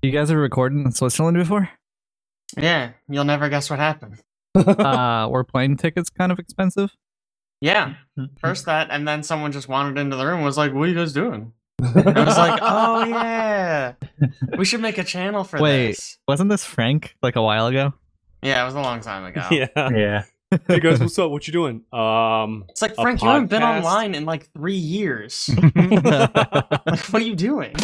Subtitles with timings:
[0.00, 1.68] You guys are recording in Switzerland before?
[2.56, 4.20] Yeah, you'll never guess what happened.
[4.54, 6.94] uh, were plane tickets kind of expensive?
[7.60, 7.94] Yeah,
[8.38, 10.86] first that, and then someone just wandered into the room and was like, "What are
[10.86, 13.94] you guys doing?" And I was like, "Oh yeah,
[14.56, 15.88] we should make a channel for Wait.
[15.88, 17.92] this." Wasn't this Frank like a while ago?
[18.40, 19.44] Yeah, it was a long time ago.
[19.50, 19.66] Yeah.
[19.74, 20.24] Yeah.
[20.68, 21.32] Hey guys, what's up?
[21.32, 21.82] What you doing?
[21.92, 23.78] Um, It's like Frank, you haven't been podcast?
[23.82, 25.50] online in like three years.
[25.74, 27.74] like, what are you doing?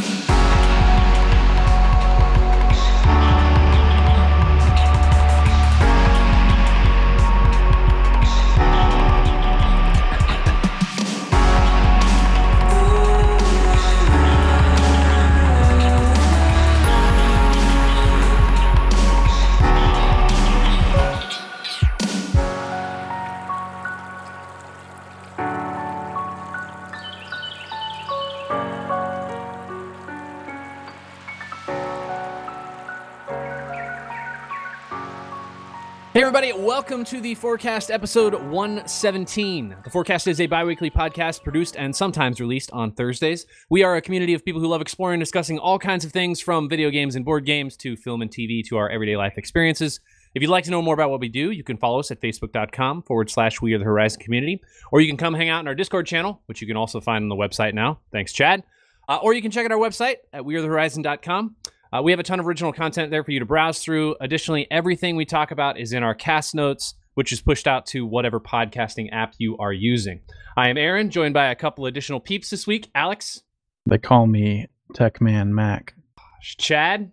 [36.25, 39.77] Everybody, welcome to the Forecast episode 117.
[39.84, 43.44] The Forecast is a bi weekly podcast produced and sometimes released on Thursdays.
[43.69, 46.41] We are a community of people who love exploring and discussing all kinds of things
[46.41, 50.00] from video games and board games to film and TV to our everyday life experiences.
[50.34, 52.22] If you'd like to know more about what we do, you can follow us at
[52.22, 55.69] facebook.com forward slash We Are the Horizon Community, or you can come hang out in
[55.69, 58.00] our Discord channel, which you can also find on the website now.
[58.12, 58.62] Thanks, Chad.
[59.06, 61.56] Uh, or you can check out our website at wearethehorizon.com.
[61.95, 64.17] Uh, we have a ton of original content there for you to browse through.
[64.20, 68.05] Additionally, everything we talk about is in our cast notes, which is pushed out to
[68.05, 70.20] whatever podcasting app you are using.
[70.56, 73.42] I am Aaron, joined by a couple additional peeps this week Alex,
[73.87, 75.95] They call me Tech Man Mac.
[76.42, 77.12] Chad,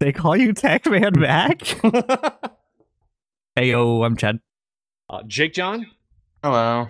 [0.00, 1.62] They call you Tech Man Mac?
[3.54, 4.40] hey yo, I'm Chad.
[5.08, 5.86] uh, Jake John,
[6.42, 6.88] Hello.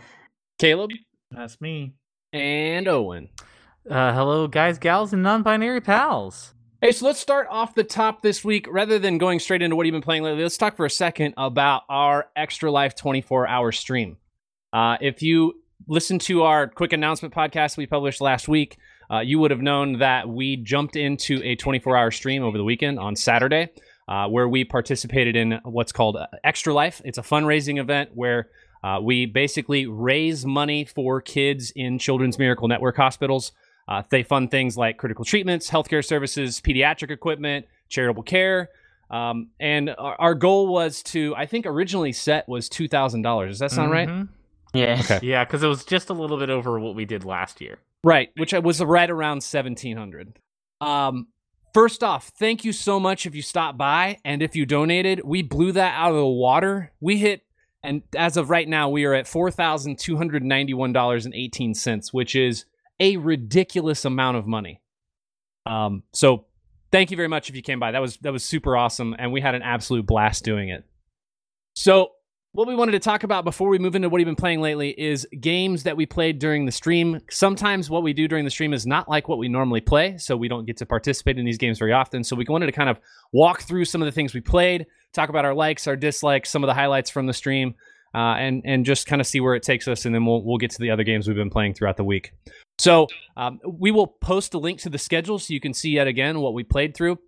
[0.59, 0.91] Caleb,
[1.31, 1.93] That's me.
[2.33, 3.29] and Owen.
[3.89, 6.55] Uh, hello, guys, gals, and non-binary pals.
[6.83, 8.67] Hey, so let's start off the top this week.
[8.71, 11.35] Rather than going straight into what you've been playing lately, let's talk for a second
[11.37, 14.17] about our Extra Life 24 hour stream.
[14.73, 18.79] Uh, if you listened to our quick announcement podcast we published last week,
[19.13, 22.65] uh, you would have known that we jumped into a 24 hour stream over the
[22.65, 23.69] weekend on Saturday,
[24.09, 27.03] uh, where we participated in what's called uh, Extra Life.
[27.05, 28.49] It's a fundraising event where
[28.83, 33.53] uh, we basically raise money for kids in Children's Miracle Network hospitals.
[33.91, 38.69] Uh, they fund things like critical treatments, healthcare services, pediatric equipment, charitable care.
[39.11, 43.49] Um, and our, our goal was to, I think originally set was $2,000.
[43.49, 44.09] Does that sound right?
[44.09, 44.29] Mhm.
[44.73, 45.01] Yeah.
[45.01, 45.19] Okay.
[45.27, 47.79] Yeah, because it was just a little bit over what we did last year.
[48.05, 50.39] Right, which was right around 1700.
[50.81, 51.27] Um,
[51.75, 55.23] first off, thank you so much if you stopped by and if you donated.
[55.25, 56.93] We blew that out of the water.
[57.01, 57.43] We hit,
[57.83, 62.65] and as of right now, we are at $4,291.18, which is
[63.01, 64.81] a ridiculous amount of money.
[65.67, 66.47] Um, so
[66.93, 67.93] thank you very much if you came by.
[67.93, 70.85] That was that was super awesome, and we had an absolute blast doing it.
[71.75, 72.13] So
[72.53, 74.91] what we wanted to talk about before we move into what we've been playing lately
[75.01, 77.21] is games that we played during the stream.
[77.31, 80.37] Sometimes what we do during the stream is not like what we normally play, so
[80.37, 82.25] we don't get to participate in these games very often.
[82.25, 82.99] So we wanted to kind of
[83.33, 86.65] walk through some of the things we played, talk about our likes, our dislikes, some
[86.65, 87.77] of the highlights from the stream,
[88.15, 90.59] uh, and and just kind of see where it takes us, and then we'll we'll
[90.59, 92.33] get to the other games we've been playing throughout the week.
[92.81, 96.07] So um, we will post a link to the schedule so you can see yet
[96.07, 97.19] again what we played through.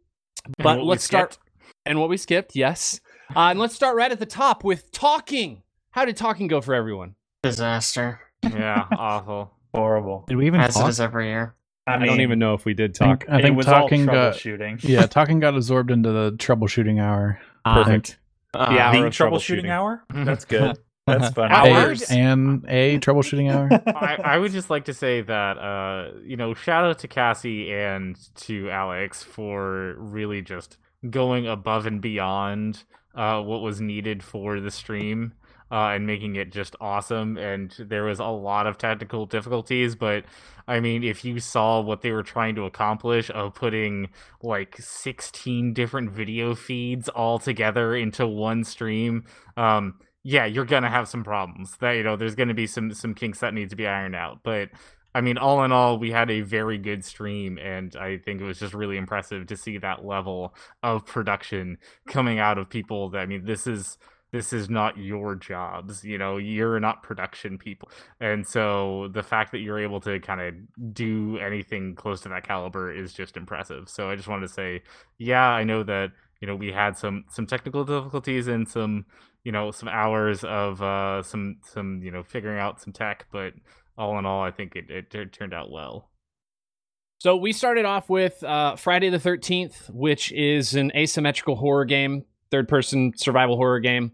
[0.59, 1.39] But let's start
[1.85, 3.01] and what we skipped, yes.
[3.35, 5.63] Uh, and let's start right at the top with talking.
[5.91, 7.15] How did talking go for everyone?
[7.43, 8.21] Disaster.
[8.43, 9.53] Yeah, awful.
[9.75, 10.25] Horrible.
[10.27, 10.89] Did we even As it talk?
[10.89, 11.55] is every year.
[11.87, 13.21] I, I, mean, don't even know if we did I talk.
[13.21, 14.83] think, I it think was talking all got troubleshooting.
[14.89, 17.41] yeah, talking got absorbed into the troubleshooting hour.
[17.65, 18.19] Perfect.
[18.55, 19.71] Uh, The hour the of troubleshooting troubleshooting.
[19.71, 20.05] hour.
[20.13, 20.79] That's good.
[21.07, 21.51] That's fun.
[21.51, 21.67] Hour?
[21.67, 22.03] A, Hours?
[22.11, 23.69] and a troubleshooting hour.
[23.97, 27.73] I, I would just like to say that, uh, you know, shout out to Cassie
[27.73, 30.79] and to Alex for really just
[31.11, 32.85] going above and beyond
[33.17, 35.33] uh, what was needed for the stream.
[35.71, 37.39] Uh, and making it just awesome.
[37.39, 40.27] And there was a lot of technical difficulties, but
[40.69, 44.11] I mean, if you saw what they were trying to accomplish of putting
[44.43, 49.25] like 16 different video feeds all together into one stream,
[49.57, 51.77] um, yeah, you're gonna have some problems.
[51.81, 54.41] That you know, there's gonna be some some kinks that need to be ironed out.
[54.43, 54.71] But
[55.15, 58.45] I mean, all in all, we had a very good stream, and I think it
[58.45, 63.11] was just really impressive to see that level of production coming out of people.
[63.11, 63.99] That I mean, this is
[64.33, 67.89] this is not your jobs you know you're not production people
[68.21, 72.47] and so the fact that you're able to kind of do anything close to that
[72.47, 74.83] caliber is just impressive so i just wanted to say
[75.19, 76.11] yeah i know that
[76.41, 79.05] you know we had some some technical difficulties and some
[79.45, 83.53] you know some hours of uh some some you know figuring out some tech but
[83.99, 86.09] all in all i think it, it, it turned out well
[87.19, 92.25] So we started off with uh, Friday the 13th, which is an asymmetrical horror game,
[92.51, 94.11] third person survival horror game,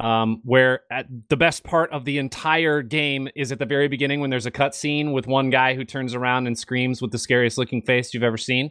[0.00, 4.20] um, where at the best part of the entire game is at the very beginning
[4.20, 7.58] when there's a cutscene with one guy who turns around and screams with the scariest
[7.58, 8.70] looking face you've ever seen.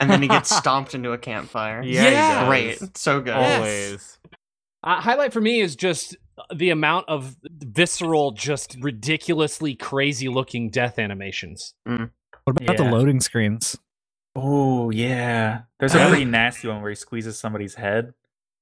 [0.00, 1.82] and then he gets stomped into a campfire.
[1.82, 2.46] Yeah, Yeah.
[2.48, 2.96] Great.
[2.96, 3.36] So good.
[3.36, 3.56] Yes.
[3.58, 4.18] Always.
[4.88, 6.16] Uh, highlight for me is just
[6.54, 11.74] the amount of visceral, just ridiculously crazy looking death animations.
[11.84, 13.76] What about the loading screens?
[14.34, 15.62] Oh yeah.
[15.78, 18.14] There's a pretty nasty one where he squeezes somebody's head.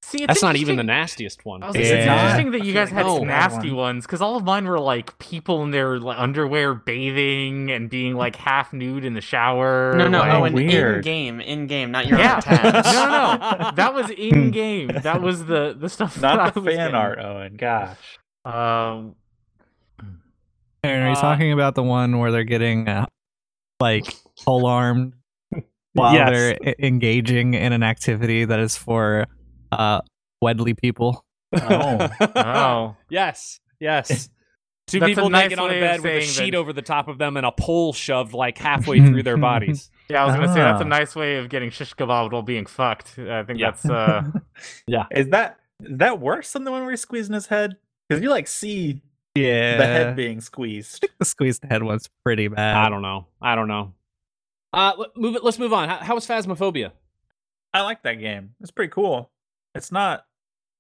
[0.03, 1.65] See, it's That's not even the nastiest one.
[1.65, 3.27] I was It's interesting that you guys feel had like no.
[3.27, 3.77] nasty one.
[3.77, 8.15] ones because all of mine were like people in their like, underwear bathing and being
[8.15, 9.95] like half nude in the shower.
[9.97, 13.59] No, no, like- oh, and in game, in game, not your yeah, own no, no,
[13.65, 14.89] no, that was in game.
[15.03, 16.15] That was the the stuff.
[16.17, 16.95] that Not the I was fan getting.
[16.95, 17.57] art, Owen.
[17.57, 17.97] Gosh.
[18.45, 19.17] Um,
[20.85, 23.07] Aaron, are you Uh, talking about the one where they're getting uh,
[23.81, 24.05] like
[24.45, 25.15] pole armed
[25.95, 26.31] while Yes.
[26.63, 29.27] they're engaging in an activity that is for
[29.73, 30.01] uh
[30.43, 31.25] wedly people?
[31.55, 32.09] Oh.
[32.37, 34.29] oh, Yes, yes.
[34.87, 36.51] Two That's a people nice naked on a way of bed with a saying sheet
[36.53, 39.91] that- over the top of them and a pole shoved like halfway through their bodies.
[40.09, 40.23] yeah.
[40.23, 40.89] I was gonna say that's a Ah.
[40.89, 43.19] nice way of getting shish kebab while being fucked.
[43.19, 43.71] I think Yeah.
[43.73, 44.23] that's uh.
[44.87, 45.07] Yeah.
[45.11, 47.77] Is that is that worse than the one where he's squeezing his head?
[48.09, 49.03] Because you like see
[49.35, 51.05] Yeah, the head being squeezed.
[51.19, 52.77] the squeezed head one's pretty bad.
[52.77, 53.27] I don't know.
[53.43, 53.93] I don't know.
[54.73, 55.43] Uh, let- move it.
[55.43, 55.89] Let's move on.
[55.89, 56.93] How, how was Phasmophobia?
[57.75, 58.55] I like that game.
[58.61, 59.31] It's pretty cool.
[59.77, 60.25] It's not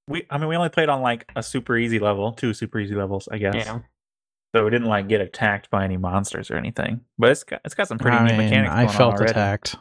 [0.08, 2.94] we I mean we only played on like a super easy level, two super easy
[2.94, 3.54] levels, I guess.
[3.54, 3.80] Yeah.
[4.54, 7.00] So we didn't like get attacked by any monsters or anything.
[7.18, 8.72] But it's got it's got some pretty I neat mean, mechanics.
[8.72, 9.30] I going on felt already.
[9.32, 9.76] attacked.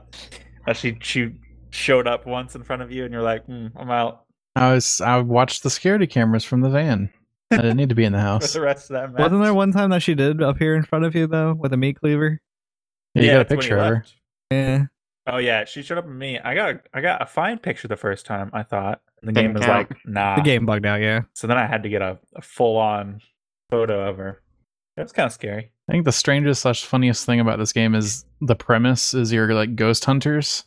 [0.68, 1.32] Uh, she she
[1.70, 4.26] showed up once in front of you and you're like, hmm, I'm out
[4.56, 7.10] I was I watched the security cameras from the van.
[7.50, 8.52] I didn't need to be in the for house.
[8.54, 9.20] the rest of that match.
[9.20, 11.76] Wasn't there one time that she did appear in front of you though with a
[11.76, 12.40] meat cleaver?
[13.14, 14.04] Yeah, you got a that's when he picture of her.
[14.50, 14.84] Yeah.
[15.26, 16.38] Oh yeah, she showed up at me.
[16.38, 18.50] I got a, I got a fine picture the first time.
[18.52, 19.90] I thought and the Didn't game was count.
[19.90, 20.36] like, nah.
[20.36, 21.22] The game bugged out, yeah.
[21.34, 23.20] So then I had to get a, a full on
[23.70, 24.40] photo of her.
[24.96, 25.72] It was kind of scary.
[25.88, 29.52] I think the strangest slash funniest thing about this game is the premise is you're
[29.52, 30.64] like ghost hunters,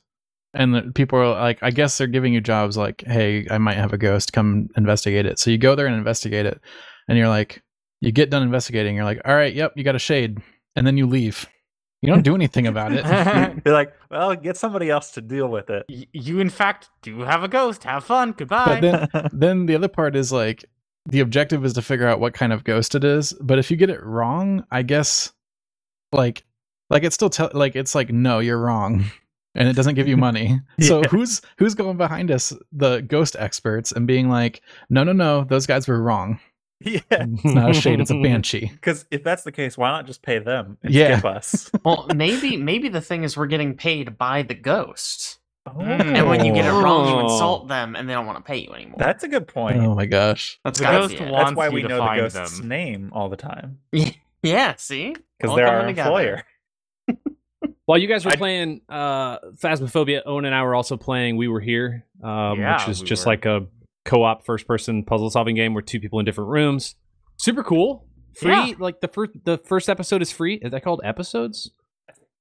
[0.54, 3.78] and the people are like, I guess they're giving you jobs like, hey, I might
[3.78, 5.40] have a ghost, come investigate it.
[5.40, 6.60] So you go there and investigate it,
[7.08, 7.62] and you're like,
[8.02, 10.38] you get done investigating, you're like, all right, yep, you got a shade,
[10.76, 11.48] and then you leave.
[12.01, 13.06] You don't do anything about it.
[13.66, 15.86] You're like, well, get somebody else to deal with it.
[15.90, 17.84] Y- you in fact do have a ghost.
[17.84, 18.31] Have fun.
[18.31, 18.80] Goodbye.
[18.80, 18.81] But
[19.12, 20.63] then, then the other part is like
[21.06, 23.34] the objective is to figure out what kind of ghost it is.
[23.42, 25.34] But if you get it wrong, I guess
[26.13, 26.44] like
[26.90, 29.04] like it's still tell like it's like no, you're wrong,
[29.56, 30.60] and it doesn't give you money.
[30.80, 35.44] So who's who's going behind us, the ghost experts, and being like, no, no, no,
[35.44, 36.40] those guys were wrong.
[36.81, 38.70] Yeah, It's not a shade, it's a banshee.
[38.74, 41.18] because if that's the case, why not just pay them and Yeah.
[41.18, 41.72] skip us?
[41.86, 45.38] Well, maybe maybe the thing is we're getting paid by the ghost,
[45.68, 46.18] Mm.
[46.18, 47.20] and when you get it wrong, you Oh.
[47.26, 48.96] insult them, and they don't want to pay you anymore.
[48.98, 49.78] that's a good point.
[49.78, 50.60] Oh my gosh.
[50.64, 51.30] That's The gotta ghost be it.
[51.31, 52.68] wants that's why we to know the ghost's them.
[52.70, 53.78] name all the time
[54.42, 56.10] Yeah, see, because they're our together.
[56.10, 56.44] employer.
[57.86, 61.48] While you guys were I- playing uh, Phasmophobia, Owen and I were also playing We
[61.48, 63.32] Were Here, um, Yeah, which is we just were.
[63.32, 63.66] like a
[64.10, 66.96] co-op first-person puzzle-solving game where two people in different rooms.
[67.38, 68.08] Super cool.
[68.36, 68.52] Free.
[68.52, 68.74] Yeah.
[68.80, 70.56] Like the first, the first episode is free.
[70.56, 71.72] Is that called episodes?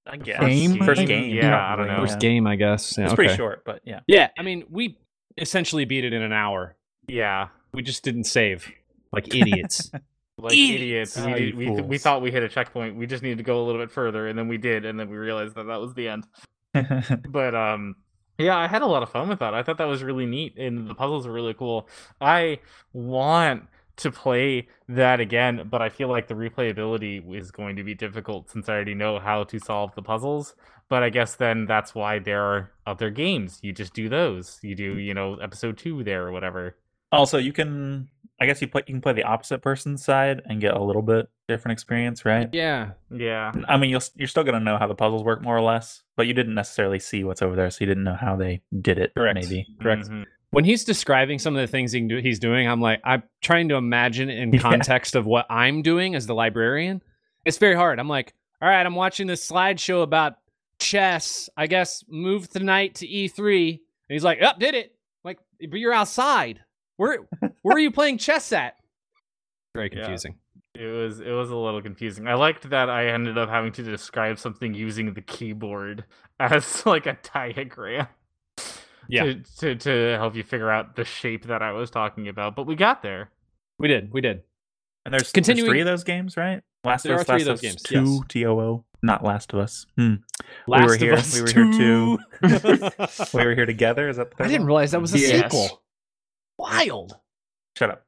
[0.06, 0.82] I guess Game?
[0.84, 1.34] first game.
[1.34, 1.98] yeah, I don't know.
[2.00, 2.28] First Yeah.
[2.30, 2.96] game, I guess.
[2.96, 4.00] Yeah, It's pretty short, but yeah.
[4.06, 4.98] Yeah, I mean, we
[5.36, 6.76] essentially beat it in an hour.
[7.06, 7.48] yeah.
[7.74, 8.72] We just didn't save,
[9.12, 9.90] like idiots.
[10.40, 11.16] Like Idiots.
[11.18, 11.26] idiots.
[11.26, 12.94] We, did- we, we thought we hit a checkpoint.
[12.94, 15.10] We just needed to go a little bit further, and then we did, and then
[15.10, 16.26] we realized that that was the end.
[17.28, 17.96] But um,
[18.38, 19.52] yeah, I had a lot of fun with that.
[19.52, 21.88] I thought that was really neat, and the puzzles were really cool.
[22.20, 22.60] I
[22.92, 23.64] want
[23.96, 28.48] to play that again, but I feel like the replayability is going to be difficult
[28.48, 30.54] since I already know how to solve the puzzles.
[30.88, 33.58] But I guess then that's why there are other games.
[33.60, 34.58] You just do those.
[34.62, 35.04] You do, mm.
[35.04, 36.76] you know, episode two there or whatever.
[37.12, 38.08] also, you can.
[38.40, 38.82] I guess you play.
[38.86, 42.48] You can play the opposite person's side and get a little bit different experience, right?
[42.52, 42.90] yeah.
[43.10, 43.52] Yeah.
[43.68, 46.26] I mean, you'll, you're still gonna know how the puzzles work more or less, but
[46.26, 49.12] you didn't necessarily see what's over there, so you didn't know how they did it.
[49.16, 49.34] Correct.
[49.34, 49.66] Maybe.
[49.80, 50.08] Correct.
[50.08, 50.24] Mhm.
[50.50, 53.22] When he's describing some of the things he can do, he's doing, I'm like, I'm
[53.42, 54.60] trying to imagine in Yeah.
[54.60, 57.02] context of what I'm doing as the librarian.
[57.44, 57.98] It's very hard.
[57.98, 60.36] I'm like, all right, I'm watching this slideshow about
[60.78, 61.48] chess.
[61.56, 63.70] I guess move tonight to E3.
[63.72, 63.78] And
[64.08, 64.94] he's like, up, did it.
[65.24, 65.38] I'm like,
[65.70, 66.60] but you're outside.
[66.98, 67.26] Where
[67.62, 68.74] where are you playing chess at?
[69.74, 70.00] Very Yeah.
[70.02, 70.34] confusing.
[70.74, 72.28] It was it was a little confusing.
[72.28, 76.04] I liked that I ended up having to describe something using the keyboard
[76.40, 78.06] as like a diagram.
[79.10, 79.22] Yeah.
[79.24, 82.54] To, to to help you figure out the shape that I was talking about.
[82.54, 83.30] But we got there.
[83.78, 84.12] We did.
[84.12, 84.42] We did.
[85.06, 86.60] And there's, Continuing- there's three of those games, right?
[86.84, 88.20] Last There of are Us, three Last of those Us games, Two, yes.
[88.28, 89.86] T O O, not Last of Us.
[89.96, 90.16] Hmm.
[90.66, 92.18] Last were of here- Us we were here too.
[93.32, 94.10] We were here together.
[94.10, 94.36] Is that?
[94.36, 95.44] The I didn't realize that was a Yes.
[95.44, 95.82] sequel.
[96.58, 97.16] Wild.
[97.76, 98.04] Shut up.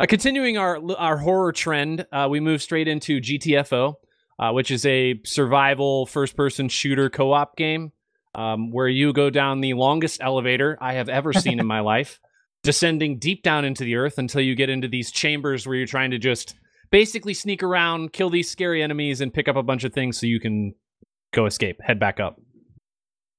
[0.00, 3.94] Uh, continuing our our horror trend, uh, we move straight into GTFO,
[4.38, 7.90] uh, which is a survival first person shooter co op game
[8.36, 12.20] um, where you go down the longest elevator I have ever seen in my life,
[12.62, 16.12] descending deep down into the earth until you get into these chambers where you're trying
[16.12, 16.54] to just
[16.92, 20.26] basically sneak around, kill these scary enemies, and pick up a bunch of things so
[20.26, 20.74] you can
[21.34, 22.40] go escape, head back up.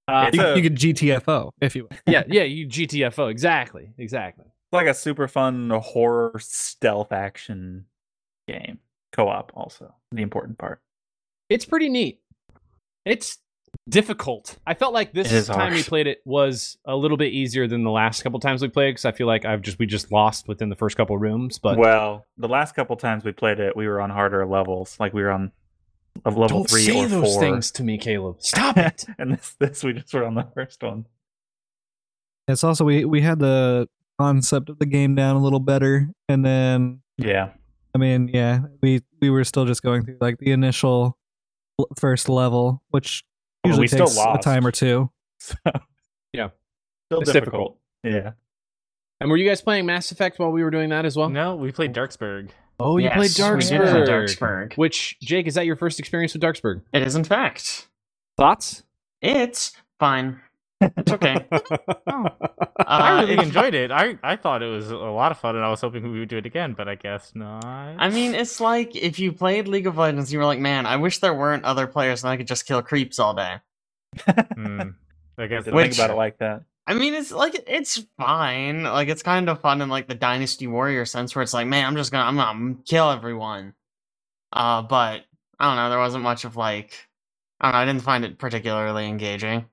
[0.09, 1.87] Uh, You, a- you could GTFO if you.
[2.05, 4.45] yeah, yeah, you GTFO exactly, exactly.
[4.69, 7.85] It's like a super fun horror stealth action
[8.47, 8.77] game.
[9.11, 10.79] Co-op also the important part.
[11.49, 12.19] It's pretty neat.
[13.03, 13.39] It's
[13.89, 14.59] difficult.
[14.67, 17.67] I felt like this It is time we played it was a little bit easier
[17.67, 20.11] than the last couple times we played because I feel like I've just we just
[20.11, 21.57] lost within the first couple rooms.
[21.57, 24.97] But well, the last couple times we played it, we were on harder levels.
[24.99, 25.51] Like we were on
[26.25, 27.41] of level don't three say or those four.
[27.41, 28.35] things to me, Caleb.
[28.43, 29.05] Stop it.
[29.17, 31.07] and this this we just were on the first one.
[32.47, 36.45] It's also we we had the concept of the game down a little better, and
[36.45, 37.51] then Yeah.
[37.95, 41.17] I mean, yeah, we we were still just going through like the initial
[41.97, 43.23] first level, which
[43.63, 44.43] oh, Well, usually we still takes a lost.
[44.43, 45.09] time or two.
[45.41, 45.55] So
[46.33, 46.49] Yeah.
[47.07, 47.77] Still It's difficult.
[48.03, 48.31] Yeah.
[49.21, 51.29] and were you guys playing Mass Effect while we were doing that as well?
[51.29, 52.51] No, we played Darksburg.
[52.79, 54.05] Oh, you Yes, played we did Darksburg.
[54.07, 54.73] Darksburg.
[54.75, 56.81] Which Jake is that your first experience with Darksburg?
[56.93, 57.87] It is in fact.
[58.37, 58.83] Thoughts?
[59.21, 60.39] It's fine.
[60.81, 61.45] It's okay.
[61.51, 63.91] I Uh, really enjoyed it.
[63.91, 66.29] I, I thought it was a lot of fun, and I was hoping we would
[66.29, 67.63] do it again, but I guess not.
[67.65, 70.95] I mean, it's like if you played League of Legends, you were like, man, I
[70.95, 73.55] wish there weren't other players and I could just kill creeps all day.
[74.55, 74.81] Hmm.
[75.37, 76.63] I guess Didn't Which- think about it like that.
[76.87, 78.81] I mean, it's like it's fine.
[78.83, 81.85] Like it's kind of fun in like the Dynasty Warrior sense, where it's like, man,
[81.85, 83.73] I'm just gonna, I'm gonna kill everyone.
[84.51, 85.25] Uh, but
[85.59, 85.89] I don't know.
[85.91, 87.07] There wasn't much of like,
[87.61, 87.79] I don't know.
[87.79, 89.65] I didn't find it particularly engaging.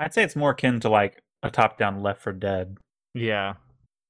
[0.00, 2.76] I'd say it's more akin to like a top-down Left 4 Dead.
[3.14, 3.54] yeah.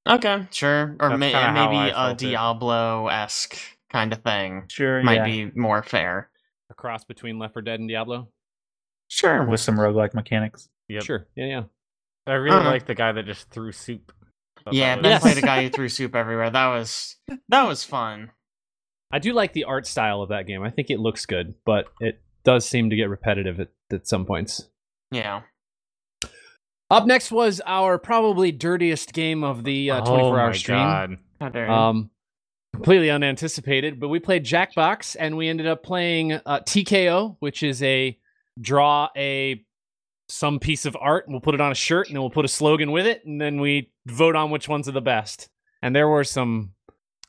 [0.08, 0.96] Okay, sure.
[1.00, 2.14] Or That's may- maybe a.
[2.14, 3.58] Diablo esque
[3.90, 5.24] kind of thing Sure, might yeah.
[5.24, 6.30] be more fair.
[6.70, 8.28] A cross between Left 4 Dead and Diablo?
[9.08, 9.44] Sure.
[9.44, 10.68] with some roguelike mechanics.
[10.88, 11.02] Yep.
[11.02, 11.26] Sure.
[11.36, 11.62] Yeah, yeah.
[12.26, 12.70] I really Uh-huh.
[12.70, 14.12] like the guy that just threw soup.
[14.70, 16.50] Yeah, that Ben was- played a guy who threw soup everywhere.
[16.50, 17.16] That was
[17.48, 18.30] that was fun.
[19.10, 20.62] I do like the art style of that game.
[20.62, 24.24] I think it looks good, but it does seem to get repetitive at, at some
[24.26, 24.68] points.
[25.10, 25.42] Yeah.
[26.90, 30.78] Up next was our probably dirtiest game of the uh, oh 24 hour my stream.
[30.78, 31.18] God.
[31.40, 31.70] How dare.
[31.70, 32.10] Um,
[32.72, 37.82] completely unanticipated, but we played Jackbox and we ended up playing uh, TKO, which is
[37.82, 38.18] a
[38.60, 39.64] draw a
[40.30, 42.44] some piece of art and we'll put it on a shirt and then we'll put
[42.44, 45.48] a slogan with it and then we vote on which ones are the best.
[45.82, 46.72] And there were some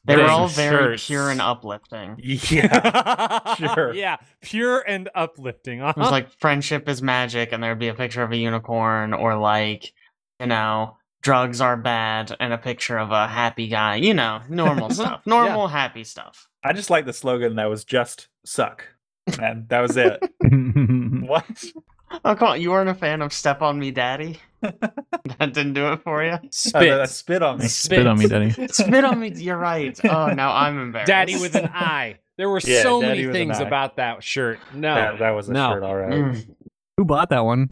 [0.06, 1.08] they were all very shirts.
[1.08, 2.16] pure and uplifting.
[2.24, 3.56] Yeah.
[3.76, 3.94] Sure.
[3.94, 5.82] Yeah, pure and uplifting.
[5.82, 5.94] Uh-huh.
[5.96, 9.36] It was like friendship is magic, and there'd be a picture of a unicorn, or
[9.38, 9.92] like,
[10.40, 13.96] you know, drugs are bad, and a picture of a happy guy.
[13.96, 16.48] You know, normal stuff, normal happy stuff.
[16.64, 18.86] I just like the slogan that was just suck.
[19.40, 20.20] And that was it.
[20.42, 21.64] what?
[22.26, 24.40] Oh, come on, you weren't a fan of "Step on Me, Daddy"?
[24.62, 26.32] that didn't do it for you.
[26.34, 26.90] Oh, spit.
[26.90, 27.68] that spit on me.
[27.68, 28.52] Spit on me, Daddy.
[28.72, 29.32] Spit on me.
[29.36, 29.98] You're right.
[30.04, 31.08] Oh, now I'm embarrassed.
[31.08, 32.18] Daddy with an eye.
[32.38, 34.60] There were Yeah, so Daddy many things about that shirt.
[34.74, 35.72] No, That, that was a no.
[35.72, 36.12] shirt, all right.
[36.12, 36.56] Mm.
[36.98, 37.70] Who bought that one?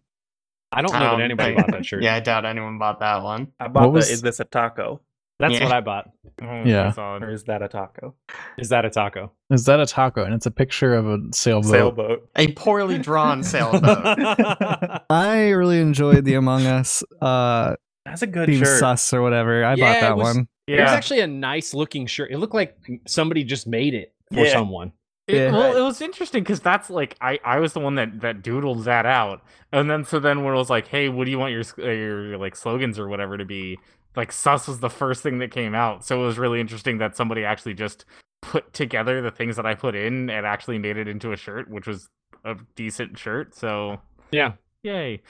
[0.70, 2.02] I don't know Um, that anybody bought that shirt.
[2.04, 3.48] Yeah, I doubt anyone bought that one.
[3.58, 5.00] I bought What the was- Is This a Taco?
[5.38, 5.64] That's Yeah.
[5.64, 6.10] what I bought.
[6.42, 6.90] Oh, Yeah.
[6.94, 6.98] that's.
[6.98, 8.14] Or is that a taco?
[8.58, 9.30] Is that a taco?
[9.50, 10.24] Is that a taco?
[10.24, 11.70] And it's a picture of a sailboat.
[11.70, 12.28] Sailboat.
[12.36, 13.82] A poorly drawn sailboat.
[15.10, 18.78] I really enjoyed the Among Us uh That's a good Team shirt.
[18.80, 19.64] Sus or whatever.
[19.64, 20.48] I Yeah, bought it that was- one.
[20.66, 22.30] It was actually a nice looking shirt.
[22.30, 22.76] It looked like
[23.06, 24.52] somebody just made it for Yeah.
[24.52, 24.92] someone.
[25.26, 25.52] It, Yeah.
[25.52, 28.84] well, it was interesting because that's like I, I was the one that that doodled
[28.84, 29.42] that out,
[29.72, 31.90] and then so then when it was like, hey, what do you want your uh,
[31.90, 33.78] your like slogans or whatever to be?
[34.18, 37.16] Like sus was the first thing that came out, so it was really interesting that
[37.16, 38.04] somebody actually just
[38.42, 41.70] put together the things that I put in and actually made it into a shirt,
[41.70, 42.08] which was
[42.44, 43.54] a decent shirt.
[43.54, 44.00] So
[44.32, 45.22] Yeah, yay!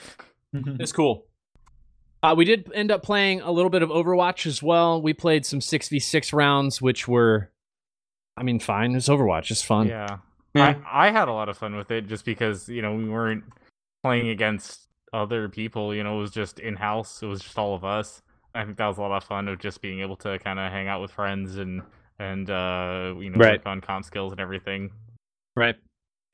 [0.54, 1.26] it's cool.
[2.22, 5.02] Uh, we did end up playing a little bit of Overwatch as well.
[5.02, 7.50] We played some 6v6 rounds, which were,
[8.38, 8.94] I mean, fine.
[8.94, 9.50] it's Overwatch.
[9.50, 9.88] It's fun.
[9.88, 10.16] Yeah,
[10.54, 10.76] Yeah.
[10.90, 13.44] I I had a lot of fun with it just because you know we weren't
[14.02, 15.94] playing against other people.
[15.94, 17.22] You know, it was just in house.
[17.22, 18.22] It was just all of us.
[18.54, 20.72] I think that was a lot of fun of just being able to kind of
[20.72, 21.82] hang out with friends and
[22.18, 23.58] and uh you know Right.
[23.60, 24.90] work on comp skills and everything.
[25.54, 25.76] Right.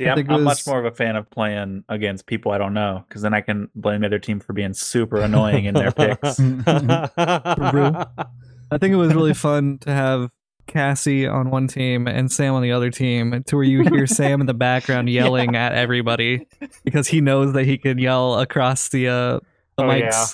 [0.00, 2.52] See, I I'm, think it I'm much more of a fan of playing against people
[2.52, 5.66] I don't know because then I can blame the other team for being super annoying
[5.66, 6.40] in their picks.
[7.16, 10.30] I think it was really fun to have
[10.66, 14.40] Cassie on one team and Sam on the other team to where you hear Sam
[14.40, 16.46] in the background yelling at everybody
[16.84, 19.40] because he knows that he can yell across the uh
[19.76, 20.24] the Oh, yeah.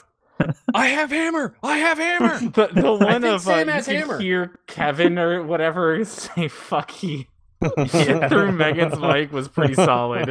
[0.41, 0.57] Mics.
[0.75, 1.55] I have hammer.
[1.63, 2.39] I have hammer.
[2.55, 4.19] the, the one think of uh, Sam you has could hammer.
[4.21, 7.25] hear Kevin or whatever say "fuck you"
[8.29, 10.29] through Megan's mic was pretty solid.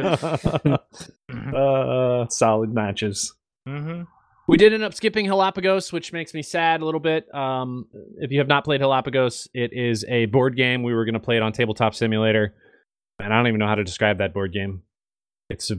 [1.32, 3.34] uh, solid matches.
[3.66, 4.02] hmm
[4.48, 7.32] We did end up skipping Galapagos, which makes me sad a little bit.
[7.34, 7.86] Um,
[8.18, 10.82] if you have not played Galapagos, it is a board game.
[10.82, 12.54] We were going to play it on Tabletop Simulator,
[13.20, 14.82] and I don't even know how to describe that board game.
[15.48, 15.76] It's a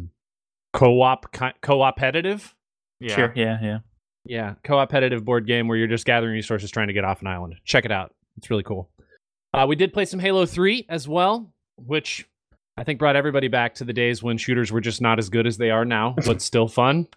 [0.74, 2.54] co-op, co- co-opetitive,
[3.00, 3.16] Yeah.
[3.16, 3.34] Sure.
[3.36, 3.58] Yeah.
[3.62, 3.78] Yeah.
[4.26, 7.56] Yeah, co-opetitive board game where you're just gathering resources trying to get off an island.
[7.66, 8.90] Check it out; it's really cool.
[9.54, 12.28] Uh, we did play some Halo Three as well, which
[12.78, 15.46] I think brought everybody back to the days when shooters were just not as good
[15.48, 17.08] as they are now, but still fun.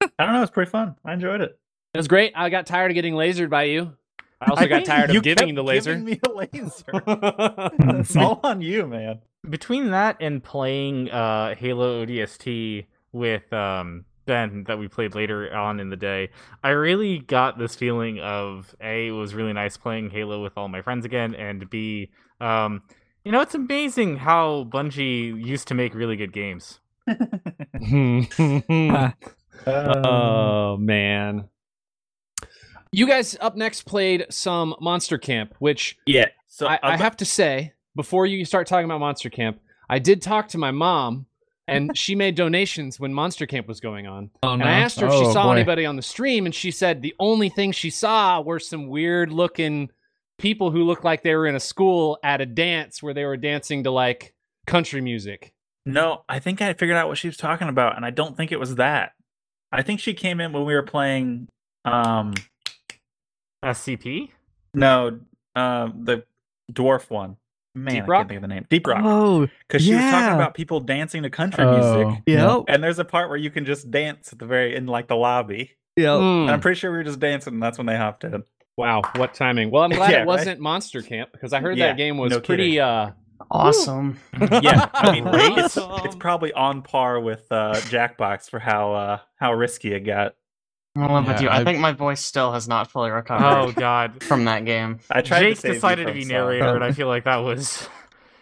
[0.00, 0.42] I don't know.
[0.42, 0.96] It's pretty fun.
[1.04, 1.58] I enjoyed it.
[1.94, 2.32] It was great.
[2.34, 3.94] I got tired of getting lasered by you.
[4.40, 5.92] I also I got think tired you of giving kept the laser.
[5.94, 6.84] giving me a laser.
[8.00, 9.20] it's all on you, man.
[9.48, 15.78] Between that and playing uh, Halo ODST with um, Ben that we played later on
[15.78, 16.30] in the day,
[16.64, 20.68] I really got this feeling of a it was really nice playing Halo with all
[20.68, 22.10] my friends again, and b
[22.40, 22.80] um,
[23.24, 26.80] you know it's amazing how Bungie used to make really good games.
[29.66, 31.48] Oh man.
[32.90, 36.26] You guys up next played some Monster Camp, which yeah.
[36.48, 40.20] So I, I have to say, before you start talking about Monster Camp, I did
[40.20, 41.26] talk to my mom,
[41.68, 44.30] and she made donations when Monster Camp was going on.
[44.42, 44.66] oh And no.
[44.66, 45.52] I asked her if she Oh, saw boy.
[45.54, 49.30] anybody on the stream, and she said the only thing she saw were some weird
[49.32, 49.90] looking
[50.38, 53.36] people who looked like they were in a school at a dance where they were
[53.36, 54.34] dancing to like
[54.66, 55.52] country music.
[55.86, 58.52] No, I think I figured out what she was talking about, and I don't think
[58.52, 59.12] it was that.
[59.70, 61.48] I think she came in when we were playing.
[61.84, 62.34] Um,
[63.64, 64.30] SCP.
[64.74, 65.20] no,
[65.54, 66.24] uh, the
[66.72, 67.36] dwarf one.
[67.74, 68.18] Man, Deep I Rock?
[68.20, 68.66] can't think of the name.
[68.68, 69.00] Deep Rock.
[69.04, 72.64] Oh, Because she was talking about people dancing to country Oh, music, yep.
[72.68, 75.16] and there's a part where you can just dance at the very in like the
[75.16, 75.72] lobby.
[75.96, 76.16] Yeah.
[76.18, 76.22] Hmm.
[76.42, 78.42] And I'm pretty sure we were just dancing, and that's when they hopped in.
[78.76, 79.70] Wow, what timing?
[79.70, 82.30] Well, I'm glad Yeah, it wasn't Monster Camp because I heard Yeah, that game was
[82.30, 82.78] no pretty.
[82.80, 83.10] uh
[83.50, 84.18] Awesome.
[84.62, 85.58] Yeah, I mean, Right?
[85.58, 90.34] it's, it's probably on par with uh, Jackbox for how uh, how risky it got.
[90.94, 91.48] I'm in love with you.
[91.48, 94.22] I, I- think my voice still has not fully recovered Oh God.
[94.24, 95.00] from that game.
[95.10, 97.88] I tried Jake to decided to be narrator, and I feel like that was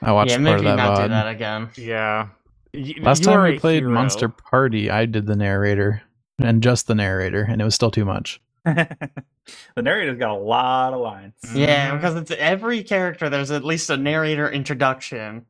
[0.02, 1.70] I watched yeah, part maybe of that not do that again.
[1.76, 2.28] yeah.
[2.72, 3.92] Y- Last time are we played hero.
[3.92, 6.02] Monster Party, I did the narrator
[6.38, 8.40] and just the narrator, and it was still too much.
[8.64, 11.34] the narrator's got a lot of lines.
[11.54, 13.28] Yeah, because it's every character.
[13.28, 15.46] There's at least a narrator introduction,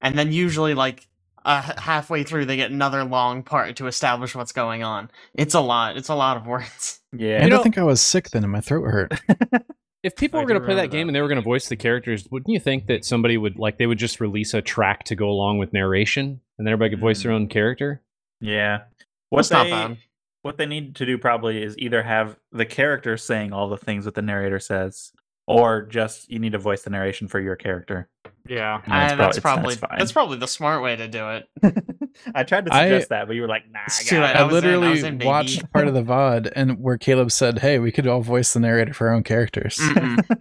[0.00, 1.06] and then usually like
[1.44, 5.10] uh, halfway through they get another long part to establish what's going on.
[5.34, 5.96] It's a lot.
[5.96, 7.00] It's a lot of words.
[7.16, 7.38] Yeah.
[7.40, 9.20] And know- I think I was sick then, and my throat hurt.
[10.04, 11.44] If people I were going to play that remember game and they were going to
[11.44, 14.62] voice the characters, wouldn't you think that somebody would like they would just release a
[14.62, 18.00] track to go along with narration, and then everybody could voice their own character?
[18.40, 18.82] Yeah.
[19.30, 19.98] What It's not they bad.
[20.42, 24.04] what they need to do probably is either have the character saying all the things
[24.04, 25.10] that the narrator says,
[25.48, 28.08] or just you need to voice the narration for your character.
[28.48, 28.80] Yeah.
[28.86, 29.98] That's prob- that's it's- probably that's fine.
[29.98, 31.48] that's probably the smart way to do it.
[32.34, 34.36] I tried to I- suggest that, but you were like, "Nah, It's I got it."
[34.36, 35.26] I I was in, I literally was in, baby.
[35.26, 38.60] watched part of the VOD and where Caleb said, "Hey, we could all voice the
[38.60, 39.78] narrator for our own characters."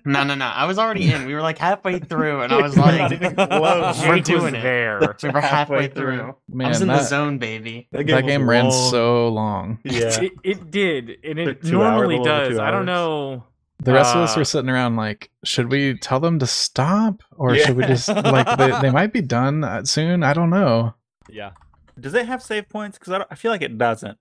[0.05, 0.45] No, no, no.
[0.45, 1.25] I was already in.
[1.25, 4.01] We were like halfway through, and I was like, not even close.
[4.07, 5.15] "We're doing was it." there.
[5.21, 6.35] We were halfway through.
[6.49, 7.87] Man, I was in that, the zone, baby.
[7.91, 8.89] That that game ran long.
[8.91, 9.79] so long.
[9.83, 10.21] Yeah.
[10.21, 12.57] It, it did, and Took it two hours, normally a does.
[12.59, 13.43] I don't know.
[13.79, 17.21] The rest of us Uh, were sitting around like, should we tell them to stop,
[17.31, 17.65] or Yeah.
[17.65, 20.23] should we just like they, they might be done uh, soon?
[20.23, 20.95] I don't know.
[21.29, 21.51] Yeah.
[21.99, 22.97] Does it have save points?
[22.97, 24.17] Because I, I feel like it doesn't.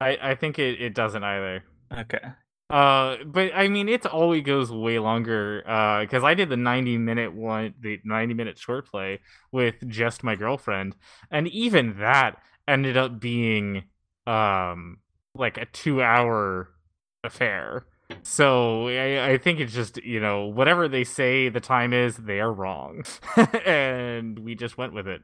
[0.00, 1.64] I, I think it, it doesn't either.
[1.92, 2.20] Okay.
[2.70, 5.64] Uh, but I mean, it always goes way longer.
[5.66, 9.20] Uh, because I did the ninety minute one, the ninety minute short play
[9.50, 10.94] with just my girlfriend,
[11.32, 12.36] and even that
[12.68, 13.84] ended up being
[14.26, 14.98] um
[15.34, 16.70] like a two hour
[17.24, 17.86] affair.
[18.22, 22.40] So I, I think it's just you know whatever they say the time is, they
[22.40, 23.04] are wrong,
[23.66, 25.22] and we just went with it.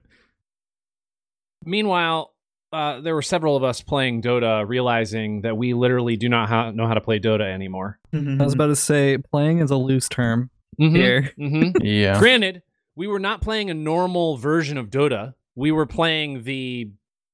[1.65, 2.33] Meanwhile,
[2.73, 6.71] uh, there were several of us playing Dota, realizing that we literally do not ha-
[6.71, 7.99] know how to play Dota anymore.
[8.15, 11.33] I was about to say playing is a loose term Mhm, here.
[11.39, 11.77] mhm.
[11.83, 12.63] Yeah, Granted,
[12.95, 15.35] we were not playing a normal version of Dota.
[15.55, 16.91] We were playing the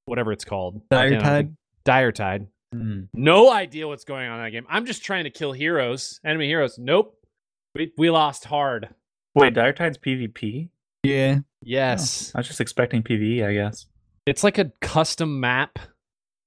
[0.07, 0.89] whatever it's called.
[0.91, 1.57] Dire Goddamn, Tide?
[1.85, 2.47] Dire Tide.
[2.73, 3.03] Hmm.
[3.13, 4.67] No idea what's going on in that game.
[4.69, 6.79] I'm just trying to kill heroes, enemy heroes.
[6.79, 7.19] Nope.
[7.75, 8.89] We, we lost hard.
[9.35, 10.69] Wait, Dire Tide's PvP?
[11.03, 11.39] Yeah.
[11.63, 12.33] Yes.
[12.35, 13.87] I was just expecting PvE, I guess.
[14.27, 15.79] It's like a custom map,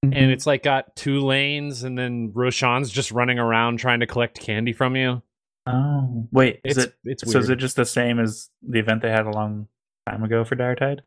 [0.01, 4.39] and it's like got two lanes, and then Roshan's just running around trying to collect
[4.39, 5.21] candy from you.
[5.67, 7.39] Oh wait, is It's it it's so?
[7.39, 9.67] Is it just the same as the event they had a long
[10.07, 11.01] time ago for Dire Tide?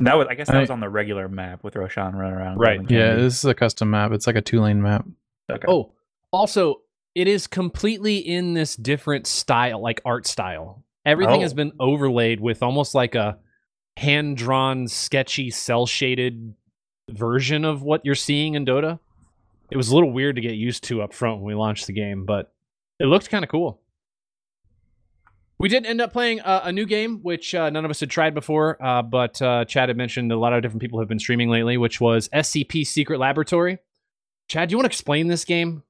[0.00, 2.58] That was, I guess, that I- was on the regular map with Roshan running around.
[2.58, 2.80] Right.
[2.90, 4.12] Yeah, this is a custom map.
[4.12, 5.06] It's like a two lane map.
[5.50, 5.64] Okay.
[5.68, 5.92] Oh,
[6.32, 6.80] also,
[7.14, 10.82] it is completely in this different style, like art style.
[11.04, 11.56] Everything has Oh.
[11.56, 13.38] been overlaid with almost like a
[13.96, 16.54] hand drawn, sketchy, cell shaded
[17.10, 18.98] version of what you're seeing in Dota.
[19.70, 21.92] It was a little weird to get used to up front when we launched the
[21.92, 22.52] game, but
[22.98, 23.81] it looked kind of cool.
[25.62, 28.10] We did end up playing uh, a new game, which uh, none of us had
[28.10, 31.20] tried before, uh, but uh, Chad had mentioned a lot of different people have been
[31.20, 33.78] streaming lately, which was SCP Secret Laboratory.
[34.48, 35.84] Chad, do you want to explain this game?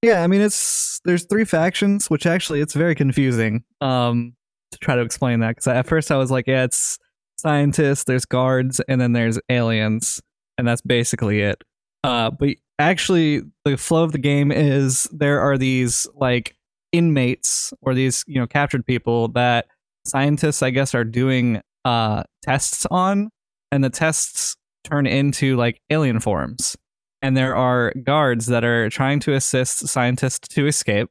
[0.00, 3.64] Yeah, I mean it's there's three factions, which actually it's very confusing.
[3.80, 4.36] Um,
[4.70, 6.96] to try to explain that because at first I was like, yeah, it's
[7.36, 10.22] scientists, there's guards, and then there's aliens,
[10.56, 11.64] and that's basically it.
[12.04, 16.55] Uh, but actually, the flow of the game is there are these like
[16.96, 19.66] inmates or these you know captured people that
[20.04, 23.30] scientists, I guess, are doing uh tests on,
[23.70, 26.76] and the tests turn into like alien forms.
[27.22, 31.10] And there are guards that are trying to assist scientists to escape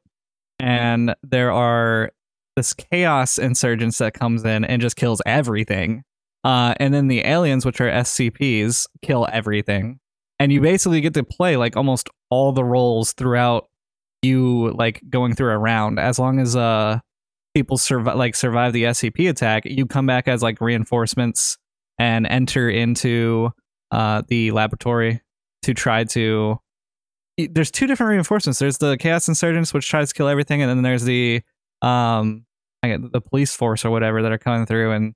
[0.58, 2.10] and there are
[2.54, 6.02] this chaos insurgents that comes in and just kills everything.
[6.44, 9.98] Uh, and then the aliens which are scps kill everything.
[10.38, 13.68] And you basically get to play like almost all the roles throughout
[14.22, 16.98] you like going through a round as long as uh
[17.54, 21.56] people survive like survive the scp attack you come back as like reinforcements
[21.98, 23.50] and enter into
[23.90, 25.20] uh the laboratory
[25.62, 26.58] to try to
[27.50, 30.82] there's two different reinforcements there's the chaos insurgents which tries to kill everything and then
[30.82, 31.42] there's the
[31.82, 32.44] um
[32.82, 35.14] I get the police force or whatever that are coming through and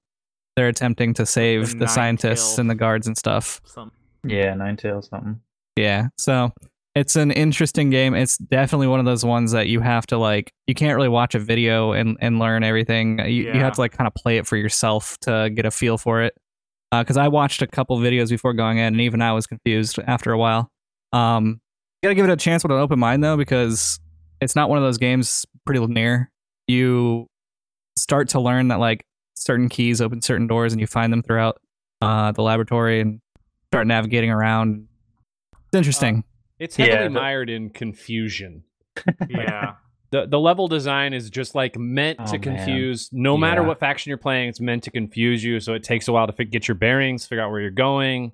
[0.57, 2.61] they're attempting to save the nine scientists tail.
[2.63, 3.93] and the guards and stuff Some
[4.25, 5.41] yeah, nine tails something.
[5.77, 6.53] yeah so
[6.95, 8.15] it's an interesting game.
[8.15, 11.35] It's definitely one of those ones that you have to like you can't really watch
[11.35, 13.19] a video and, and learn everything.
[13.21, 15.99] You, you have to like kind of play it for yourself to get a feel
[15.99, 16.35] for it.
[16.93, 20.33] Because i watched a couple videos before going in and even i was confused after
[20.33, 20.71] a while.
[21.13, 21.61] Um
[22.03, 24.01] you gotta give it a chance with an open mind though because
[24.41, 26.31] it's not one of those games pretty linear.
[26.67, 27.27] you
[27.97, 29.05] start to learn that like
[29.37, 31.61] certain keys open certain doors and you find them throughout
[32.01, 33.21] uh, the laboratory and
[33.71, 34.89] start navigating around.
[35.53, 36.25] It's interesting
[36.61, 38.63] It's Yeah, heavily the- mired in confusion.
[39.29, 39.75] yeah.
[40.13, 42.41] The the level design is just like meant Oh, to man.
[42.41, 43.09] confuse.
[43.13, 43.69] No matter Yeah.
[43.69, 45.59] what faction you're playing, it's meant to confuse you.
[45.61, 48.33] So it takes a while to fi- get your bearings, figure out where you're going,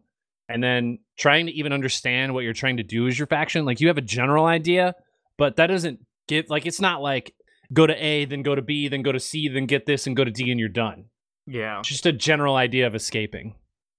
[0.48, 3.64] and then trying to even understand what you're trying to do as your faction.
[3.66, 4.94] Like you have a general idea,
[5.36, 7.34] but that doesn't give like it's not like
[7.72, 10.16] go to A, then go to B, then go to C, then get this, and
[10.16, 11.04] go to D, and you're done.
[11.46, 11.80] Yeah.
[11.80, 13.54] It's just a general idea of escaping.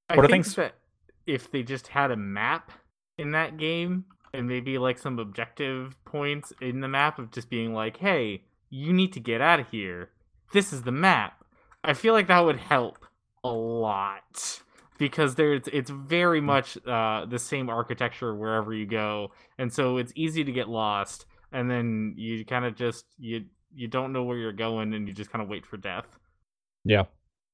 [0.10, 0.74] I What are think things- that
[1.28, 2.72] if they just had a map
[3.20, 4.06] in that game
[4.38, 8.94] and maybe like some objective points in the map of just being like, hey, you
[8.94, 10.12] need to get out of here.
[10.54, 11.44] This is the map.
[11.84, 13.06] I feel like that would help
[13.44, 14.62] a lot
[14.98, 20.12] because there's it's very much uh, the same architecture wherever you go, and so it's
[20.16, 24.38] easy to get lost, and then you kind of just you you don't know where
[24.38, 26.06] you're going, and you just kind of wait for death.
[26.84, 27.04] Yeah.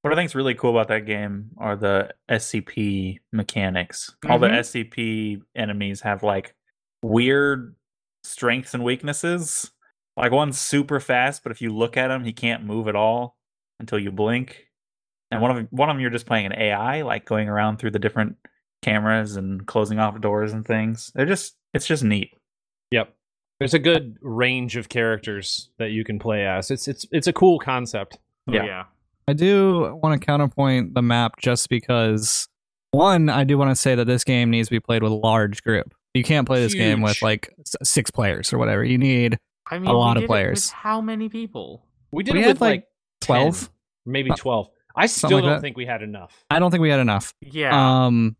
[0.01, 4.13] What I think is really cool about that game are the SCP mechanics.
[4.29, 4.59] All the Mhm.
[4.59, 6.55] SCP enemies have like
[7.03, 7.75] weird
[8.23, 9.71] strengths and weaknesses.
[10.15, 13.35] Like one's super fast, but if you look at him, he can't move at all
[13.79, 14.67] until you blink.
[15.31, 17.77] And one of them, one of them, you're just playing an AI, like going around
[17.77, 18.37] through the different
[18.83, 21.11] cameras and closing off doors and things.
[21.15, 22.31] They're just, it's just neat.
[22.91, 23.15] Yep.
[23.59, 26.69] There's a good range of characters that you can play as.
[26.69, 28.17] It's it's it's a cool concept.
[28.49, 28.65] Oh, Yeah.
[28.65, 28.83] yeah.
[29.27, 32.47] I do want to counterpoint the map just because
[32.91, 35.15] one, I do want to say that this game needs to be played with a
[35.15, 35.93] large group.
[36.13, 38.83] You can't play this game with like six players or whatever.
[38.83, 39.37] You need
[39.69, 40.69] I mean, lot we of did it with players.
[40.69, 41.85] how many people?
[42.11, 42.87] We did We it had, with like, like,
[43.21, 43.59] 12?
[43.61, 43.69] 10,
[44.05, 44.69] maybe Uh, 12.
[44.95, 45.61] I still like don't that.
[45.61, 46.43] think we had enough.
[46.51, 47.33] I don't think we had enough.
[47.41, 48.05] Yeah.
[48.05, 48.35] Um,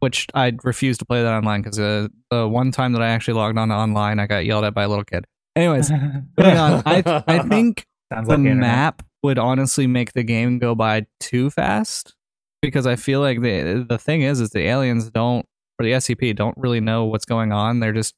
[0.00, 3.34] which I refused to play that online because uh, the one time that I actually
[3.34, 5.26] logged on online, I got yelled at by a little kid.
[5.54, 6.24] Anyways, on.
[6.38, 11.50] I I think Sounds the like map would honestly make the game go by too
[11.50, 12.14] fast
[12.62, 15.44] because I feel like the the thing is is the aliens don't
[15.82, 17.80] or the SCP don't really know what's going on.
[17.80, 18.14] They're just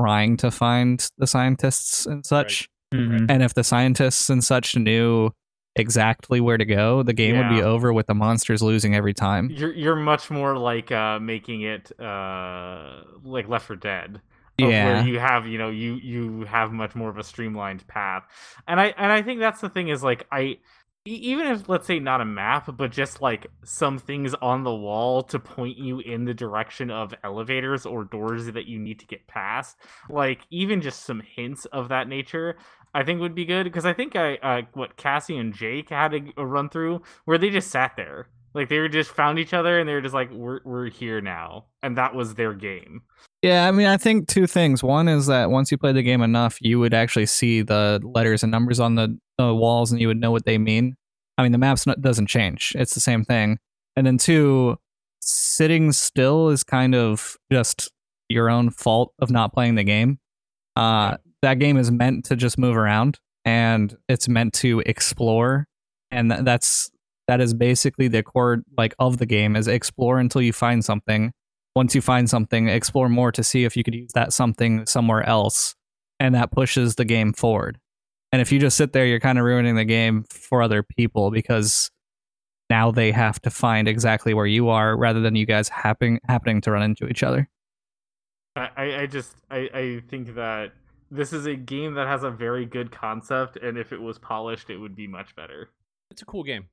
[0.00, 2.68] trying to find the scientists and such.
[2.94, 3.26] Mhm.
[3.28, 5.30] And if the scientists and such knew
[5.76, 9.50] exactly where to go, the game would be over with the monsters losing every time.
[9.50, 14.20] You're you're much more like uh making it uh like Left 4 Dead.
[14.58, 15.00] Yeah.
[15.00, 18.24] Where you have, you know, you you have much more of a streamlined path.
[18.66, 20.58] And I and I think that's the thing is like I
[21.14, 25.22] even if let's say not a map, but just like some things on the wall
[25.24, 29.26] to point you in the direction of elevators or doors that you need to get
[29.26, 29.76] past,
[30.08, 32.56] like even just some hints of that nature,
[32.94, 36.32] I think would be good because I think I uh, what Cassie and Jake had
[36.36, 38.28] a, run through where they just sat there.
[38.52, 41.20] Like they were just found each other and they were just like, "We're we're here
[41.20, 43.02] now," and that was their game.
[43.42, 44.82] Yeah, I mean, I think two things.
[44.82, 48.42] One is that once you play the game enough, you would actually see the letters
[48.42, 50.94] and numbers on the, the walls, and you would know what they mean.
[51.40, 53.58] I mean, the maps doesn't change; it's the same thing.
[53.96, 54.76] And then two,
[55.20, 57.90] sitting still is kind of just
[58.28, 60.18] your own fault of not playing the game.
[60.76, 65.66] Uh, that game is meant to just move around, and it's meant to explore,
[66.10, 66.90] and th- that's
[67.26, 71.32] that is basically the core like of the game is explore until you find something
[71.76, 75.22] once you find something, explore more to see if you could use that something somewhere
[75.26, 75.74] else.
[76.18, 77.78] And that pushes the game forward.
[78.32, 81.30] And if you just sit there, you're kind of ruining the game for other people
[81.30, 81.90] because
[82.68, 86.60] now they have to find exactly where you are rather than you guys happen, happening
[86.62, 87.48] to run into each other.
[88.56, 90.72] I, I, I just I, I think that
[91.10, 94.70] this is a game that has a very good concept, and if it was polished,
[94.70, 95.70] it would be much better.
[96.10, 96.68] It's a cool game.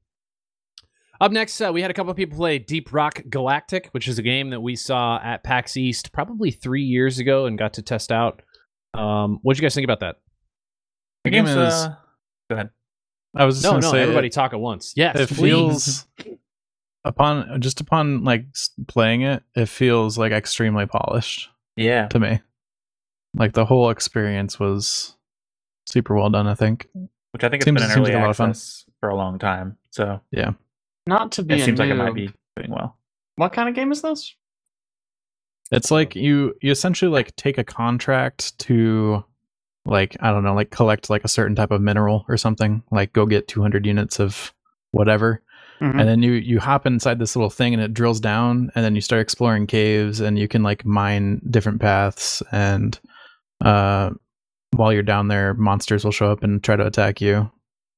[1.20, 4.20] Up next, uh, we had a couple of people play Deep Rock Galactic, which is
[4.20, 7.82] a game that we saw at PAX East probably three years ago and got to
[7.82, 8.44] test out.
[8.94, 10.18] Um, what'd you guys think about that?
[11.28, 11.96] The game is- uh,
[12.50, 12.70] go ahead.
[13.36, 14.94] I was just No, gonna no, say everybody it, talk at once.
[14.96, 15.38] Yes, it please.
[15.42, 16.08] feels
[17.04, 18.46] upon just upon like
[18.88, 22.40] playing it, it feels like extremely polished Yeah, to me.
[23.36, 25.16] Like the whole experience was
[25.86, 26.48] super well done.
[26.48, 26.88] I think.
[27.32, 28.54] which I think it's Seems- been an early like a lot of fun.
[29.00, 29.78] for a long time.
[29.92, 30.52] So yeah,
[31.06, 32.98] Not to be it a seems like it might be doing well.
[33.36, 34.34] What kind of game is this?
[35.72, 39.24] It's like you you essentially like take a contract to
[39.88, 43.14] like I don't know like collect like a certain type of mineral or something like
[43.14, 44.54] go get 200 units of
[44.92, 45.42] whatever
[45.82, 46.00] Mhm.
[46.00, 48.96] and then you you hop inside this little thing and it drills down and then
[48.96, 53.00] you start exploring caves and you can like mine different paths and
[53.64, 54.10] uh
[54.76, 57.50] while you're down there monsters will show up and try to attack you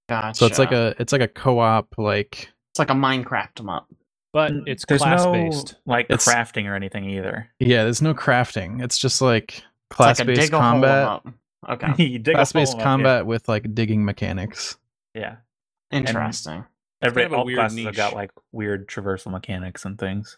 [0.09, 0.37] Gotcha.
[0.37, 3.87] so it's like a it's like a co-op like it's like a Minecraft 'em up.
[4.33, 5.75] but it's There's class no based.
[5.85, 7.47] like It's- crafting or anything either.
[7.59, 10.71] yeah there's no crafting it's just like It's like a class-based dig a hole 'em
[10.73, 11.27] combat up.
[11.67, 12.83] Okay, You dig a class-based up, yeah.
[12.83, 14.77] combat with like digging mechanics
[15.13, 15.37] Yeah,
[15.91, 16.65] interesting.
[17.01, 20.37] every kind of all weird classes have got like weird traversal mechanics and things.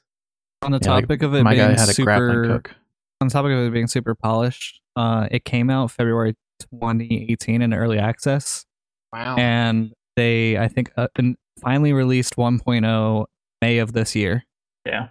[0.63, 2.75] On the Yeah, like, topic of it my being guy had a grappling super, hook
[3.21, 7.73] on the topic of it being super polished, uh, it came out February 2018 in
[7.73, 8.65] early access,
[9.13, 9.35] Wow.
[9.37, 13.25] and they I think uh, and finally released 1.0
[13.61, 14.43] May of this year.
[14.87, 15.09] Yeah,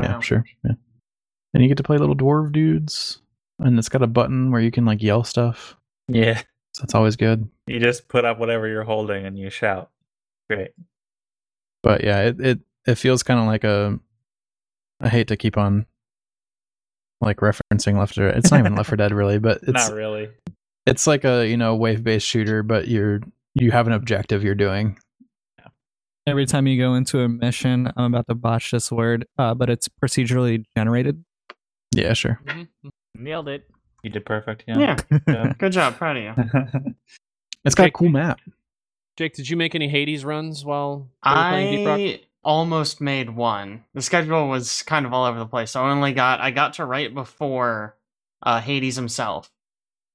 [0.00, 0.44] Yeah, sure.
[0.64, 0.72] Yeah.
[1.54, 3.20] And you get to play little dwarf dudes.
[3.58, 5.76] And it's got a button where you can like yell stuff.
[6.08, 6.38] yeah.
[6.74, 7.48] So that's always good.
[7.66, 9.90] You just put up whatever you're holding and you shout.
[10.48, 10.70] Great.
[11.82, 13.98] But yeah, it it, it feels kind of like a
[15.00, 15.86] I hate to keep on
[17.20, 18.36] like referencing Left 4 Dead.
[18.38, 20.28] It's not even Left 4 Dead really, but it's Not really.
[20.86, 23.20] it's like a, you know, wave-based shooter, but you're
[23.54, 24.98] you have an objective you're doing.
[26.28, 29.70] Every time you go into a mission, I'm about to botch this word, uh, but
[29.70, 31.24] it's procedurally generated.
[31.92, 32.38] Yeah, sure.
[32.44, 32.68] Mhm.
[33.18, 33.68] Nailed it.
[34.02, 34.64] You did perfect.
[34.66, 34.78] Yeah.
[35.10, 35.18] Yeah.
[35.26, 35.52] Yeah.
[35.58, 35.96] Good job.
[35.96, 36.94] Proud of you.
[37.64, 38.38] It's got a cool map.
[39.16, 41.98] Jake, did you make any Hades runs while you playing Deep Rock?
[41.98, 43.84] I almost made one.
[43.94, 45.72] The schedule was kind of all over the place.
[45.72, 47.96] So I only got I got to right before
[48.44, 49.50] uh, Hades himself.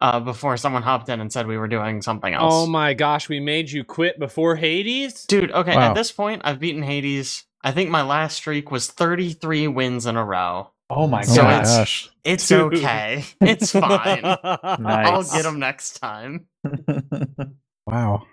[0.02, 2.54] Uh, before someone hopped in and said we were doing something else.
[2.54, 5.26] Oh my gosh, we made you quit before Hades?
[5.26, 5.89] Dude, okay, Wow.
[5.89, 7.44] at this point I've beaten Hades.
[7.63, 10.72] I think my last streak was 33 wins in a row.
[10.95, 12.10] Oh my Oh So my it's- gosh.
[12.23, 13.25] It's okay.
[13.41, 14.21] It's fine.
[14.23, 16.47] I'll get them next time.
[17.86, 18.23] Wow.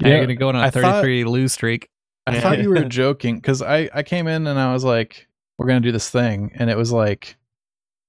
[0.00, 1.88] Yeah, you're gonna go on a I thought- 33 lose streak.
[2.26, 2.40] I Yeah.
[2.40, 5.78] thought you were joking because I, I came in and I was like, we're gonna
[5.80, 7.36] do this thing, and it was like,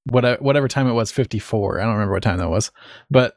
[0.06, 1.80] what whatever time it was, fifty four.
[1.80, 2.72] I don't remember what time that was,
[3.12, 3.36] but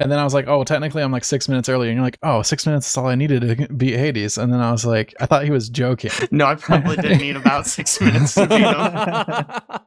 [0.00, 2.18] and then I was like, oh, technically I'm like six minutes early, and you're like,
[2.22, 5.12] oh, six minutes is all I needed to beat Hades, and then I was like,
[5.20, 6.12] I thought he was joking.
[6.30, 9.80] No, I probably didn't need about six minutes to beat him.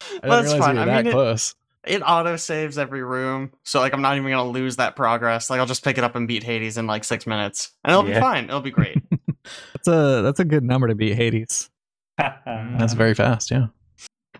[0.22, 0.76] I didn't That's fine.
[0.76, 1.54] you were I that mean, it- close.
[1.84, 5.50] It auto saves every room, so like I'm not even gonna lose that progress.
[5.50, 8.02] Like I'll just pick it up and beat Hades in like six minutes, and it'll
[8.02, 8.46] be fine.
[8.46, 9.00] It'll be great.
[9.72, 11.70] That's a that's a good number to beat Hades.
[12.18, 13.52] That's very fast.
[13.52, 13.66] Yeah.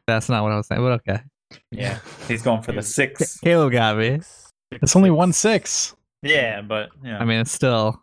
[0.09, 1.21] That's not what I was saying, but okay.
[1.71, 2.01] yeah.
[2.27, 3.39] He's going for the six.
[3.39, 4.19] Caleb got me.
[4.73, 5.95] It's only one six.
[6.23, 7.19] Yeah, but yeah.
[7.21, 8.03] I mean, it's still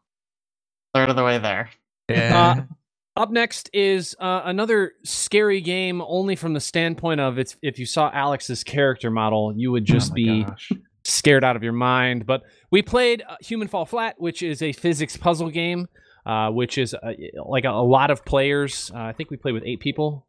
[0.95, 1.69] Third of the way there.
[2.07, 2.55] yeah.
[2.59, 2.73] Uh,
[3.15, 7.85] Up next is uh, another scary game, only from the standpoint of it's if you
[7.85, 10.71] saw Alex's character model, you would Oh just my be gosh.
[11.03, 12.25] scared out of your mind.
[12.25, 15.87] But we played uh, Human Fall Flat, which is a physics puzzle game,
[16.25, 17.13] uh, which is uh,
[17.45, 18.89] like a, a lot of players.
[18.93, 20.25] Uh, I think we played with eight people.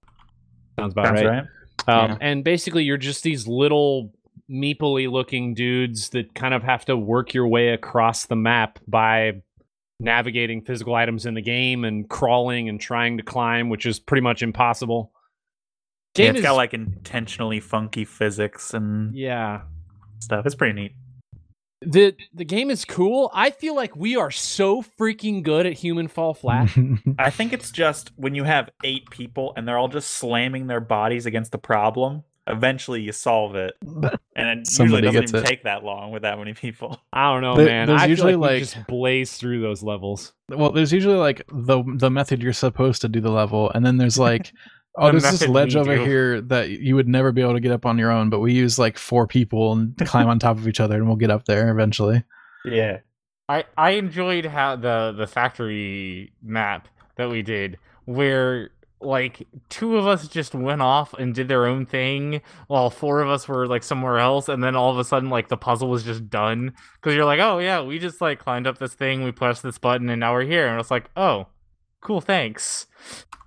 [0.79, 1.45] Sounds about Sounds right.
[1.89, 2.03] right.
[2.05, 2.17] Um, Yeah.
[2.21, 4.13] And basically, you're just these little
[4.51, 9.41] meepley looking dudes that kind of have to work your way across the map by
[10.01, 14.23] navigating physical items in the game and crawling and trying to climb, which is pretty
[14.23, 15.13] much impossible.
[16.17, 19.63] Yeah, Game it's is, got like intentionally funky physics and yeah.
[20.21, 20.47] stuff.
[20.47, 20.93] It's pretty neat.
[21.83, 23.31] The the game is cool.
[23.35, 26.75] I feel like we are so freaking good at Human Fall Flat.
[27.19, 30.81] I think it's just when you have eight people and they're all just slamming their
[30.81, 32.23] bodies against the problem.
[32.47, 33.75] Eventually, you solve it,
[34.37, 35.47] and it usually doesn't gets even it.
[35.47, 37.01] take that long with that many people.
[37.13, 37.89] I don't know, There- man.
[37.89, 40.35] there's I usually, feel like, we like- just blaze through those levels.
[40.51, 43.97] well, there's usually like the the method you're supposed to do the level, and then
[43.97, 44.53] there's like,
[44.99, 46.05] oh, The there's this ledge over do.
[46.05, 48.53] here that you would never be able to get up on your own, but we
[48.53, 51.47] use like four people and climb on top of each other, and we'll get up
[51.47, 52.25] there eventually.
[52.67, 52.99] Yeah,
[53.49, 58.69] I I enjoyed how the the factory map that we did where
[59.05, 63.29] like two of us just went off and did their own thing while four of
[63.29, 66.03] us were like somewhere else and then all of a sudden like the puzzle was
[66.03, 69.33] just done because you're like oh yeah we just like climbed up this thing we
[69.33, 71.47] pressed this button and now we're here and it's like oh
[72.01, 72.87] cool thanks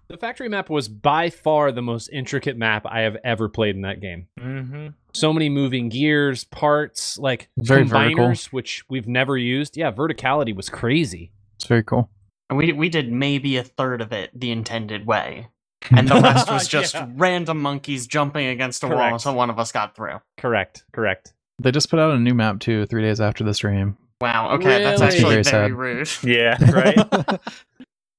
[0.08, 3.82] The factory map was by far the most intricate map I have ever played in
[3.82, 4.28] that game.
[4.40, 8.26] mm-hmm so many moving gears, parts, like Very vertical.
[8.28, 9.76] combiners, which we've never used.
[9.76, 11.32] Yeah, verticality was crazy.
[11.56, 12.08] It's very cool.
[12.50, 15.48] And we we did maybe a third of it the intended way,
[15.92, 17.08] and the rest was just Yeah.
[17.16, 19.14] random monkeys jumping against a wall Correct.
[19.14, 20.22] until one of us got through.
[20.38, 21.34] Correct, correct.
[21.60, 23.98] They just put out a new map too, three days after the stream.
[24.22, 24.52] Wow.
[24.56, 26.10] Okay, that's actually Very very rude.
[26.24, 27.40] yeah, right.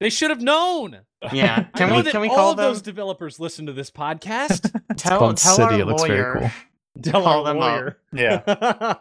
[0.01, 1.01] They should have known.
[1.33, 1.67] Yeah.
[1.75, 2.67] I Can know we that can we all call of them?
[2.67, 4.71] those developers listen to this podcast.
[4.97, 5.75] Tell called tell City.
[5.77, 6.39] our It looks very lawyer.
[6.41, 7.03] cool.
[7.03, 7.99] Tell Call our them lawyer.
[8.13, 8.95] yeah.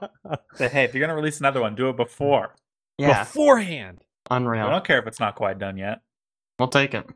[0.55, 2.55] Say, hey, if you're gonna release another one, do it before.
[2.97, 4.03] Yeah, beforehand.
[4.29, 5.99] I don't care if it's not quite done yet.
[6.59, 7.05] We'll take it.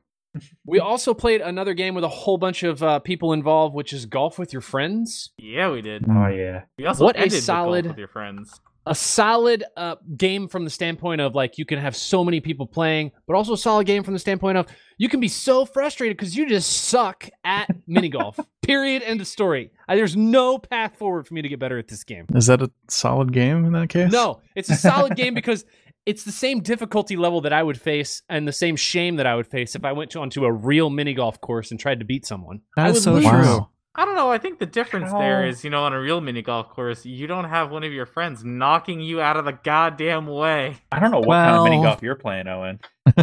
[0.66, 4.06] We also played another game with a whole bunch of uh, people involved, which is
[4.06, 5.32] golf with your friends.
[5.38, 6.62] yeah we did Oh yeah.
[6.78, 10.48] we also What a ended with golf solid- with your friends A solid uh, game
[10.48, 13.58] from the standpoint of like you can have so many people playing, but also a
[13.58, 17.30] solid game from the standpoint of you can be so frustrated because you just suck
[17.44, 18.40] at mini golf.
[18.62, 19.04] Period.
[19.04, 19.72] End of story.
[19.90, 22.26] Uh, there's no path forward for me to get better at this game.
[22.34, 24.14] Is that a solid game in that case?
[24.14, 25.66] No, it's a solid game because
[26.06, 29.36] it's the same difficulty level that I would face and the same shame that I
[29.36, 32.06] would face if I went to, onto a real mini golf course and tried to
[32.06, 32.62] beat someone.
[32.76, 33.26] That I is would so lose.
[33.28, 33.68] true.
[33.94, 34.32] I don't know.
[34.32, 37.28] I think the difference there is, you know, on a real mini golf course, you
[37.28, 40.78] don't have one of your friends knocking you out of the goddamn way.
[40.94, 42.80] I don't know what kind of mini golf you're playing, Owen.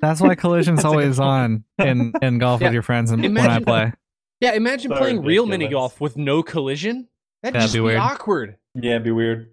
[0.00, 2.68] That's why collision's That's always on in, in golf Yeah.
[2.68, 3.92] with your friends and when I play.
[4.40, 7.08] Yeah, imagine So playing real mini golf with no collision.
[7.42, 8.56] That'd That'd just be be, awkward.
[8.76, 9.50] Yeah, it'd be weird.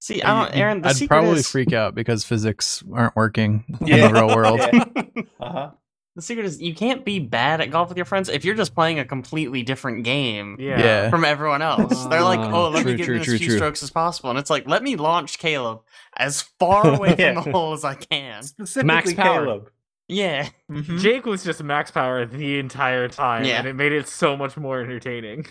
[0.00, 0.80] See, I don't, Aaron.
[0.82, 4.06] The I'd secret probably is freak out because physics aren't working Yeah.
[4.06, 4.60] in the real world.
[5.40, 5.70] Uh huh.
[6.14, 8.74] the secret is you can't be bad at golf with your friends if you're just
[8.74, 10.78] playing a completely different game Yeah.
[10.78, 11.10] Yeah.
[11.10, 12.04] from everyone else.
[12.06, 13.56] They're like, Ah, "Oh, let true, me get true, as true, few true.
[13.56, 15.80] strokes as possible," and it's like, "Let me launch Caleb
[16.16, 19.44] as far away from the hole as I can." Specifically, Max power.
[19.44, 19.70] Caleb.
[20.08, 21.00] Yeah, Mhm.
[21.00, 23.58] Jake was just max power the entire time, Yeah.
[23.58, 25.46] and it made it so much more entertaining.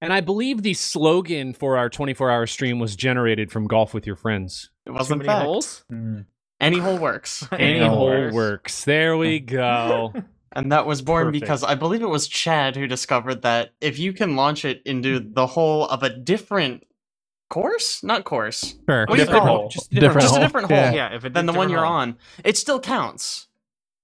[0.00, 4.06] And I believe the slogan for our 24 hour stream was generated from golf with
[4.06, 4.70] your friends.
[4.86, 5.44] it wasn't many fact.
[5.44, 5.84] holes?
[5.92, 6.26] Mm.
[6.60, 8.34] Any hole works, Any hole hole works.
[8.34, 8.84] works.
[8.84, 10.12] There we go.
[10.52, 11.40] and that was born Perfect.
[11.40, 15.20] because I believe it was Chad who discovered that if you can launch it into
[15.20, 16.84] the hole of a different
[17.50, 19.06] course, not course, Sure.
[19.06, 19.68] What do you Different call hole.
[19.68, 20.92] Just Different just a different hole Yeah.
[20.92, 21.92] Yeah, if it than the one you're hole.
[21.94, 23.48] on, it still counts.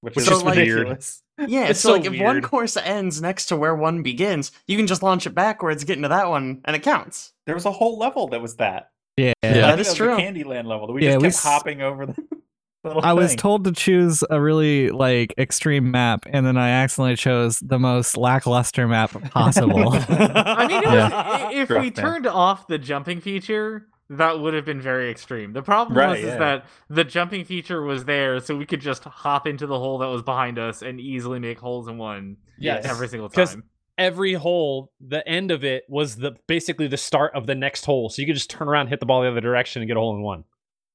[0.01, 1.23] Which Which is is like- ridiculous.
[1.39, 4.77] Yeah, It's so, so like if one course ends next to where one begins, you
[4.77, 7.33] can just launch it backwards, get into that one, and it counts.
[7.45, 8.91] There was a whole level that was that.
[9.19, 9.33] Yeah.
[9.43, 9.51] Yeah.
[9.51, 10.17] I That think is was true.
[10.17, 10.87] Candyland level.
[10.87, 12.15] that We Yeah, just we kept s- hopping over the
[12.85, 17.17] little I was told to choose a really like extreme map, and then I accidentally
[17.17, 19.93] chose the most lackluster map possible.
[20.09, 21.51] I mean, it was, Yeah.
[21.51, 21.93] if Rough, we man.
[21.93, 25.53] turned off the jumping feature, that would have been very extreme.
[25.53, 29.05] The problem Right, was is that the jumping feature was there, so we could just
[29.05, 32.85] hop into the hole that was behind us and easily make holes in one Yes.
[32.87, 33.65] every single time.
[33.99, 38.11] Every hole, the end of it was the basically the start of the next hole.
[38.11, 40.01] So you could just turn around, hit the ball the other direction, and get a
[40.01, 40.45] hole in one.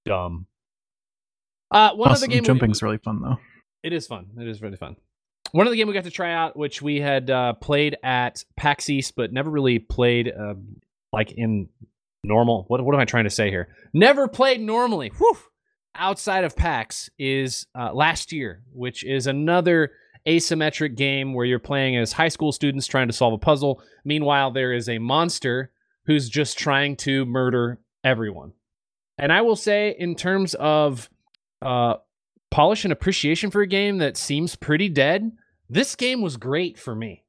[0.06, 0.46] Dumb.
[1.72, 2.26] Uh, one Awesome.
[2.26, 2.44] other game.
[2.44, 3.38] we- Jumping's really fun though.
[3.84, 4.28] It is fun.
[4.40, 4.98] It is really fun.
[5.52, 8.44] One of the game we got to try out, which we had uh, played at
[8.56, 10.54] PAX East, but never really played uh,
[11.12, 11.70] like in
[12.24, 12.66] normal.
[12.68, 13.70] What, what am I trying to say here?
[13.94, 15.12] Never played normally.
[15.18, 15.38] Whew!
[15.96, 19.92] Outside of PAX is uh, last year, which is another
[20.26, 23.82] asymmetric game where you're playing as high school students trying to solve a puzzle.
[24.06, 25.72] Meanwhile, there is a monster
[26.06, 28.54] who's just trying to murder everyone.
[29.18, 31.10] And I will say, in terms of
[31.62, 31.96] uh,
[32.50, 35.32] polish and appreciation for a game that seems pretty dead,
[35.70, 37.24] this game was great for me.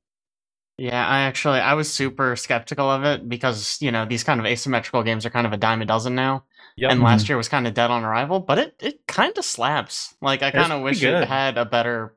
[0.82, 4.46] Yeah, I actually I was super skeptical of it because you know these kind of
[4.46, 6.42] asymmetrical games are kind of a dime a dozen now,
[6.76, 6.90] Yep.
[6.90, 7.30] and last mm-hmm.
[7.30, 8.40] year was kind of dead on arrival.
[8.40, 10.16] But it it kind of slaps.
[10.20, 11.22] Like I kind of wish good.
[11.22, 12.16] it had a better,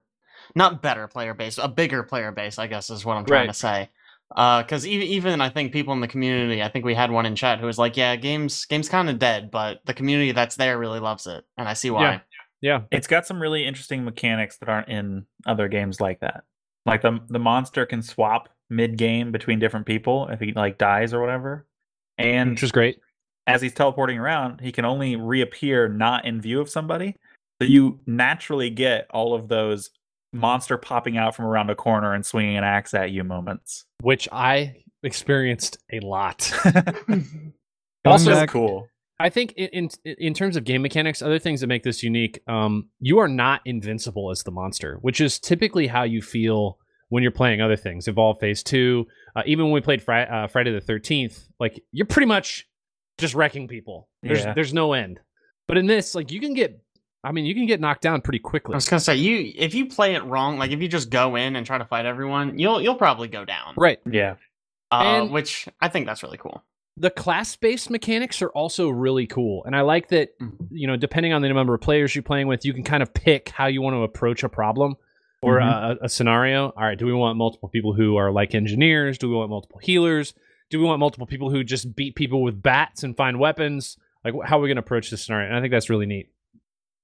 [0.56, 2.58] not better player base, a bigger player base.
[2.58, 3.48] I guess is what I'm trying Right.
[3.50, 3.90] to say.
[4.36, 7.28] Uh, because even even I think people in the community, I think we had one
[7.28, 10.56] in chat who was like, "Yeah, games games kind of dead, but the community that's
[10.56, 12.20] there really loves it, and I see why." Yeah.
[12.62, 12.82] Yeah.
[12.90, 16.46] It's got some really interesting mechanics that aren't in other games like that.
[16.88, 21.14] Like the the monster can swap mid game between different people if he like dies
[21.14, 21.66] or whatever.
[22.18, 23.00] And Which is great.
[23.48, 27.16] as he's teleporting around, he can only reappear not in view of somebody.
[27.62, 29.90] So you naturally get all of those
[30.34, 33.86] monster popping out from around a corner and swinging an axe at you moments.
[34.02, 36.52] which I experienced a lot.
[38.06, 38.88] also, back- cool.
[39.18, 42.42] I think in, in in terms of game mechanics, other things that make this unique,
[42.48, 46.78] um, you are not invincible as the monster, which is typically how you feel
[47.16, 48.08] when you're playing other things.
[48.08, 52.06] Evolve Phase Two, uh, even when we played Fri- uh, Friday the Thirteenth, like you're
[52.06, 52.68] pretty much
[53.18, 54.10] just wrecking people.
[54.22, 54.54] There's Yeah.
[54.54, 55.20] there's no end.
[55.68, 56.80] But in this, like you can get,
[57.24, 58.74] I mean, you can get knocked down pretty quickly.
[58.74, 61.36] I was gonna say you if you play it wrong, like if you just go
[61.36, 63.74] in and try to fight everyone, you'll you'll probably go down.
[63.78, 64.00] Right.
[64.06, 64.36] Yeah.
[64.92, 66.64] Uh, And- which I think that's really cool.
[66.98, 70.52] the class-based mechanics are also really cool and i like that Mhm.
[70.72, 73.14] you know depending on the number of players you're playing with you can kind of
[73.14, 74.96] pick how you want to approach a problem
[75.42, 76.04] or mm-hmm.
[76.04, 79.30] a, a scenario all right do we want multiple people who are like engineers do
[79.30, 80.34] we want multiple healers
[80.70, 84.34] do we want multiple people who just beat people with bats and find weapons like
[84.46, 86.30] how are we going to approach this scenario and i think that's really neat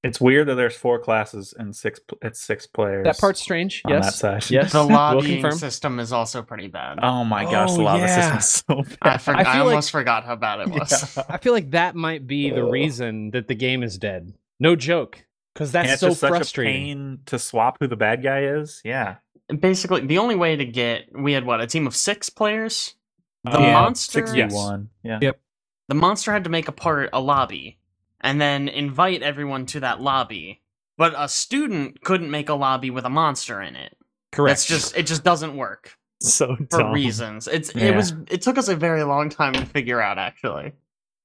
[0.03, 3.03] It's weird that there's four classes and six it's six players.
[3.03, 4.49] that part's strange on that yes side.
[4.49, 6.97] yes The we'll lobbying system is also pretty bad.
[7.03, 8.37] Oh my gosh, Oh, the lava yeah.
[8.39, 8.47] system's
[8.87, 9.21] so I, bad.
[9.21, 11.17] for- I I feel like- almost forgot how bad it was.
[11.29, 15.23] i feel like that might be the reason that the game is dead no joke
[15.53, 18.23] because that's And it's so just such frustrating a pain to swap who the bad
[18.23, 18.81] guy is.
[18.83, 19.15] Yeah.
[19.59, 22.95] Basically, the only way to get we had what a team of six players.
[23.43, 24.53] The Uh, monster, six v Yes.
[24.53, 24.89] one.
[25.03, 25.19] Yeah.
[25.21, 25.39] Yep.
[25.89, 27.77] the monster had to make a part a lobby,
[28.21, 30.61] and then invite everyone to that lobby.
[30.97, 33.97] But a student couldn't make a lobby with a monster in it.
[34.31, 37.47] correct That's just it just doesn't work so for reasons.
[37.49, 37.85] It's Yeah.
[37.87, 40.71] it was it took us a very long time to figure out actually.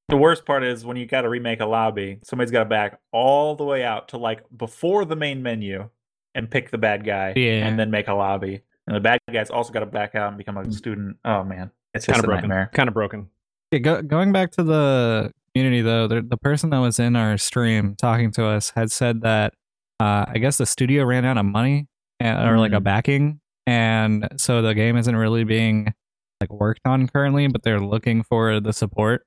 [0.09, 3.01] The worst part is when you got to remake a lobby, somebody's got to back
[3.13, 5.89] all the way out to like before the main menu
[6.35, 7.67] and pick the bad guy Yeah.
[7.67, 8.63] and then make a lobby.
[8.87, 11.17] And the bad guy's also got to back out and become a student.
[11.25, 12.71] Oh man, it's kind of broken nightmare.
[12.73, 13.29] kind of broken
[13.73, 17.37] Yeah, go, going back to the community though, the, the person that was in our
[17.37, 19.55] stream talking to us had said that
[19.99, 21.89] uh, I guess the studio ran out of money
[22.21, 22.85] and, or like a Mm.
[22.85, 25.93] backing, and so the game isn't really being
[26.41, 29.26] like worked on currently, but they're looking for the support.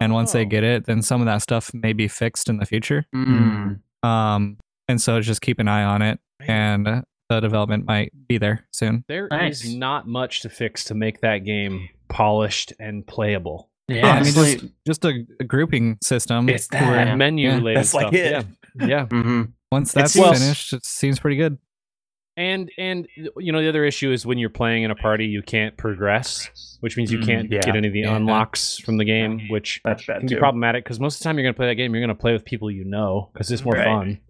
[0.00, 0.48] And once they Oh.
[0.48, 3.04] get it, then some of that stuff may be fixed in the future.
[3.14, 3.80] Mm.
[4.02, 8.66] Um, and so just keep an eye on it, and the development might be there
[8.72, 9.04] soon.
[9.08, 9.30] There is
[9.64, 9.66] Nice.
[9.74, 13.68] not much to fix to make that game polished and playable.
[13.88, 16.48] Yeah, I mean, just, just a, a grouping system.
[16.48, 17.06] It's Or that.
[17.08, 17.16] Yeah.
[17.16, 18.02] menu related That's stuff.
[18.04, 18.46] like it.
[18.78, 18.86] Yeah.
[18.86, 19.06] Yeah.
[19.06, 19.42] hmm
[19.72, 21.58] Once that's seems- finished, it seems pretty good.
[22.38, 25.42] And and you know the other issue is when you're playing in a party you
[25.42, 27.60] can't progress, which means you Mm, can't yeah.
[27.62, 28.14] get any of the Yeah.
[28.16, 30.36] unlocks from the game, which That's bad can too.
[30.36, 32.16] be problematic because most of the time you're going to play that game, you're going
[32.16, 33.84] to play with people you know because it's more Right.
[33.84, 34.20] fun.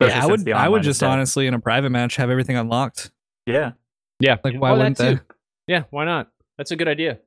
[0.00, 0.52] Especially yeah, I would.
[0.52, 1.06] I would just dead.
[1.08, 3.10] honestly in a private match have everything unlocked.
[3.46, 3.72] Yeah.
[4.20, 4.36] Yeah.
[4.44, 5.14] Like, why Oh, wouldn't they?
[5.14, 5.20] too.
[5.66, 6.28] Yeah, why not?
[6.58, 7.20] That's a good idea.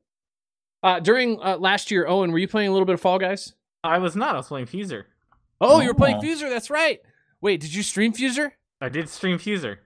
[0.83, 3.53] Uh, during uh, last year, Owen, were you playing a little bit of Fall Guys?
[3.83, 4.35] I was not.
[4.35, 5.05] I was playing Fuser.
[5.59, 6.21] Oh, you were playing Oh.
[6.21, 6.47] Fuser.
[6.47, 6.99] That's right.
[7.41, 8.51] Wait, did you stream Fuser?
[8.81, 9.77] I did stream Fuser.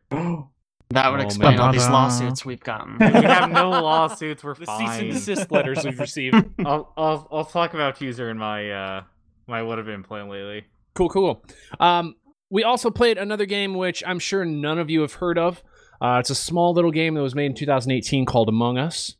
[0.91, 1.93] that would Oh, explain all these man.
[1.93, 2.97] lawsuits we've gotten.
[2.99, 4.43] We have no lawsuits.
[4.43, 5.09] We're The cease and fine.
[5.09, 6.35] desist letters we've received.
[6.65, 9.03] I'll, I'll I'll talk about Fuser in my uh
[9.47, 10.65] my what I've been playing lately.
[10.95, 11.43] Cool, cool.
[11.79, 12.15] Um,
[12.51, 15.63] we also played another game which I'm sure none of you have heard of.
[15.99, 19.15] Uh, it's a small little game that was made in 2018 called Among Us.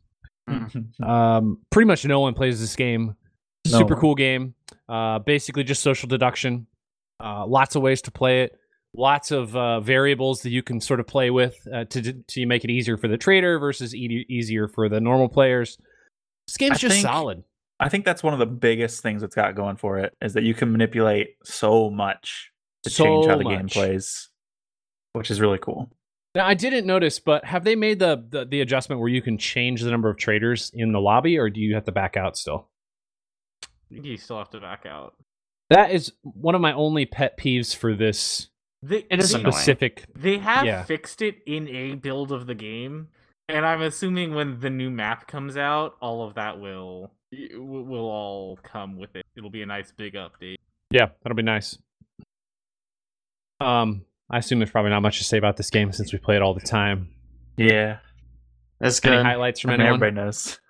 [1.02, 3.16] Um, pretty much no one plays this game.
[3.66, 4.00] No Super one.
[4.00, 4.54] cool game.
[4.88, 6.66] Uh, basically just social deduction.
[7.22, 8.58] Uh, lots of ways to play it.
[8.96, 12.64] Lots of uh, variables that you can sort of play with uh, to to make
[12.64, 15.78] it easier for the trader versus e- easier for the normal players.
[16.46, 17.42] This game's I just think- solid.
[17.80, 20.44] I think that's one of the biggest things it's got going for it is that
[20.44, 22.52] you can manipulate so much
[22.84, 24.28] to change how the game plays,
[25.12, 25.90] which is really cool.
[26.36, 29.38] Now, I didn't notice, but have they made the, the the adjustment where you can
[29.38, 32.36] change the number of traders in the lobby, or do you have to back out
[32.36, 32.68] still?
[33.90, 35.14] You still have to back out.
[35.70, 38.48] That is one of my only pet peeves for this
[38.86, 39.52] They, It is they, annoying.
[39.52, 40.04] specific.
[40.14, 40.82] They have Yeah.
[40.84, 43.08] fixed it in a build of the game,
[43.48, 47.12] And I'm assuming when the new map comes out, all of that will
[47.52, 49.26] will will all come with it.
[49.36, 50.56] It'll be a nice big update.
[50.90, 51.78] Yeah, that'll be nice.
[53.60, 56.36] Um, I assume there's probably not much to say about this game since we play
[56.36, 57.08] it all the time.
[57.56, 57.98] Yeah.
[58.80, 60.02] It's Any highlights from I mean, anyone?
[60.02, 60.58] everybody knows.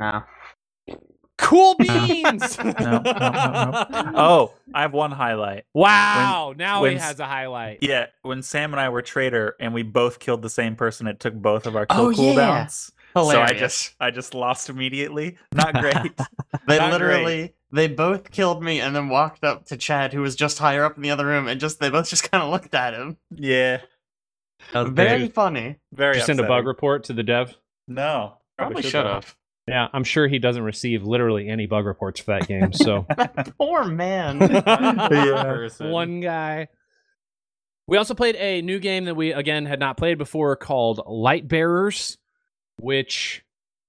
[0.00, 0.22] No.
[1.40, 2.58] Cool beans.
[2.64, 4.12] No, no, no, no.
[4.14, 5.64] Oh, I have one highlight.
[5.74, 6.54] Wow!
[6.56, 7.78] now when he has a highlight.
[7.82, 11.18] Yeah, when Sam and I were trader and we both killed the same person, it
[11.20, 12.16] took both of our kill Oh, yeah.
[12.66, 12.92] cooldowns.
[13.14, 15.36] So I just I just lost immediately.
[15.52, 15.94] Not great.
[16.68, 20.36] They Not literally they both killed me and then walked up to Chad, who was
[20.36, 22.74] just higher up in the other room, and just they both just kind of looked
[22.74, 23.16] at him.
[23.34, 23.80] yeah.
[24.72, 25.76] That was Very funny.
[25.92, 27.56] Very Did you send a bug report to the dev?
[27.88, 28.36] No.
[28.58, 29.34] Probably should should have.
[29.70, 29.86] Have.
[29.86, 32.72] Yeah, I'm sure he doesn't receive literally any bug reports for that game.
[32.72, 33.06] So
[33.58, 34.38] poor man.
[35.10, 35.68] Yeah.
[35.80, 36.68] One guy.
[37.86, 41.48] We also played a new game that we again had not played before called Light
[41.48, 42.18] Bearers,
[42.78, 43.42] which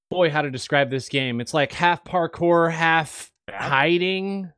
[0.09, 1.39] boy, how to describe this game?
[1.39, 3.61] It's like half parkour, half Bad?
[3.61, 4.51] hiding.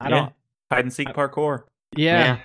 [0.00, 0.10] I Yeah.
[0.10, 0.32] don't.
[0.70, 1.62] Hide and seek parkour.
[1.96, 2.40] Yeah,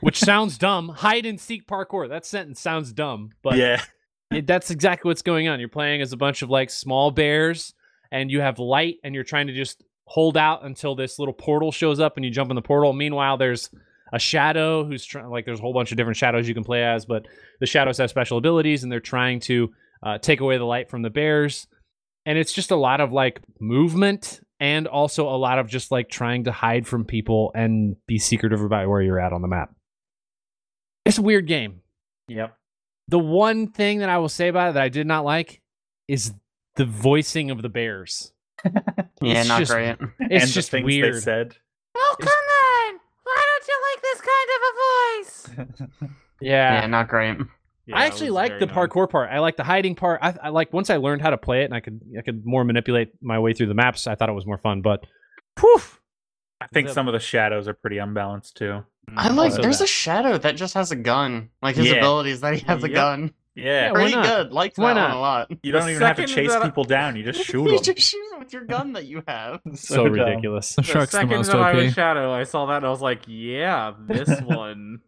[0.00, 0.88] which sounds dumb.
[0.88, 2.08] Hide and seek parkour.
[2.08, 3.82] That sentence sounds dumb, but yeah.
[4.30, 5.60] It, that's exactly what's going on.
[5.60, 7.74] You're playing as a bunch of like small bears,
[8.10, 11.72] and you have light, and you're trying to just hold out until this little portal
[11.72, 12.92] shows up, and you jump in the portal.
[12.92, 13.70] Meanwhile, there's
[14.12, 15.28] a shadow who's trying.
[15.28, 17.26] Like, there's a whole bunch of different shadows you can play as, but
[17.60, 19.72] the shadows have special abilities, and they're trying to
[20.02, 21.66] uh, take away the light from the bears.
[22.24, 26.08] And it's just a lot of like movement, and also a lot of just like
[26.08, 29.72] trying to hide from people and be secretive about where you're at on the map.
[31.04, 31.82] It's a weird game
[32.28, 32.56] Yep.
[33.08, 35.60] The one thing that I will say about it that I did not like
[36.08, 36.32] is
[36.76, 38.32] the voicing of the bears.
[39.22, 39.96] Yeah, It's not just- great.
[40.20, 41.14] It's and just the things weird.
[41.14, 41.56] they said.
[41.96, 43.00] Oh come on!
[43.24, 46.10] Why don't you like this kind of a voice?
[46.40, 46.80] Yeah.
[46.82, 47.38] Yeah, not great.
[47.86, 48.88] Yeah, I actually like the annoying.
[48.88, 49.30] parkour part.
[49.30, 50.20] I like the hiding part.
[50.22, 52.44] I, I like once I learned how to play it and I could I could
[52.44, 54.06] more manipulate my way through the maps.
[54.06, 54.82] I thought it was more fun.
[54.82, 55.06] But,
[55.56, 55.98] poof,
[56.60, 58.84] I think The- some of the shadows are pretty unbalanced too.
[59.10, 59.50] Mm, I like.
[59.52, 59.84] Also There's that.
[59.84, 61.50] a shadow that just has a gun.
[61.62, 61.94] Like his Yeah.
[61.96, 62.94] abilities that he has a Yep.
[62.94, 63.22] gun.
[63.54, 63.64] Yeah.
[63.64, 64.24] Yeah, why Pretty not?
[64.26, 64.52] good.
[64.52, 65.50] Like that Why one a lot.
[65.62, 67.16] You don't even have to chase that I- people down.
[67.16, 67.82] You just shoot you them.
[67.82, 69.60] just shoot him with your gun that you have.
[69.74, 70.12] so dumb.
[70.12, 70.74] ridiculous.
[70.74, 72.90] The The shark's the second most that I was Shadow, I saw that and I
[72.90, 75.00] was like, yeah, this one.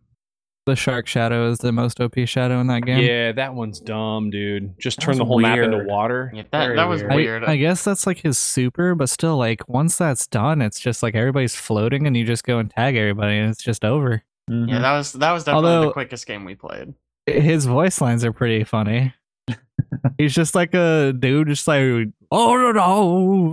[0.68, 2.98] The shark shadow is the most OP shadow in that game.
[3.02, 4.78] Yeah, that one's dumb, dude.
[4.78, 6.30] Just That turn the whole map into water.
[6.34, 7.12] Yeah, that, Very that was weird.
[7.12, 7.44] I, weird.
[7.44, 11.14] I guess that's like his super, but still, like once that's done, it's just like
[11.14, 14.22] everybody's floating, and you just go and tag everybody, and it's just over.
[14.50, 14.68] Mhm.
[14.68, 16.92] yeah, that was that was definitely Although- the quickest game we played.
[17.24, 19.14] His voice lines are pretty funny.
[20.18, 22.72] He's just like a dude, just like, oh no,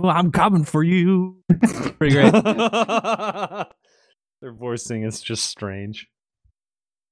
[0.00, 1.42] no, I'm coming for you.
[1.98, 2.32] pretty great.
[4.42, 6.08] Their voicing is just strange.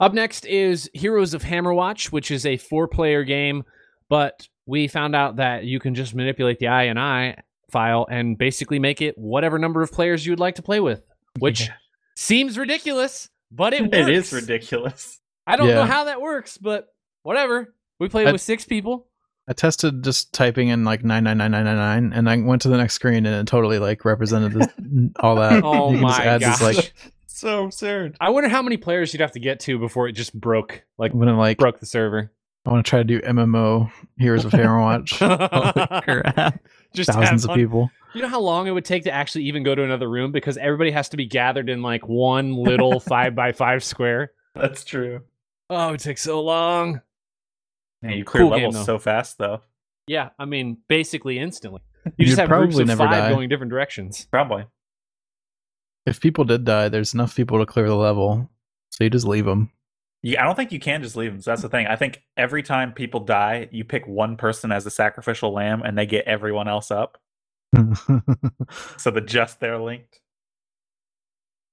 [0.01, 3.64] Up next is Heroes of Hammerwatch, which is a four-player game,
[4.09, 7.36] but we found out that you can just manipulate the INI
[7.70, 11.03] file and basically make it whatever number of players you would like to play with,
[11.38, 11.70] which
[12.16, 13.97] seems ridiculous, but it works.
[13.97, 15.20] It is ridiculous.
[15.47, 16.88] I don't know how that works, but
[17.22, 17.74] whatever.
[18.01, 19.09] We played I- with six people.
[19.47, 22.62] I tested just typing in like nine nine nine nine nine nine, and I went
[22.62, 24.68] to the next screen and it totally like represented this,
[25.20, 25.62] all that.
[25.62, 26.95] Oh You can just my add this, like
[27.35, 28.16] so absurd.
[28.20, 31.12] I wonder how many players you'd have to get to before it just broke, like
[31.12, 32.30] I'm gonna like broke the server.
[32.66, 35.18] I want to try to do MMO Heroes of Hammerwatch.
[35.18, 36.62] Holy crap.
[36.95, 37.59] just Thousands of fun.
[37.59, 37.91] people.
[38.14, 40.57] You know how long it would take to actually even go to another room because
[40.57, 44.32] everybody has to be gathered in like one little five by five square.
[44.55, 45.20] That's true.
[45.68, 47.01] Oh, it takes so long.
[48.03, 48.85] Yeah, you clear Cool levels though.
[48.85, 49.61] so fast though.
[50.07, 51.80] Yeah, I mean, basically instantly.
[52.07, 53.30] You You'd just have groups probably of never five die.
[53.30, 54.26] going different directions.
[54.30, 54.64] Probably.
[56.07, 58.50] If people did die, there's enough people to clear the level,
[58.90, 59.70] so you just leave them.
[60.22, 61.40] Yeah, I don't think you can just leave them.
[61.42, 61.86] So that's the thing.
[61.86, 65.96] I think every time people die, you pick one person as the sacrificial lamb, and
[65.96, 67.18] they get everyone else up,
[68.96, 70.20] so the just they're linked.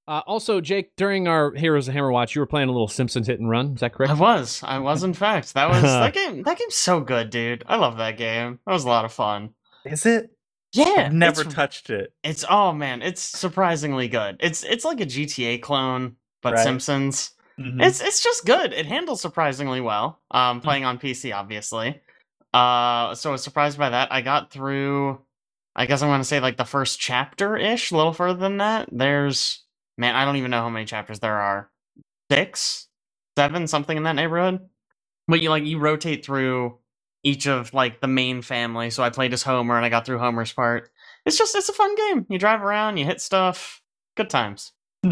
[0.08, 3.40] Uh, also, Jake, during our Heroes of Hammerwatch, you were playing a little Simpsons hit
[3.40, 3.76] and run.
[3.76, 4.12] Is that correct?
[4.12, 4.62] I was.
[4.64, 5.54] I was in fact.
[5.54, 7.64] That was that game that game's so good, dude.
[7.68, 8.60] I love that game.
[8.66, 9.52] That was a lot of fun.
[9.86, 10.32] Is it?
[10.74, 10.94] Yeah.
[10.98, 12.14] I've never touched it.
[12.24, 14.38] it's oh man, it's surprisingly good.
[14.40, 16.64] It's it's like a GTA clone, but Right.
[16.64, 17.32] Simpsons.
[17.60, 17.84] Mhm.
[17.86, 18.74] It's it's just good.
[18.74, 20.20] It handles surprisingly well.
[20.32, 22.02] Um, playing on PC, obviously.
[22.54, 24.12] Uh, so I was surprised by that.
[24.12, 25.20] I got through.
[25.76, 28.90] I guess I'm gonna say like the first chapter ish, a little further than that.
[28.92, 29.64] There's
[29.98, 31.70] man, I don't even know how many chapters there are.
[32.32, 32.88] Six,
[33.38, 34.68] seven, something in that neighborhood.
[35.28, 36.78] But you like you rotate through
[37.24, 38.90] each of like the main family.
[38.90, 40.90] So I played as Homer and I got through Homer's part.
[41.26, 42.26] It's just it's a fun game.
[42.30, 43.82] You drive around, you hit stuff.
[44.16, 44.72] Good times.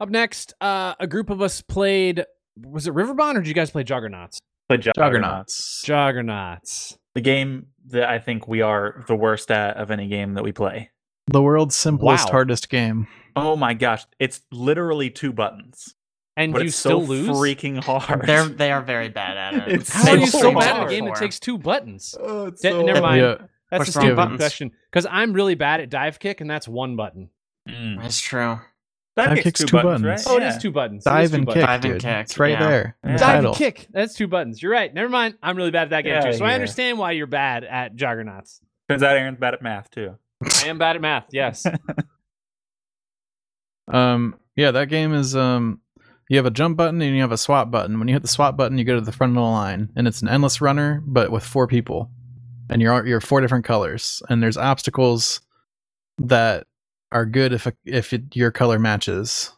[0.00, 2.24] Up next, uh, a group of us played.
[2.60, 4.38] Was it Riverbond or did you guys play Juggernauts?
[4.68, 5.82] Play Juggernauts.
[5.82, 5.82] Juggernauts.
[5.84, 6.98] Juggernauts.
[7.14, 10.52] The game that I think we are the worst at of any game that we
[10.52, 10.90] play.
[11.28, 12.32] The world's simplest, Wow.
[12.32, 13.06] hardest game.
[13.36, 15.94] Oh my gosh, it's literally two buttons,
[16.36, 17.28] And but you it's still so lose.
[17.28, 18.26] freaking hard.
[18.26, 19.74] They're they are very bad at it.
[19.80, 22.14] It's How are you so so bad at a game that takes two buttons?
[22.18, 23.20] Oh, it's Da- so never mind.
[23.20, 23.34] Yeah.
[23.70, 24.38] That's Push a stupid buttons.
[24.38, 27.28] question because I'm really bad at Divekick, and that's one button.
[27.68, 28.04] Mm.
[28.04, 28.58] It's true.
[29.16, 30.26] That That kicks kicks two, two buttons, buttons.
[30.26, 30.32] right?
[30.32, 30.56] Oh, it Yeah.
[30.56, 31.04] is two buttons.
[31.04, 31.62] Dive two and buttons.
[31.62, 32.68] kick, Dive and kick, It's right yeah.
[32.68, 32.96] there.
[33.04, 33.50] in the Dive title.
[33.52, 33.86] and kick.
[33.90, 34.62] That's two buttons.
[34.62, 34.92] You're right.
[34.92, 35.34] Never mind.
[35.42, 36.28] I'm really bad at that game Get too.
[36.28, 38.60] outta So I understand why you're bad at Juggernauts.
[38.88, 40.16] Turns out Aaron's bad at math too.
[40.64, 41.26] I am bad at math.
[41.30, 41.66] Yes.
[43.88, 45.80] Um, yeah, that game is um,
[46.32, 47.98] you have a jump button and you have a swap button.
[47.98, 50.08] When you hit the swap button, you go to the front of the line, and
[50.08, 52.10] it's an endless runner, but with four people,
[52.70, 55.42] and you're you're four different colors, and there's obstacles
[56.16, 56.66] that
[57.12, 59.52] are good if if it, your color matches,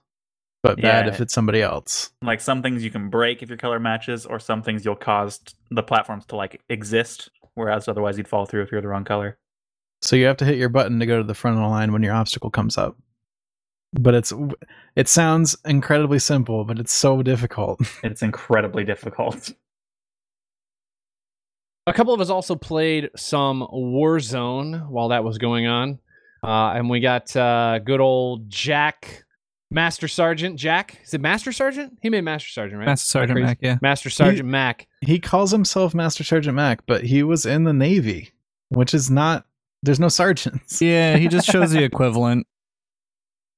[0.65, 2.11] but bad if it's somebody else.
[2.23, 5.39] Like some things you can break if your color matches, or some things you'll cause
[5.71, 9.39] the platforms to like exist, whereas otherwise you'd fall through if you're the wrong color.
[10.03, 11.93] So you have to hit your button to go to the front of the line
[11.93, 12.97] when your obstacle comes up.
[13.97, 14.33] But it's
[14.97, 17.81] it sounds incredibly simple, but it's so difficult.
[18.03, 19.53] It's incredibly difficult.
[21.87, 25.99] A couple of us also played some Warzone while that was going on.
[26.43, 29.25] Uh, and we got uh, good old Jack,
[29.71, 30.99] Master Sergeant Jack.
[31.05, 31.99] Is it Master Sergeant?
[32.03, 32.87] He made Master Sergeant, right?
[32.87, 33.41] Master Sergeant?
[33.41, 33.79] Mac, yeah.
[33.83, 34.87] Master Sergeant Mac.
[35.03, 38.33] he calls himself Master Sergeant Mac, but he was in the Navy,
[38.71, 39.47] which is not.
[39.83, 42.47] There's no sergeants, Yeah, he just shows the equivalent.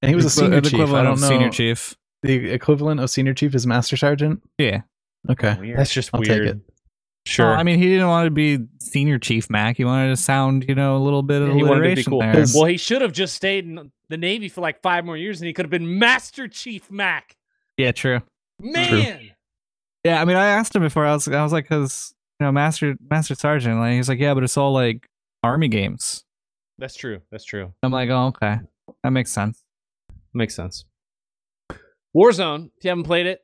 [0.07, 0.80] And he was a senior chief.
[0.80, 1.28] I don't know.
[1.28, 1.96] senior chief.
[2.22, 4.42] The equivalent of senior chief is Master Sergeant.
[4.59, 4.82] Yeah.
[5.28, 5.78] Okay, Weird.
[5.78, 6.59] That's just I'll take it.
[7.26, 7.46] Sure.
[7.46, 9.76] Well, I mean, he didn't want to be senior chief Mac.
[9.76, 12.11] He wanted to sound, you know, a little bit of he wanted to be alliteration
[12.11, 12.20] cool.
[12.20, 12.44] there.
[12.54, 15.48] Well, he should have just stayed in the Navy for like five more years and
[15.48, 17.36] he could have been Master Chief Mac.
[17.76, 18.22] Yeah, true.
[18.61, 19.30] Man.
[20.04, 21.04] Yeah, I mean, I asked him before.
[21.04, 23.80] I was, I was like, because you know, master, master sergeant.
[23.80, 25.09] Like, he's like, yeah, but it's all like
[25.42, 26.22] army games.
[26.78, 27.22] That's true.
[27.32, 27.72] That's true.
[27.82, 28.59] I'm like, oh, okay,
[29.02, 29.64] that makes sense.
[30.37, 30.84] Makes sense.
[32.14, 33.41] Warzone, if you haven't played it,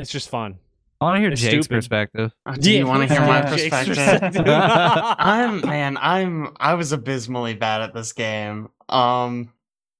[0.00, 0.58] it's just fun.
[1.00, 1.76] I want to hear It's Jake's stupid.
[1.76, 2.32] perspective.
[2.44, 4.32] Uh, Do you want to hear my Jake's perspective?
[4.34, 4.44] perspective.
[4.48, 8.70] I'm man, I'm I was abysmally bad at this game.
[8.88, 9.52] Um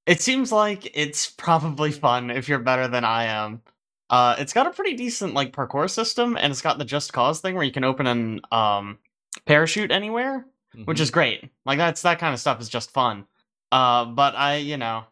[0.06, 3.62] it seems like it's probably fun if you're better than I am.
[4.10, 7.40] Uh it's got a pretty decent like parkour system and it's got the just cause
[7.40, 8.98] thing where you can open an um
[9.44, 10.46] parachute anywhere,
[10.86, 11.50] which is great.
[11.66, 13.26] Like that's that kind of stuff is just fun.
[13.70, 15.04] Uh but I, you know,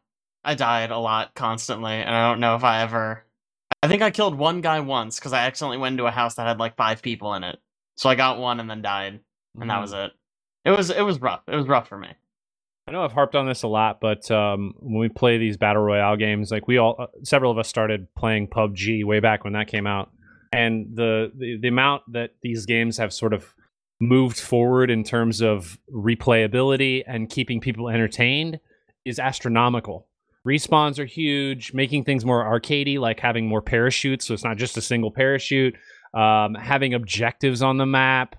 [0.45, 3.25] I died a lot constantly and I don't know if I ever
[3.83, 6.47] I think I killed one guy once cuz I accidentally went into a house that
[6.47, 7.59] had like 5 people in it.
[7.97, 9.21] So I got one and then died
[9.59, 10.13] and that was it.
[10.65, 11.43] It was it was rough.
[11.47, 12.09] It was rough for me.
[12.87, 15.83] I know I've harped on this a lot, but um, when we play these battle
[15.83, 19.55] royale games, like we all, uh, several of us started playing PUBG way back when
[19.55, 20.11] that came out,
[20.53, 23.55] and the, the the amount that these games have sort of
[24.01, 28.61] moved forward in terms of replayability and keeping people entertained
[29.07, 30.07] is astronomical.
[30.47, 34.77] Respawns are huge, making things more arcadey, like having more parachutes, so it's not just
[34.77, 35.75] a single parachute.
[36.13, 38.37] Um, having objectives on the map,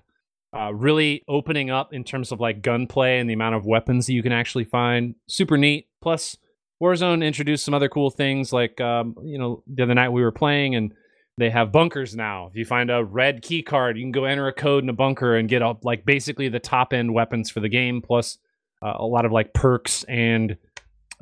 [0.56, 4.12] uh, really opening up in terms of like gunplay and the amount of weapons that
[4.12, 5.14] you can actually find.
[5.26, 5.88] Super neat.
[6.00, 6.36] Plus,
[6.82, 10.32] Warzone introduced some other cool things like, um, you know, the other night we were
[10.32, 10.92] playing and
[11.38, 12.46] they have bunkers now.
[12.46, 14.94] If you find a red key card, you can go enter a code in a
[14.94, 18.38] bunker and get up like basically the top end weapons for the game, plus
[18.82, 20.56] uh, a lot of like perks and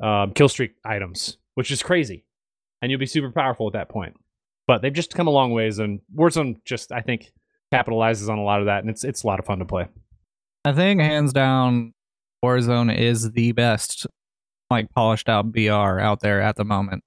[0.01, 2.25] um, kill streak items, which is crazy.
[2.81, 4.15] And you'll be super powerful at that point.
[4.67, 7.31] But they've just come a long ways, and Warzone just, I think,
[7.73, 9.87] capitalizes on a lot of that, and it's it's a lot of fun to play.
[10.63, 11.93] I think hands down,
[12.43, 14.07] Warzone is the best,
[14.71, 17.03] like polished out BR out there at the moment.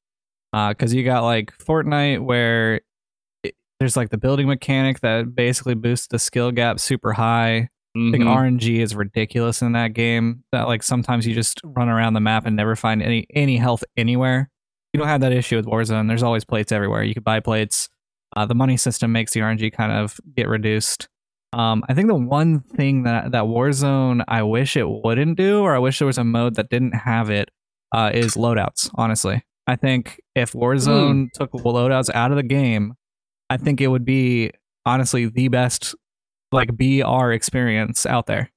[0.52, 2.80] Because you got like Fortnite, where
[3.42, 7.68] it, there's like the building mechanic that basically boosts the skill gap super high.
[7.96, 8.28] I think Mhm.
[8.36, 10.44] RNG is ridiculous in that game.
[10.52, 13.82] That like sometimes you just run around the map and never find any any health
[13.96, 14.50] anywhere.
[14.92, 16.06] You don't have that issue with Warzone.
[16.08, 17.02] There's always plates everywhere.
[17.02, 17.88] You could buy plates.
[18.36, 21.08] Uh, the money system makes the RNG kind of get reduced.
[21.54, 25.74] Um, I think the one thing that that Warzone I wish it wouldn't do, or
[25.74, 27.50] I wish there was a mode that didn't have it,
[27.92, 28.90] uh, is loadouts.
[28.96, 32.94] Honestly, I think if Warzone took loadouts out of the game,
[33.50, 34.50] I think it would be
[34.84, 35.94] honestly the best
[36.52, 38.50] like BR experience out there.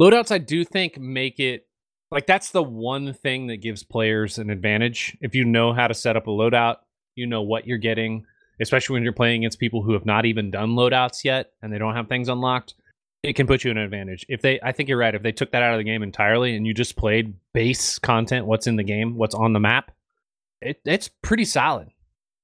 [0.00, 1.66] Loadouts, I do think, make it
[2.10, 5.16] like that's the one thing that gives players an advantage.
[5.20, 6.76] If you know how to set up a loadout,
[7.14, 8.26] you know what you're getting,
[8.60, 11.78] especially when you're playing against people who have not even done loadouts yet and they
[11.78, 12.74] don't have things unlocked.
[13.22, 14.24] It can put you in an advantage.
[14.28, 15.14] If they, I think you're right.
[15.14, 18.46] If they took that out of the game entirely and you just played base content,
[18.46, 19.90] what's in the game, what's on the map,
[20.60, 21.88] it, it's pretty solid.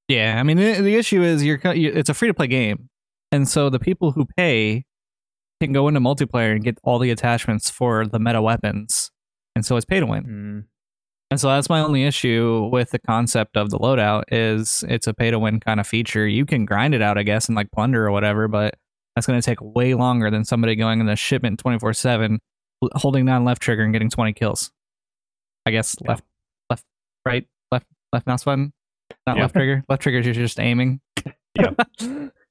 [0.09, 2.89] Yeah, I mean the, the issue is you're it's a free to play game,
[3.33, 4.85] And so the people who pay
[5.61, 9.11] can go into multiplayer and get all the attachments for the meta weapons.
[9.57, 10.25] And so it's pay to win.
[10.25, 10.65] Mm.
[11.31, 15.15] And so that's my only issue with the concept of the loadout is it's a
[15.15, 16.27] pay to win kind of feature.
[16.29, 18.75] You can grind it out, I guess, and like plunder or whatever, but
[19.17, 22.39] that's going to take way longer than somebody going in the shipment 24 7,
[22.97, 24.71] holding down left trigger and getting 20 kills.
[25.65, 26.11] I guess Yeah.
[26.11, 26.25] left,
[26.69, 26.85] left,
[27.25, 28.73] right, left, left mouse button,
[29.27, 29.43] not Yeah.
[29.45, 29.85] left trigger.
[29.89, 31.01] Left trigger is just aiming.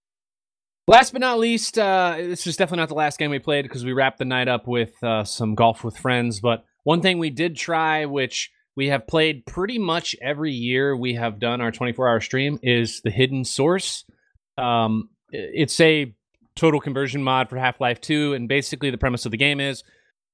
[0.91, 3.85] Last but not least, uh, this is definitely not the last game we played because
[3.85, 6.41] we wrapped the night up with uh, some golf with friends.
[6.41, 11.13] But one thing we did try, which we have played pretty much every year we
[11.13, 14.03] have done our 24 hour stream, is the Hidden Source.
[14.57, 16.13] Um, it's a
[16.57, 18.33] total conversion mod for Half Life 2.
[18.33, 19.85] And basically, the premise of the game is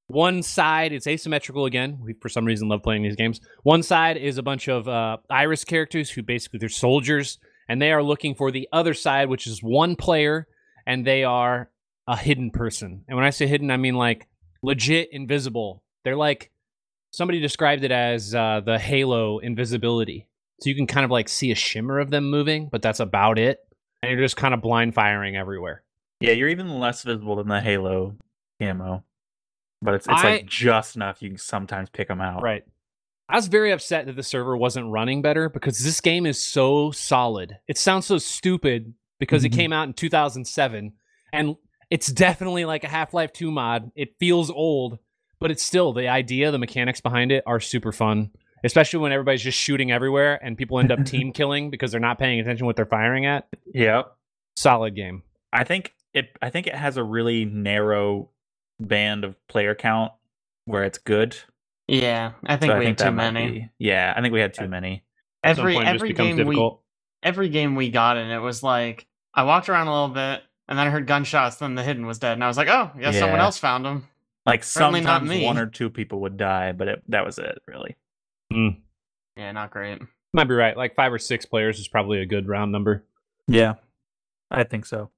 [0.07, 1.99] one side, it's asymmetrical again.
[2.01, 3.41] We, for some reason, love playing these games.
[3.61, 7.37] One side is a bunch of uh, Iris characters who basically they're soldiers
[7.69, 10.47] and they are looking for the other side, which is one player,
[10.85, 11.69] and they are
[12.07, 13.03] a hidden person.
[13.07, 14.27] And when I say hidden, I mean like
[14.61, 15.83] legit invisible.
[16.03, 16.51] They're like
[17.11, 20.27] somebody described it as uh, the Halo invisibility.
[20.61, 23.37] So you can kind of like see a shimmer of them moving, but that's about
[23.37, 23.59] it.
[24.01, 25.83] And you're just kind of blind firing everywhere.
[26.19, 28.15] Yeah, you're even less visible than the Halo
[28.59, 29.03] camo,
[29.81, 32.41] but it's it's I- like just enough you can sometimes pick them out.
[32.41, 32.63] Right.
[33.29, 36.91] I was very upset that the server wasn't running better because this game is so
[36.91, 37.57] solid.
[37.67, 39.55] It sounds so stupid because it Mhm.
[39.55, 40.93] came out in 2007
[41.33, 41.55] and
[41.89, 43.91] it's definitely like a Half-Life 2 mod.
[43.95, 44.99] It feels old,
[45.39, 48.31] but it's still the idea, the mechanics behind it are super fun,
[48.63, 52.19] especially when everybody's just shooting everywhere and people end up team killing because they're not
[52.19, 53.47] paying attention what they're firing at.
[53.73, 54.15] Yep.
[54.55, 55.23] Solid game.
[55.51, 56.29] I think it.
[56.41, 58.29] I think it has a really narrow
[58.79, 60.11] band of player count
[60.65, 61.37] where it's good.
[61.87, 63.51] Yeah, I think So we had too many.
[63.51, 65.03] be- yeah, I think we had too many.
[65.43, 66.71] At Every point every becomes game we
[67.23, 70.77] every game we got in, it was like I walked around a little bit and
[70.77, 71.57] then I heard gunshots.
[71.57, 74.07] Then the hidden was dead, and I was like, "Oh, yeah, someone else found him."
[74.45, 75.45] Like Certainly not sometimes me.
[75.45, 77.95] one or two people would die, but it, that was it, really.
[78.51, 78.69] Hmm.
[79.35, 80.01] Yeah, not great.
[80.33, 80.75] Might be right.
[80.75, 83.03] Like 5 or 6 players is probably a good round number.
[83.47, 83.75] Yeah,
[84.49, 85.09] I think so.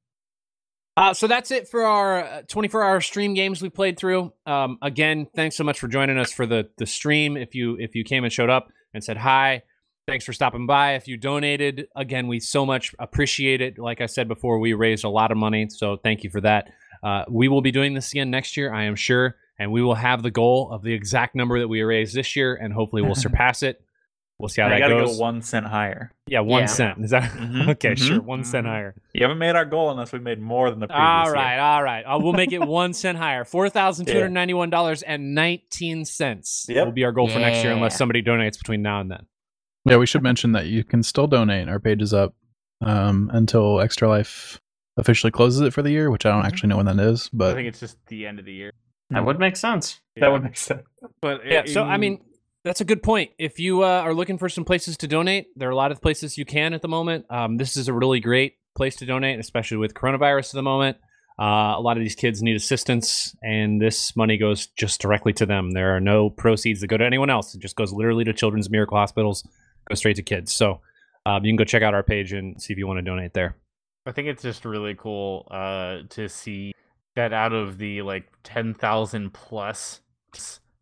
[0.99, 4.33] Uh, so that's it for our 24 hour stream games we played through.
[4.45, 7.37] Um, again, thanks so much for joining us for the the stream.
[7.37, 9.63] If you if you came and showed up and said hi,
[10.09, 10.95] thanks for stopping by.
[10.95, 13.79] If you donated, again, we so much appreciate it.
[13.79, 16.69] Like I said before, we raised a lot of money, so thank you for that.
[17.01, 19.95] Uh, we will be doing this again next year, I am sure, and we will
[19.95, 23.15] have the goal of the exact number that we raised this year, and hopefully we'll
[23.15, 23.81] surpass it.
[24.39, 25.17] We'll see how I that gotta goes.
[25.17, 26.13] go one cent higher.
[26.25, 26.65] yeah, one Yeah.
[26.67, 27.03] cent.
[27.03, 27.95] Is that Mhm, okay?
[27.95, 28.69] Sure, mhm, one cent mhm.
[28.69, 28.95] higher.
[29.13, 31.33] You haven't made our goal unless we made more than the previous All year.
[31.33, 32.03] right, all right.
[32.03, 33.43] Uh, we'll make it one cent higher.
[33.43, 36.85] Four thousand two hundred ninety-one dollars and nineteen cents Yep.
[36.85, 39.25] will be our goal for next year, unless somebody donates between now and then.
[39.85, 41.67] Yeah, we should mention that you can still donate.
[41.67, 42.33] Our page is up
[42.81, 44.61] um, until Extra Life
[44.97, 47.29] officially closes it for the year, which I don't actually know when that is.
[47.33, 48.71] But I think it's just the end of the year.
[49.09, 49.99] That would make sense.
[50.17, 50.83] That would make sense.
[51.21, 51.61] But Yeah.
[51.61, 52.21] it- So I mean,
[52.63, 53.31] that's a good point.
[53.37, 56.01] If you uh, are looking for some places to donate, there are a lot of
[56.01, 57.25] places you can at the moment.
[57.29, 60.97] Um, this is a really great place to donate, especially with coronavirus at the moment.
[61.39, 65.45] Uh, a lot of these kids need assistance, and this money goes just directly to
[65.45, 65.71] them.
[65.71, 67.55] There are no proceeds that go to anyone else.
[67.55, 69.47] It just goes literally to Children's Miracle Hospitals,
[69.87, 70.53] goes straight to kids.
[70.53, 70.81] So
[71.25, 73.33] um, you can go check out our page and see if you want to donate
[73.33, 73.55] there.
[74.05, 76.73] I think it's just really cool uh, to see
[77.15, 80.01] that out of the like ten thousand plus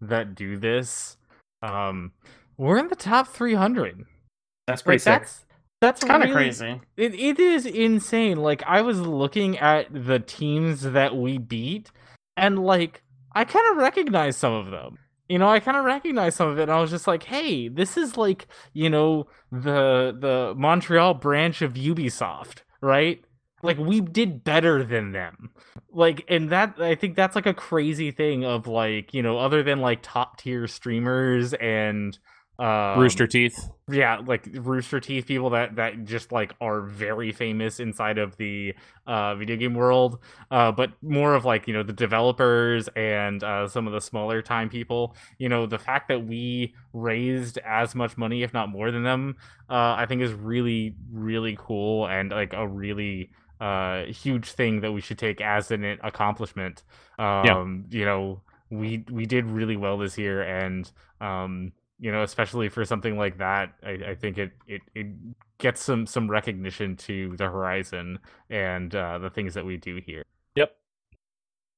[0.01, 1.16] that do this,
[1.61, 2.11] um,
[2.57, 4.03] we're in the top three hundred.
[4.67, 5.13] That's pretty Like sick.
[5.21, 5.45] that's
[5.79, 6.81] that's kind of really- crazy.
[6.97, 8.37] It it is insane.
[8.37, 11.91] Like I was looking at the teams that we beat,
[12.35, 13.03] and like
[13.35, 14.97] I kind of recognize some of them.
[15.29, 17.67] You know, I kind of recognize some of it, and I was just like, "Hey,
[17.67, 23.23] this is like you know the the Montreal branch of Ubisoft, right?
[23.63, 25.49] Like we did better than them.
[25.91, 29.63] Like, and that I think that's like a crazy thing of like you know other
[29.63, 32.17] than like top tier streamers and
[32.59, 33.69] um, Rooster Teeth.
[33.91, 38.73] yeah like rooster teeth people that that just like are very famous inside of the
[39.05, 40.17] uh video game world
[40.49, 44.41] uh but more of like you know the developers and uh some of the smaller
[44.41, 48.89] time people you know the fact that we raised as much money if not more
[48.91, 49.35] than them
[49.69, 53.29] uh i think is really really cool and like a really
[53.61, 56.83] uh huge thing that we should take as an accomplishment
[57.19, 60.91] um you know we we did really well this year and
[61.21, 65.07] um you know especially for something like that i, I think it, it it
[65.57, 70.23] gets some some recognition to the horizon and uh the things that we do here
[70.55, 70.75] Yep.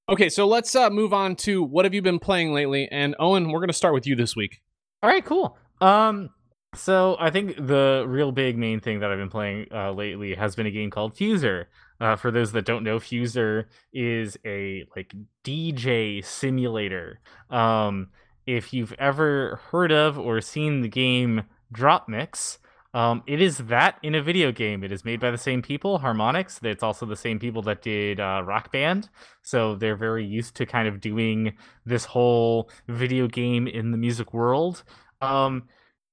[0.09, 2.87] Okay, so let's uh, move on to what have you been playing lately?
[2.91, 4.61] And Owen, we're going to start with you this week.
[5.03, 6.29] all right cool um
[6.75, 10.55] so i think the real big main thing that i've been playing uh lately has
[10.55, 11.65] been a game called fuser
[12.01, 15.13] Uh, for those that don't know, Fuser is a like
[15.43, 17.19] DJ simulator.
[17.49, 18.07] Um,
[18.45, 21.43] if you've ever heard of or seen the game
[21.73, 22.57] DropMix,
[22.93, 24.83] um, it is that in a video game.
[24.83, 26.63] It is made by the same people, Harmonix.
[26.63, 29.09] It's also the same people that did uh, Rock Band.
[29.43, 34.33] So they're very used to kind of doing this whole video game in the music
[34.33, 34.83] world.
[35.21, 35.67] Um,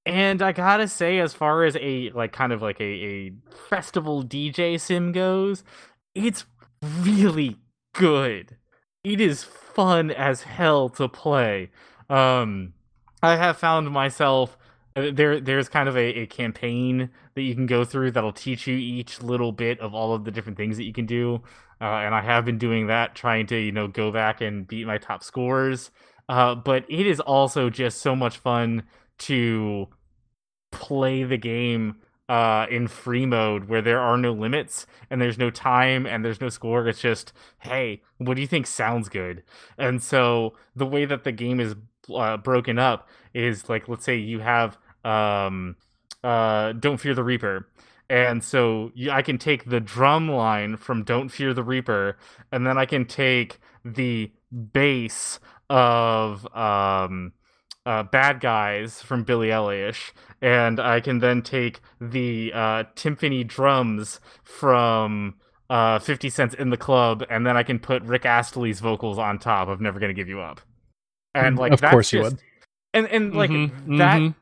[0.06, 3.32] and I gotta say, as far as a like kind of like a, a
[3.68, 5.64] festival DJ sim goes,
[6.14, 6.46] it's
[6.80, 7.56] really
[7.92, 8.56] good.
[9.02, 11.70] It is fun as hell to play.
[12.08, 12.74] Um,
[13.20, 14.56] I have found myself
[14.94, 15.40] uh, there.
[15.40, 19.20] There's kind of a, a campaign that you can go through that'll teach you each
[19.22, 21.42] little bit of all of the different things that you can do.
[21.80, 24.86] Uh, and I have been doing that, trying to you know go back and beat
[24.86, 25.90] my top scores.
[26.28, 28.84] Uh, but it is also just so much fun
[29.18, 29.88] to
[30.76, 31.96] play the game
[32.28, 36.40] uh, in free mode where there are no limits and there's no time and there's
[36.40, 36.86] no score.
[36.88, 39.42] It's just, hey, what do you think sounds good?
[39.78, 41.74] And so the way that the game is
[42.14, 45.76] uh, broken up is like, let's say you have um,
[46.24, 47.68] uh, Don't Fear the Reaper.
[48.08, 52.16] And so I can take the drum line from Don't Fear the Reaper,
[52.52, 54.30] and then I can take the
[54.72, 57.32] bass of um,
[57.86, 60.12] uh, Bad Guys from Billy Eilish,
[60.42, 65.36] and I can then take the uh, timpani drums from
[65.70, 69.38] uh, 50 Cent's in the club, and then I can put Rick Astley's vocals on
[69.38, 70.60] top of Never Gonna Give You Up.
[71.34, 72.38] And like, of that's course you would.
[72.92, 74.34] And and like Mhm, that mhm.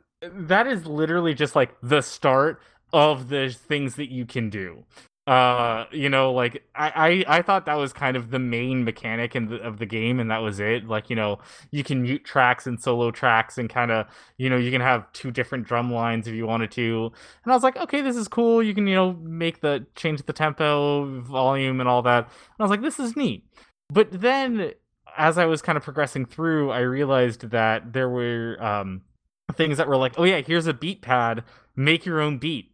[0.49, 2.61] that is literally just like the start
[2.93, 4.85] of the things that you can do
[5.27, 9.35] uh you know like i i, I thought that was kind of the main mechanic
[9.35, 10.87] in the, of the game and that was it.
[10.87, 11.39] Like you know
[11.71, 14.07] you can mute tracks and solo tracks and kind of
[14.37, 17.11] you know you can have two different drum lines if you wanted to.
[17.43, 18.63] And i was like okay this is cool.
[18.63, 22.25] You can you know make the change the tempo volume and all that.
[22.25, 23.47] And i was like this is neat.
[23.89, 24.73] But then
[25.17, 29.03] as i was kind of progressing through i realized that there were um
[29.55, 31.45] things that were like oh yeah here's a beat pad.
[31.77, 32.74] Make your own beat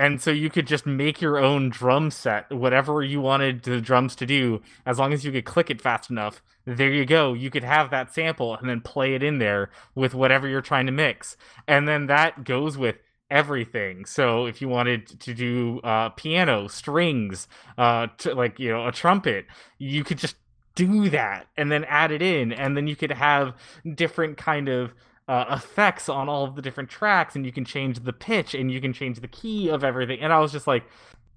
[0.00, 4.16] and so you could just make your own drum set whatever you wanted the drums
[4.16, 4.62] to do.
[4.86, 7.34] As long as you could click it fast enough there you go.
[7.34, 10.86] You could have that sample and then play it in there with whatever you're trying
[10.86, 11.36] to mix.
[11.68, 12.96] And then that goes with
[13.30, 14.06] everything.
[14.06, 17.46] So if you wanted to do uh, piano strings
[17.76, 19.46] uh, like you know a trumpet
[19.78, 20.36] you could just
[20.76, 22.52] do that and then add it in.
[22.52, 23.54] And then you could have
[23.94, 24.94] different kind of
[25.30, 28.68] uh, effects on all of the different tracks and you can change the pitch and
[28.72, 30.18] you can change the key of everything.
[30.20, 30.82] And i was just like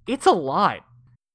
[0.07, 0.79] it's a lot.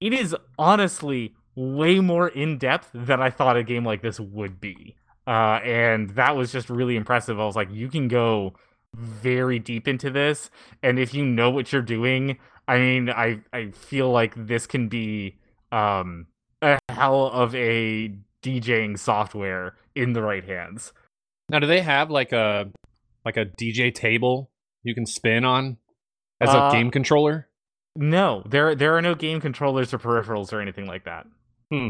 [0.01, 4.61] It is honestly way more in depth than i thought a game like this would
[4.61, 4.97] be.
[5.25, 7.39] Uh, and that was just really impressive.
[7.39, 8.55] I was like you can go
[8.97, 10.51] very deep into this
[10.83, 14.89] and if you know what you're doing i mean i i feel like this can
[14.89, 15.37] be
[15.73, 16.27] um
[16.63, 18.11] a hell of a
[18.43, 20.95] djing software in the right hands
[21.51, 22.71] Now, do they have like a
[23.25, 24.51] like a DJ table
[24.83, 25.79] you can spin on
[26.41, 27.49] as Uh, a game controller?
[27.97, 31.27] No, there there are no game controllers or peripherals or anything like that.
[31.71, 31.89] Hmm.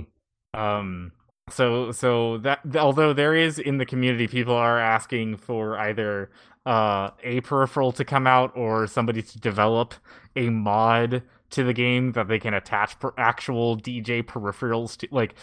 [0.55, 1.13] Um.
[1.51, 6.31] So so that although there is in the community, people are asking for either
[6.67, 9.95] uh a peripheral to come out or somebody to develop
[10.37, 15.09] a mod to the game that they can attach per- actual DJ peripherals to.
[15.11, 15.35] Like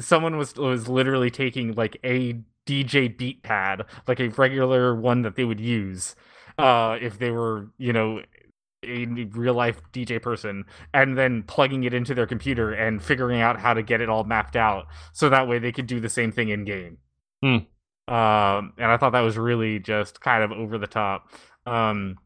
[0.00, 5.36] someone was was literally taking like a DJ beat pad, like a regular one that
[5.36, 6.14] they would use
[6.58, 8.20] uh if they were you know
[8.84, 13.58] a real life DJ person and then plugging it into their computer and figuring out
[13.60, 16.30] how to get it all mapped out so that way they could do the same
[16.30, 16.98] thing in game.
[17.42, 18.12] Hmm.
[18.12, 21.28] Um, and I thought that was really just kind of over the top.
[21.66, 22.16] Um,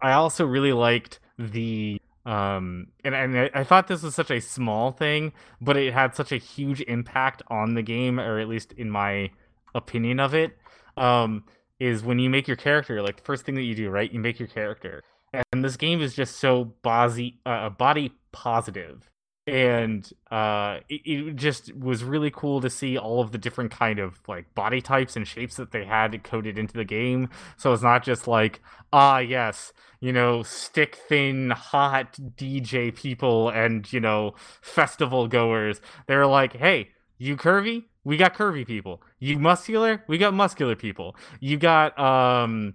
[0.00, 4.40] I also really liked the um and, and I- I thought this was such a
[4.40, 8.72] small thing, but it had such a huge impact on the game, or at least
[8.72, 9.30] in my
[9.74, 10.56] opinion of it.
[10.96, 11.44] Um,
[11.80, 14.12] is when you make your character, like the first thing that you do, right?
[14.12, 15.02] You make your character
[15.32, 19.08] and this game is just so body uh, body positive
[19.46, 23.98] and uh it, it just was really cool to see all of the different kind
[23.98, 27.82] of like body types and shapes that they had coded into the game so it's
[27.82, 28.60] not just like
[28.92, 36.26] ah yes you know stick thin hot dj people and you know festival goers they're
[36.26, 39.02] like hey you curvy we got curvy people.
[39.18, 40.02] You muscular?
[40.08, 41.16] We got muscular people.
[41.40, 42.74] You got um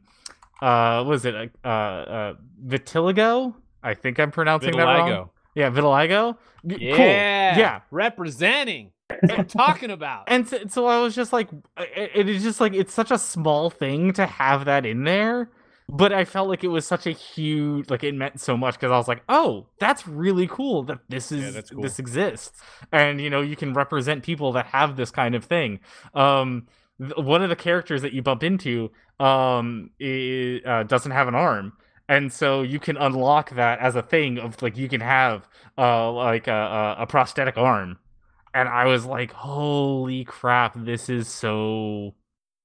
[0.61, 1.36] uh what was it?
[1.63, 2.34] Uh uh
[2.65, 3.53] vitiligo?
[3.84, 5.30] I think i'm pronouncing that wrong.
[5.55, 6.38] Yeah vitiligo?
[6.63, 6.95] Yeah.
[6.95, 7.05] cool.
[7.05, 7.82] Yeah.
[7.91, 8.91] Representing.
[9.30, 10.25] I'm talking about.
[10.28, 11.47] and so, so i was just like
[11.78, 15.49] it, it is just like it's such a small thing to have that in there
[15.89, 18.91] but I felt like it was such a huge like it meant so much because
[18.91, 21.81] I was like, oh, that's really cool that this is that's cool.
[21.81, 22.61] this exists,
[22.91, 25.79] and you know you can represent people that have this kind of thing.
[26.13, 26.67] Um,
[26.99, 31.35] th- one of the characters that you bump into um i uh, doesn't have an
[31.35, 31.73] arm.
[32.09, 36.11] And so you can unlock that as a thing of like you can have uh
[36.11, 37.97] like a, a, a prosthetic arm,
[38.53, 42.15] and I was like, holy crap, this is so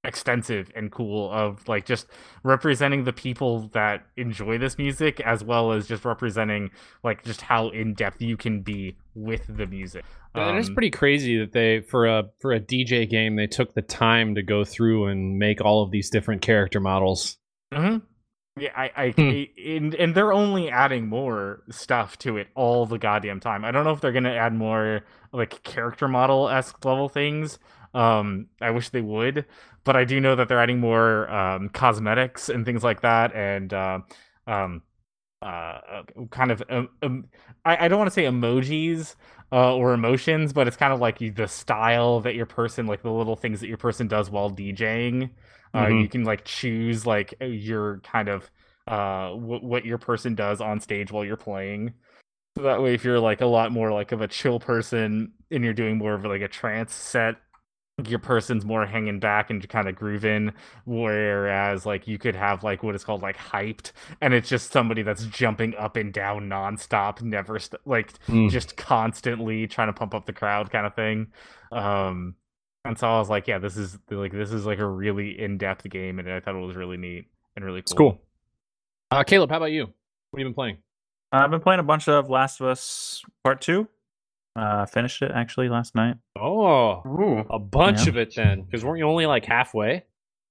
[0.05, 2.07] extensive and cool of like just
[2.43, 6.71] representing the people that enjoy this music as well as just representing
[7.05, 10.05] like just how in depth you can be with the music.
[10.35, 13.47] and it is Um, pretty crazy that they for a for a DJ game they
[13.47, 17.39] took the time to go through and make all of these different character models.
[17.73, 18.03] mhm.
[18.59, 19.21] Yeah, I, I, Hmm.
[19.31, 23.65] I- and, and they're only adding more stuff to it all the goddamn time.
[23.65, 27.59] I don't know if they're gonna add more like character model esque level things.
[27.95, 29.47] Um, I wish they would,
[29.85, 33.73] but I do know that they're adding more um, cosmetics and things like that, and
[33.73, 34.01] uh,
[34.47, 34.83] um,
[35.43, 37.25] uh, uh, kind of um, um,
[37.65, 39.17] I, I don't want to say emojis
[39.53, 43.11] uh, or emotions, but it's kind of like the style that your person, like the
[43.11, 45.31] little things that your person does while DJing.
[45.75, 45.89] Uh, Mhm.
[45.89, 48.51] You can like choose like uh, your kind of
[48.89, 51.95] uh w- what your person does on stage while you're playing.
[52.57, 55.65] So that way, if you're like a lot more like of a chill person and
[55.65, 57.37] you're doing more of like a trance set,
[58.09, 60.53] your person's more hanging back and kind of grooving.
[60.85, 65.03] Whereas like you could have like what is called like hyped, and it's just somebody
[65.03, 68.51] that's jumping up and down nonstop, never st- like Mm.
[68.51, 71.29] just constantly trying to pump up the crowd kind of thing.
[71.71, 72.35] Um,
[72.85, 75.59] and so I was like, yeah, this is like this is like a really in
[75.59, 77.27] depth game, and I thought it was really neat
[77.57, 77.83] and really cool.
[77.83, 78.21] It's cool.
[79.11, 79.83] Uh, Caleb, how about you?
[80.31, 80.79] What have you been playing?
[81.31, 83.89] I've been playing a bunch of Last of Us Part Two.
[84.55, 86.17] Uh, finished it actually last night.
[86.39, 87.47] Oh, Ooh.
[87.49, 88.09] a bunch Yeah.
[88.11, 90.05] of it then, because weren't you only like halfway?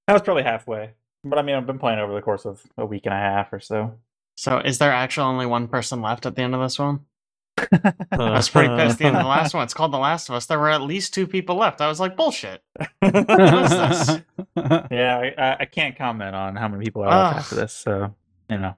[0.08, 0.90] I was probably halfway,
[1.22, 3.52] but I mean, I've been playing over the course of a week and a half
[3.52, 3.94] or so.
[4.36, 7.00] So is there actually only one person left at the end of this one?
[7.58, 7.92] I
[8.30, 9.62] was pretty pissed at the end of the last one.
[9.62, 10.46] It's called The Last of Us.
[10.46, 11.80] There were at least two people left.
[11.80, 12.62] I was like, bullshit.
[13.00, 14.20] What is this?
[14.90, 17.38] yeah, I, I- I can't comment on how many people are left Ugh.
[17.40, 18.14] after this, so
[18.50, 18.74] you know,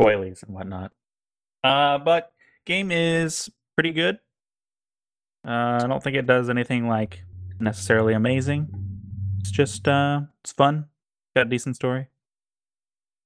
[0.00, 0.92] spoilies and whatnot.
[1.64, 2.32] Uh, but
[2.66, 4.18] game is pretty good.
[5.46, 7.24] Uh, I don't think it does anything like
[7.60, 8.68] necessarily amazing.
[9.40, 10.86] It's just uh, it's fun.
[11.36, 12.08] Got a decent story.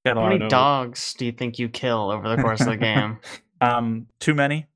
[0.05, 2.61] Got a How lot many of dogs do you think you kill over the course
[2.61, 3.17] of the game?
[3.61, 4.67] um too many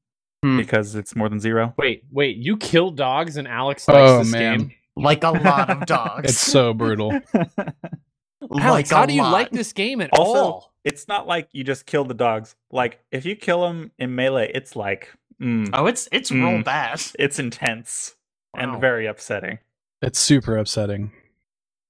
[0.43, 0.55] Hmm.
[0.57, 1.73] because it's more than zero.
[1.77, 4.57] Wait, wait, you kill dogs and Alex likes Oh, this man.
[4.59, 4.71] game?
[4.95, 6.29] Like a lot of dogs.
[6.31, 7.11] It's so brutal.
[7.33, 9.31] Alex, Like a how do you lot.
[9.31, 10.73] like this game at Also- all?
[10.83, 12.55] it's not like you just kill the dogs.
[12.71, 15.11] Like if you kill them in melee, it's like
[15.41, 16.63] mm, Oh, it's it's real Mm.
[16.65, 17.01] bad.
[17.19, 18.15] it's intense
[18.53, 18.73] Wow.
[18.73, 19.59] and very upsetting.
[20.01, 21.11] It's super upsetting.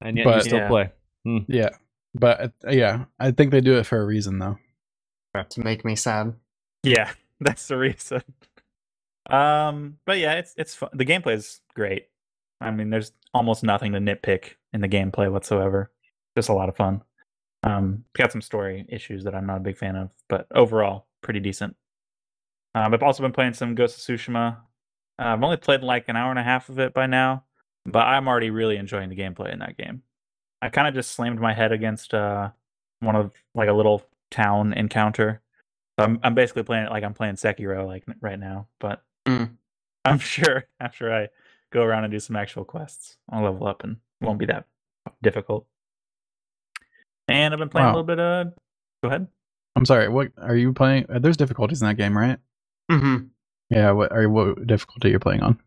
[0.02, 0.68] And yet you still Yeah.
[0.68, 0.91] play.
[1.48, 1.70] Yeah.
[2.14, 4.58] But uh, yeah, I think they do it for a reason though.
[5.52, 6.34] To make me sad.
[6.84, 8.24] Yeah, that's the reason.
[9.30, 10.89] Um, but yeah, it's it's fun.
[10.93, 12.08] The gameplay is great.
[12.62, 15.91] I mean, there's almost nothing to nitpick in the gameplay whatsoever.
[16.36, 17.02] Just a lot of fun.
[17.64, 21.39] Um, got some story issues that I'm not a big fan of, but overall, pretty
[21.39, 21.76] decent.
[22.86, 24.58] Um, I've also been playing some Ghost of Tsushima.
[25.20, 27.44] Uh, I've only played like an hour and a half of it by now,
[27.86, 30.04] but I'm already really enjoying the gameplay in that game.
[30.62, 32.50] I kind of just slammed my head against uh,
[33.00, 35.42] one of like a little town encounter.
[36.00, 39.58] So I'm I'm basically playing it like I'm playing Sekiro like right now, but Mm.
[40.06, 41.28] I'm sure after I
[41.72, 44.66] go around and do some actual quests, I'll level up and it won't be that
[45.24, 45.66] difficult.
[47.28, 47.92] And I've been playing Wow.
[47.92, 48.20] a little bit.
[48.20, 48.46] Uh,
[49.04, 49.28] go ahead.
[49.76, 50.08] I'm sorry.
[50.10, 51.08] What are you playing?
[51.10, 52.38] uh, There's difficulties in that game, right?
[52.90, 53.18] Hmm
[53.70, 53.92] Yeah.
[53.92, 55.60] What are what difficulty you're playing on?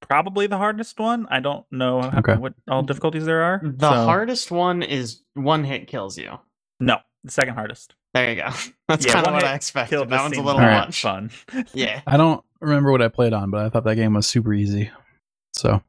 [0.00, 1.26] Probably the hardest one.
[1.30, 2.34] I don't know how- Okay.
[2.36, 3.60] what all difficulties there are.
[3.62, 6.38] The so- hardest one is one hit kills you.
[6.80, 7.94] No, the second hardest.
[8.14, 8.48] There you go.
[8.88, 9.94] That's Yeah, kind of what I expected.
[9.96, 10.88] Kill That one's a little Alright.
[10.88, 11.00] much.
[11.00, 11.30] fun.
[11.72, 12.00] Yeah.
[12.06, 14.90] I don't remember what I played on, but I thought that game was super easy.
[15.54, 15.82] So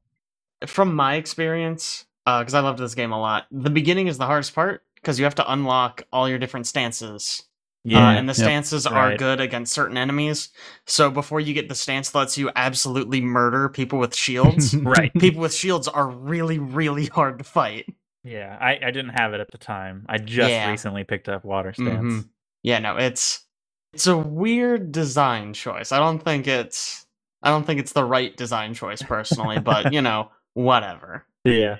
[0.68, 4.54] From my experience, because I loved this game a lot, the beginning is the hardest
[4.56, 7.44] part because you have to unlock all your different stances.
[7.86, 8.38] Yeah, uh, and the yep.
[8.38, 10.50] stances are good against certain enemies.
[10.88, 15.14] So before you get the stance that lets you absolutely murder people with shields, right.
[15.20, 17.86] people with shields are really, really hard to fight.
[18.24, 20.06] Yeah, I, I didn't have it at the time.
[20.08, 20.70] I just Yeah.
[20.70, 22.14] recently picked up water stance.
[22.14, 22.30] Mhm.
[22.64, 23.44] Yeah, no, it's
[23.92, 25.92] it's a weird design choice.
[25.92, 27.06] I don't think it's
[27.42, 31.26] I don't think it's the right design choice personally, but you know, whatever.
[31.44, 31.78] Yeah.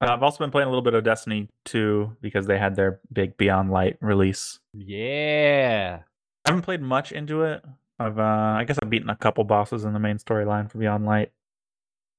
[0.00, 3.00] Uh, I've also been playing a little bit of Destiny 2 because they had their
[3.12, 4.58] big Beyond Light release.
[4.72, 6.00] Yeah.
[6.46, 7.62] I haven't played much into it.
[7.98, 11.04] I've uh, I guess I've beaten a couple bosses in the main storyline for Beyond
[11.04, 11.32] Light.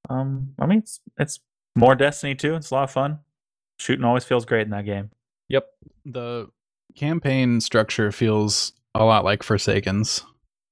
[0.10, 1.40] Um, I mean it's it's
[1.76, 2.56] more Destiny 2.
[2.56, 3.20] It's a lot of fun.
[3.80, 5.10] Shooting always feels great in that game.
[5.50, 5.66] Yep.
[6.06, 6.50] The
[6.96, 10.24] campaign structure feels a lot like Forsaken's,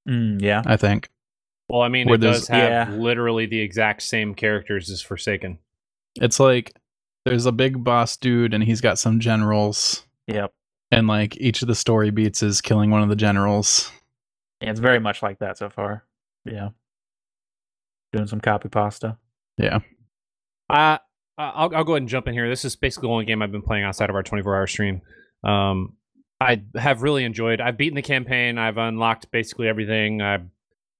[0.07, 0.63] Mm, yeah.
[0.65, 1.09] I think.
[1.69, 2.95] Well, I mean, Where it does have yeah.
[2.95, 5.59] literally the exact same characters as Forsaken.
[6.15, 6.73] It's like
[7.25, 10.53] there's a big boss dude and he's got some generals Yep.
[10.91, 13.91] and like each of the story beats is killing one of the generals.
[14.61, 16.03] Yeah, it's very much like that so far.
[16.45, 16.69] Yeah.
[18.13, 19.17] Doing some copy pasta.
[19.57, 19.79] Yeah.
[20.69, 20.97] Uh,
[21.37, 22.49] I'll, I'll go ahead and jump in here.
[22.49, 25.01] This is basically the only game I've been playing outside of our 24 hour stream.
[25.43, 25.93] Um,
[26.41, 27.61] I have really enjoyed.
[27.61, 28.57] I've beaten the campaign.
[28.57, 30.21] I've unlocked basically everything.
[30.21, 30.39] I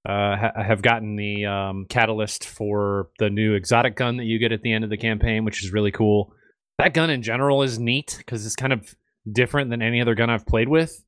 [0.10, 4.40] uh, ha- I have gotten the um, catalyst for the new exotic gun that you
[4.40, 6.34] get at the end of the campaign, which is really cool.
[6.80, 8.96] That gun in general is neat because it's kind of
[9.32, 11.04] different than any other gun I've played with.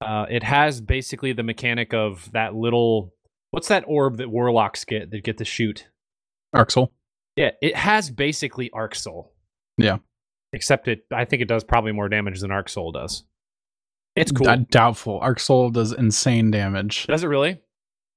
[0.00, 3.12] Uh, it has basically the mechanic of that little
[3.50, 5.88] what's that orb that warlocks get that get to shoot
[6.52, 6.92] Arc Soul.
[7.34, 9.32] yeah, it has basically Arc Soul.
[9.78, 9.98] Yeah.
[10.52, 13.24] Except it I think it does probably more damage than Arc Soul does.
[14.14, 14.54] It's cool.
[14.54, 15.18] D- doubtful.
[15.20, 17.06] Arc Soul does insane damage.
[17.06, 17.60] does it really?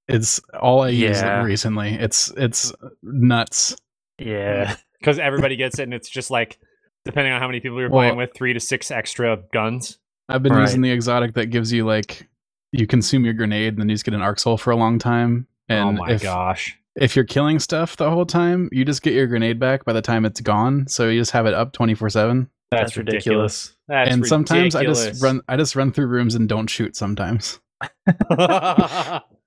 [0.09, 1.43] It's all I use Yeah.
[1.43, 1.93] recently.
[1.93, 3.75] It's it's nuts.
[4.17, 4.75] Yeah.
[4.99, 6.59] Because everybody gets it and it's just like
[7.05, 9.97] depending on how many people you're Well- playing with, three to six extra guns.
[10.27, 10.63] I've been Right.
[10.63, 12.27] using the exotic that gives you like
[12.73, 14.99] you consume your grenade and then you just get an Arc Soul for a long
[14.99, 15.47] time.
[15.69, 16.77] Oh and oh my if, gosh.
[16.97, 20.01] if you're killing stuff the whole time, you just get your grenade back by the
[20.01, 20.85] time it's gone.
[20.89, 22.49] So you just have it up twenty four seven.
[22.71, 23.23] That's, That's ridiculous.
[23.23, 23.75] ridiculous.
[23.87, 27.61] That's And sometimes I just run I just run through rooms and don't shoot sometimes.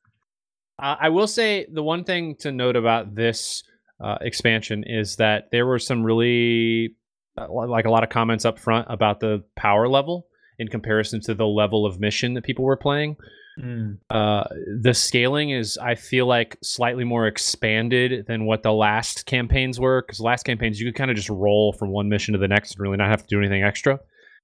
[0.83, 3.63] uh, I will say the one thing to note about this
[4.03, 6.97] uh, expansion is that there were some really
[7.39, 10.27] uh, like a lot of comments up front about the power level
[10.59, 13.17] in comparison to the level of mission that people were playing.
[13.61, 13.99] Mm.
[14.11, 14.45] Uh,
[14.81, 20.03] the scaling is, I feel like, slightly more expanded than what the last campaigns were.
[20.03, 22.73] Because last campaigns, you could kind of just roll from one mission to the next
[22.73, 24.01] and really not have to do anything extra.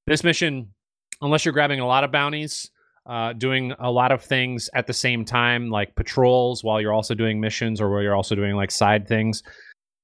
[0.06, 0.72] This mission,
[1.20, 2.70] unless you're grabbing a lot of bounties,
[3.08, 7.14] uh, doing a lot of things at the same time, like patrols, while you're also
[7.14, 9.42] doing missions, or while you're also doing like side things,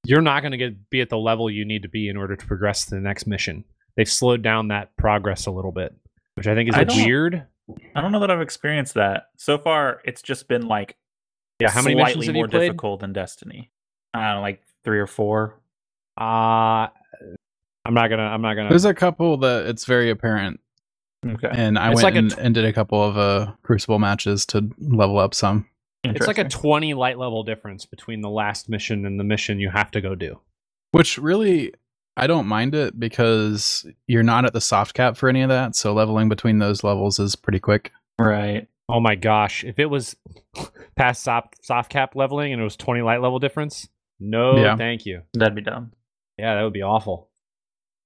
[0.05, 2.35] you're not going to get be at the level you need to be in order
[2.35, 3.63] to progress to the next mission.
[3.95, 5.95] They've slowed down that progress a little bit,
[6.35, 7.47] which I think is I a don't- weird.
[7.95, 9.27] I don't know that I've experienced that.
[9.37, 10.95] So far, it's just been like
[11.59, 12.67] Yeah, how many slightly missions have you more played?
[12.67, 13.71] difficult than Destiny.
[14.13, 15.59] I don't know, like three or four.
[16.19, 16.87] Uh
[17.87, 18.23] I'm not gonna.
[18.23, 18.69] I'm not gonna.
[18.69, 20.59] There's a couple that it's very apparent.
[21.25, 21.49] Okay.
[21.51, 23.99] And I It's went like a and, tw- and did a couple of uh crucible
[23.99, 25.67] matches to level up some.
[26.03, 29.69] it's like a 20 light level difference between the last mission and the mission you
[29.71, 30.39] have to go do.
[30.91, 31.73] Which really
[32.17, 35.75] I don't mind it because you're not at the soft cap for any of that,
[35.75, 37.91] so leveling between those levels is pretty quick.
[38.19, 38.67] right.
[38.87, 39.63] Oh my gosh!
[39.63, 40.15] If it was
[40.95, 44.75] past soft soft cap leveling and it was 20 light level difference, no, Yeah.
[44.77, 45.23] thank you.
[45.33, 45.91] That'd be dumb.
[46.37, 47.29] Yeah, that would be awful.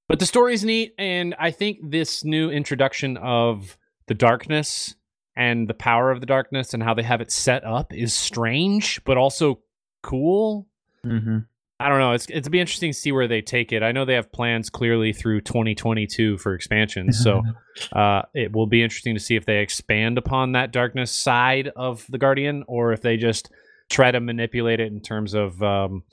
[0.09, 4.95] But the story's neat, and I think this new introduction of the darkness
[5.35, 9.01] and the power of the darkness and how they have it set up is strange,
[9.05, 9.59] but also
[10.01, 10.67] cool.
[11.05, 11.37] Mm-hmm.
[11.79, 12.13] I don't know.
[12.13, 13.83] It's it'll be interesting to see where they take it.
[13.83, 17.43] I know they have plans clearly through 2022 for expansions, so
[17.93, 22.05] uh, it will be interesting to see if they expand upon that darkness side of
[22.09, 23.51] the Guardian, or if they just
[23.89, 26.03] try to manipulate it in terms of um,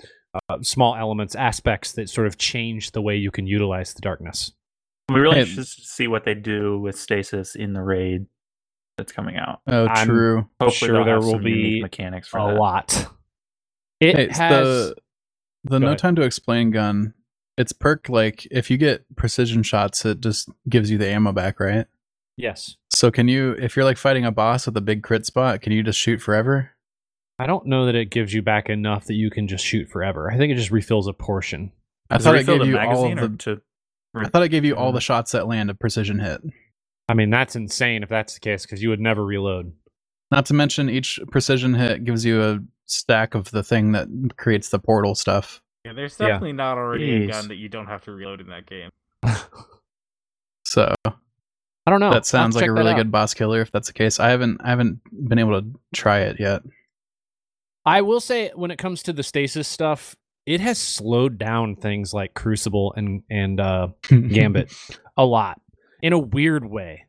[0.48, 4.52] uh, small elements, aspects that sort of change the way you can utilize the darkness.
[5.08, 5.44] we really Hey.
[5.44, 8.26] should see what they do with stasis in the raid
[8.98, 9.60] that's coming out.
[9.66, 10.48] Oh, I'm true.
[10.60, 12.58] Hopefully, sure there will be mechanics for A that.
[12.58, 13.06] lot.
[14.00, 14.38] It Hey, has.
[14.66, 14.96] the
[15.64, 15.98] the no ahead.
[15.98, 17.14] time to explain gun.
[17.58, 21.58] It's perk like if you get precision shots, it just gives you the ammo back,
[21.60, 21.86] right?
[22.36, 22.76] yes.
[22.90, 25.72] So can you, if you're like fighting a boss with a big crit spot, can
[25.72, 26.70] you just shoot forever?
[27.38, 30.30] I don't know that it gives you back enough that you can just shoot forever.
[30.30, 31.72] I think it just refills a portion.
[32.10, 33.36] I Does thought it refill gave you all of the.
[33.38, 33.60] to
[34.14, 35.02] I thought it gave you all the mm-hmm.
[35.02, 36.40] shots that land a precision hit.
[37.08, 39.72] I mean, that's insane if that's the case because you would never reload.
[40.30, 44.70] Not to mention each precision hit gives you a stack of the thing that creates
[44.70, 45.60] the portal stuff.
[45.84, 46.28] Yeah, there's Yeah.
[46.28, 48.90] definitely not already a gun that you don't have to reload in that game.
[50.66, 52.10] So I don't know.
[52.10, 54.18] That sounds to like a really good boss killer if that's the case.
[54.18, 56.62] I haven't I haven't been able to try it yet.
[57.86, 62.12] I will say when it comes to the stasis stuff, it has slowed down things
[62.12, 64.72] like Crucible and and uh, Gambit
[65.16, 65.60] a lot
[66.02, 67.04] in a weird way.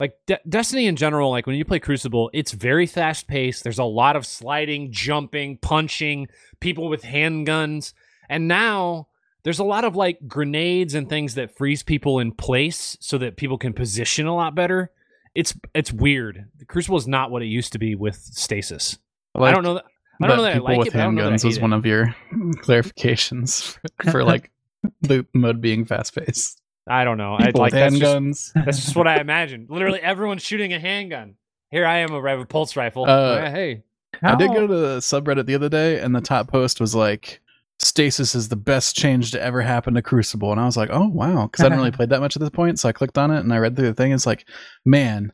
[0.00, 3.62] Like De- Destiny in general, like when you play Crucible, it's very fast paced.
[3.62, 6.28] There's a lot of sliding, jumping, punching,
[6.60, 7.92] people with handguns,
[8.28, 9.08] and now
[9.44, 13.36] there's a lot of like grenades and things that freeze people in place so that
[13.36, 14.90] people can position a lot better.
[15.34, 16.46] It's it's weird.
[16.68, 18.98] Crucible is not what it used to be with stasis.
[19.34, 19.74] I don't know.
[19.74, 19.84] That,
[20.24, 20.92] I don't know that I people like with it.
[20.92, 22.14] But I don't know that I handguns was hate one of your
[22.62, 24.50] clarifications for, for like
[25.02, 26.60] the mode being fast paced.
[26.88, 27.34] I don't know.
[27.38, 28.52] I People like with that's just, handguns.
[28.64, 29.66] that's just what I imagine.
[29.68, 31.36] Literally, everyone's shooting a handgun.
[31.70, 33.04] Here I am, a rev- pulse rifle.
[33.08, 33.82] Uh, Yeah, hey,
[34.22, 37.40] I did go to the subreddit the other day, and the top post was like,
[37.78, 41.08] "Stasis is the best change to ever happen to Crucible," and I was like, "Oh
[41.08, 42.78] wow," because I hadn't really played that much at this point.
[42.80, 44.12] So I clicked on it and I read through the thing.
[44.12, 44.44] It's like,
[44.84, 45.32] man,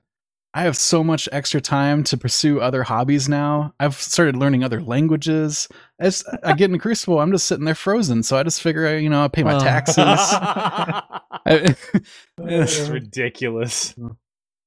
[0.55, 3.75] I have so much extra time to pursue other hobbies now.
[3.79, 5.69] I've started learning other languages.
[6.01, 8.23] As I get in Crucible, I'm just sitting there frozen.
[8.23, 9.97] So I just figure, I, you know, I pay my taxes.
[10.07, 11.77] I-
[12.41, 13.95] It's ridiculous.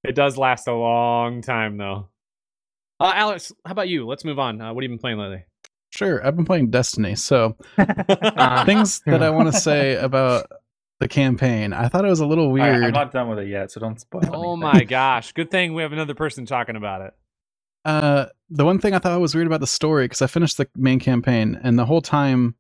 [0.03, 2.09] It does last a long time, though.
[2.99, 4.05] Uh, Alex, how about you?
[4.07, 4.61] Let's move on.
[4.61, 5.43] Uh, what have you been playing lately?
[5.93, 7.15] sure, I've been playing Destiny.
[7.15, 10.45] So Uh, things that I want to say about
[11.01, 11.73] the campaign.
[11.73, 12.83] I thought it was a little weird.
[12.83, 14.21] I'm not done with it yet, so don't spoil.
[14.31, 15.33] oh my gosh!
[15.33, 17.13] Good thing we have another person talking about it.
[17.83, 20.69] Uh, the one thing I thought was weird about the story because I finished the
[20.75, 22.55] main campaign and the whole time,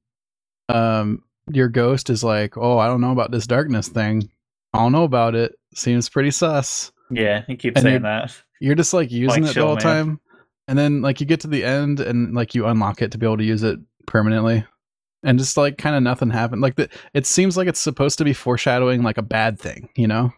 [0.69, 4.29] um, your ghost is like, "Oh, I don't know about this darkness thing.
[4.73, 5.53] I don't know about it.
[5.75, 8.41] Seems pretty sus." Yeah, he keeps And saying you're- that.
[8.59, 9.81] You're just like using Like, it the whole man.
[9.83, 10.19] time,
[10.67, 13.25] and then like you get to the end and like you unlock it to be
[13.25, 14.63] able to use it permanently,
[15.23, 16.61] and just like kind of nothing happened.
[16.61, 20.07] Like the it seems like it's supposed to be foreshadowing like a bad thing, you
[20.07, 20.31] know.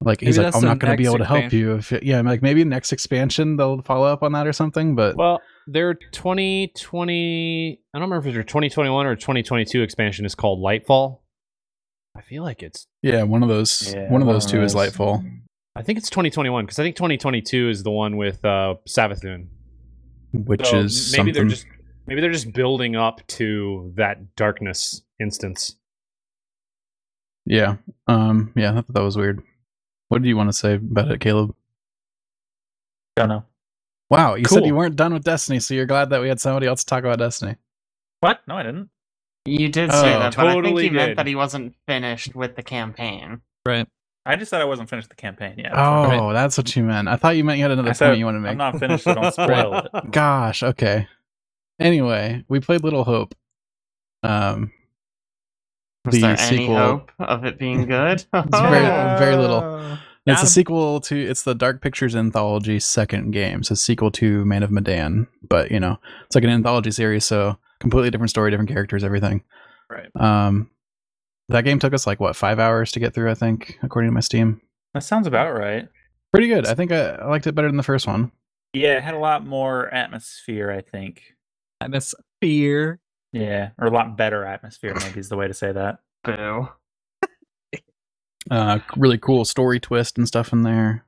[0.00, 1.58] Like he's like, I'm not going to be able to help expansion.
[1.58, 1.74] you.
[1.76, 4.94] If it, yeah, like maybe next expansion they'll follow up on that or something.
[4.94, 10.34] But Well, their 2020, I don't remember if it's their 2021 or 2022 expansion is
[10.34, 11.20] called Lightfall.
[12.16, 13.92] I feel like it's, Yeah, one of those.
[13.94, 14.74] Yeah, one of those two is.
[14.74, 15.24] Lightfall.
[15.76, 19.48] I think it's 2021 because I think 2022 is the one with uh, Savathun.
[20.32, 21.48] which So is maybe they're something.
[21.50, 21.66] just
[22.06, 25.76] maybe they're just building up to that darkness instance.
[27.46, 27.76] yeah.
[28.06, 28.52] Um.
[28.56, 29.42] Yeah, I thought that was weird.
[30.08, 31.54] What do you want to say about it, Caleb?
[33.16, 33.44] I don't know.
[34.10, 36.66] Wow, you said you weren't done with Destiny, so you're glad that we had somebody
[36.66, 37.56] else to talk about Destiny.
[38.20, 38.40] What?
[38.46, 38.90] No, I didn't.
[39.44, 42.34] you did say Oh, that, but I think totally he meant that he wasn't finished
[42.34, 43.40] with the campaign.
[43.66, 43.86] Right.
[44.26, 45.72] I just said I wasn't finished the campaign yet.
[45.72, 46.32] that's Oh, all.
[46.32, 47.08] that's what you meant.
[47.08, 48.52] I thought you meant you had another I point you want to make.
[48.52, 50.10] I'm not finished, so don't spoil it.
[50.10, 51.08] Gosh, okay.
[51.80, 53.34] Anyway, we played Little Hope.
[54.22, 54.72] Um,
[56.04, 58.24] Was The there any sequel- hope of it being good?
[58.32, 59.98] It's very- very little.
[60.26, 64.62] it's a sequel to it's the Dark Pictures anthology second game, so sequel to Man
[64.62, 65.26] of Medan.
[65.48, 69.42] But you know, it's like an anthology series, so completely different story, different characters, everything.
[69.90, 70.08] Right.
[70.16, 70.70] Um,
[71.50, 74.14] that game took us like what five hours to get through, I think, according to
[74.14, 74.62] my Steam.
[74.94, 75.88] That sounds about right.
[76.32, 76.66] Pretty good.
[76.66, 78.32] I think I, I liked it better than the first one.
[78.72, 81.22] Yeah, it had a lot more atmosphere, I think.
[81.80, 83.00] Atmosphere.
[83.32, 85.98] Yeah, or a lot better atmosphere, maybe is the way to say that.
[86.22, 86.68] Boo.
[88.50, 91.04] Uh, really cool story twist and stuff in there.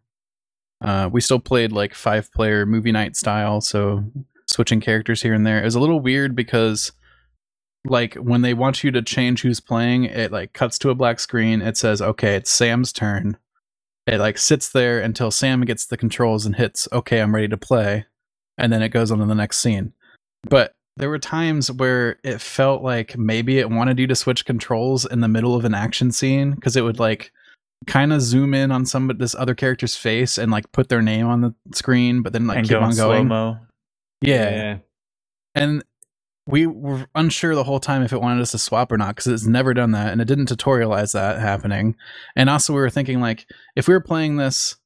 [0.81, 4.05] Uh, we still played like five player movie night style, so
[4.47, 5.61] switching characters here and there.
[5.61, 6.93] It was a little weird because
[7.85, 11.21] like when they want you to change who's playing, it like cuts to a black
[11.21, 11.63] screen.
[11.63, 13.37] It says, "Okay, it's Sam's turn."
[14.07, 17.57] It like sits there until Sam gets the controls and hits, "Okay, I'm ready to
[17.57, 18.07] play,"
[18.57, 19.93] and then it goes on to the next scene.
[20.49, 25.05] But there were times where it felt like maybe it wanted you to switch controls
[25.05, 27.33] in the middle of an action scene because it would like
[27.87, 31.03] kind of zoom in on some of this other character's face and like put their
[31.03, 33.29] name on the screen, but then like and keep go on going.
[33.29, 33.59] slow-mo.
[34.23, 34.79] Yeah.
[35.55, 35.85] and
[36.47, 39.27] we were unsure the whole time if it wanted us to swap or not because
[39.27, 41.97] it's never done that and it didn't tutorialize that happening.
[42.37, 44.77] And also, we were thinking like if we were playing this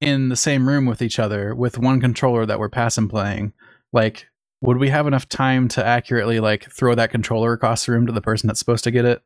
[0.00, 3.52] in the same room with each other with one controller that we're passing playing,
[3.92, 4.28] like
[4.64, 8.12] would we have enough time to accurately like throw that controller across the room to
[8.12, 9.22] the person that's supposed to get it?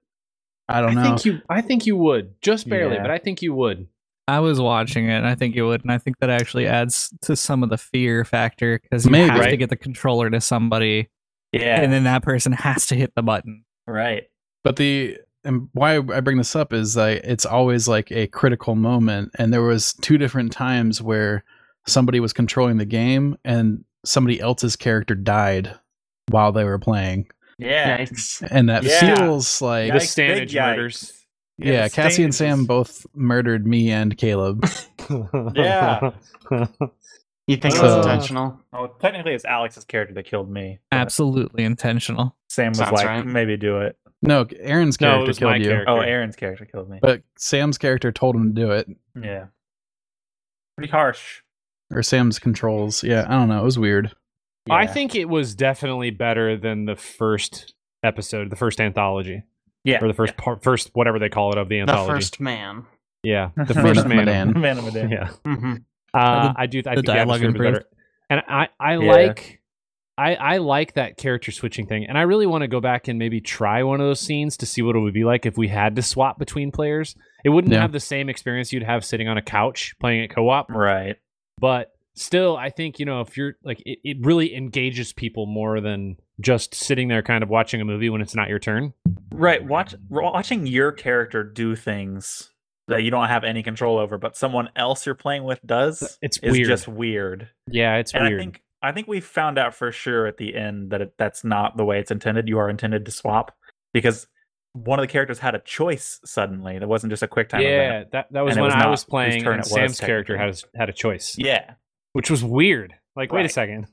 [0.69, 1.03] I don't I know.
[1.17, 2.35] think you I think you would.
[2.43, 3.03] Just barely, Yeah.
[3.03, 3.87] but I think you would.
[4.27, 7.15] I was watching it, and I think you would, and I think that actually adds
[7.23, 9.31] to some of the fear factor because you Maybe.
[9.31, 11.09] have to get the controller to somebody,
[11.53, 13.65] Yeah, and then that person has to hit the button.
[13.87, 14.25] right.
[14.65, 18.75] But the and why I bring this up is like it's always like a critical
[18.75, 21.43] moment, and there was two different times where
[21.87, 25.75] somebody was controlling the game and somebody else's character died
[26.31, 27.99] while they were playing, Yeah.
[27.99, 28.47] Yikes.
[28.51, 29.17] and that Yeah.
[29.17, 31.27] feels like The Yikes, Stanage murders.
[31.59, 34.65] yeah, the Cassie and Sam both murdered me and Caleb.
[35.55, 36.11] Yeah.
[37.47, 38.61] You think it was intentional?
[38.75, 40.81] Oh, technically, it's Alex's character that killed me.
[40.93, 42.37] Absolutely intentional.
[42.51, 43.25] Sam was Sounds like, right.
[43.25, 43.97] maybe do it.
[44.21, 45.91] no, Aaron's No, it character was my killed you, character.
[45.91, 46.99] Oh, Aaron's character killed me.
[47.01, 48.89] but Sam's character told him to do it,
[49.19, 49.47] yeah.
[50.77, 51.41] Pretty harsh.
[51.93, 53.03] Or Sam's controls.
[53.03, 53.61] Yeah, I don't know.
[53.61, 54.13] It was weird.
[54.71, 59.43] I think it was definitely better than the first episode, the first anthology,
[59.85, 60.05] Yeah.
[60.05, 62.07] or the first part, first whatever they call it of the anthology.
[62.13, 62.85] The first man.
[63.23, 64.19] yeah, the first of man.
[64.27, 64.53] Medan.
[64.61, 65.11] Man of Medan.
[65.11, 65.75] Yeah, hmm
[66.15, 66.79] uh, the- I do.
[66.81, 67.75] I the think dialogue the was improved.
[67.77, 67.87] better.
[68.31, 69.11] And I, I Yeah.
[69.13, 69.61] like
[70.19, 73.19] I I like that character switching thing, and I really want to go back and
[73.19, 75.69] maybe try one of those scenes to see what it would be like if we
[75.69, 77.15] had to swap between players.
[77.45, 77.81] It wouldn't Yeah.
[77.83, 81.17] have the same experience you'd have sitting on a couch playing it co-op, Right.
[81.59, 85.81] But still, I think you know if you're like it, it really engages people more
[85.81, 88.93] than just sitting there kind of watching a movie when it's not your turn.
[89.33, 89.65] Right.
[89.65, 92.51] Watch watching your character do things
[92.89, 96.19] that you don't have any control over, but someone else you're playing with does.
[96.23, 96.69] It's is weird.
[96.69, 97.49] just weird.
[97.67, 98.41] Yeah, it's and weird.
[98.41, 101.45] I think I think we found out for sure at the end that it, that's
[101.45, 102.49] not the way it's intended.
[102.49, 103.55] You are intended to swap
[103.93, 104.27] because
[104.75, 106.79] one of the characters had a choice suddenly.
[106.79, 108.13] That wasn't just a quick time yeah, event.
[108.13, 110.37] that that was And it when was I was playing, turn and was, Sam's character
[110.37, 110.63] technically.
[110.63, 111.75] had a, had a choice, Yeah.
[112.13, 112.95] which was weird.
[113.17, 113.87] Like, wait a second.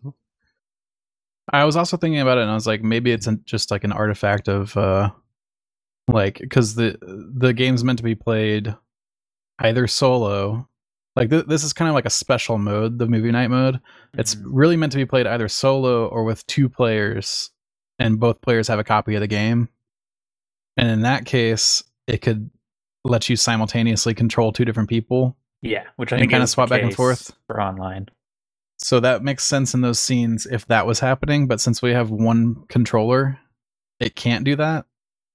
[1.52, 3.84] I was also thinking about it, and I was like, maybe it's an- just like
[3.84, 5.12] an artifact of, uh
[6.08, 6.98] like, because the
[7.36, 8.76] the game's meant to be played
[9.60, 10.68] either solo,
[11.16, 13.80] like th- this is kind of like a special mode, the movie night mode.
[14.16, 14.44] It's Mhm.
[14.46, 17.50] really meant to be played either solo or with two players,
[17.98, 19.70] and both players have a copy of the game.
[20.78, 22.50] And in that case, it could
[23.04, 25.38] let you simultaneously control two different people.
[25.62, 27.32] yeah, which I think kinda swap back and forth.
[27.48, 28.10] for online.
[28.78, 32.12] So that makes sense in those scenes if that was happening, but since we have
[32.12, 33.40] one controller,
[34.00, 34.86] it can't do that.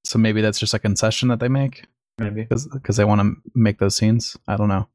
[0.05, 1.87] So maybe that's just a concession that they make
[2.19, 2.43] Maybe.
[2.45, 4.37] because they want to make those scenes.
[4.47, 4.89] I don't know.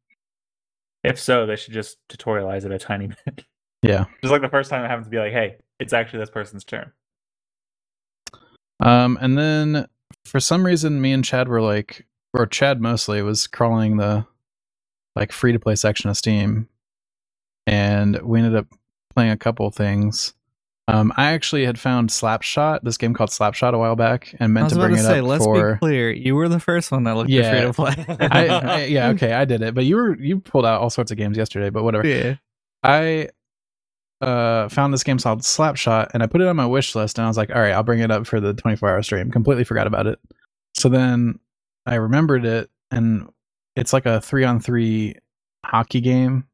[1.04, 3.46] If so, they should just tutorialize it a tiny bit.
[3.82, 4.06] Yeah.
[4.24, 6.64] Just like the first time it happens to be like, hey, it's actually this person's
[6.64, 6.92] turn.
[8.80, 9.88] Um, and then
[10.26, 14.26] for some reason, me and Chad were like, or Chad mostly was crawling the
[15.15, 16.68] like free to play section of Steam,
[17.68, 18.68] and we ended up
[19.14, 20.34] playing a couple things.
[20.88, 24.64] Um, I actually had found Slapshot, this game called Slapshot, a while back, and meant.
[24.64, 25.73] I was to about bring to it say, up let's for.
[25.73, 26.11] be clear.
[26.11, 27.49] You were the first one that looked Yeah.
[27.49, 28.18] free to play.
[28.30, 31.10] I, I, yeah, okay, I did it, but you were you pulled out all sorts
[31.11, 32.07] of games yesterday, but whatever.
[32.07, 32.35] yeah.
[32.84, 33.30] I
[34.26, 37.26] uh found this game called Slapshot and I put it on my wish list and
[37.26, 39.31] I was like, all right, I'll bring it up for the 24 hour stream.
[39.31, 40.19] Completely forgot about it.
[40.73, 41.39] So then
[41.85, 43.30] I remembered it and
[43.76, 45.15] it's like a three on three
[45.65, 46.45] hockey game,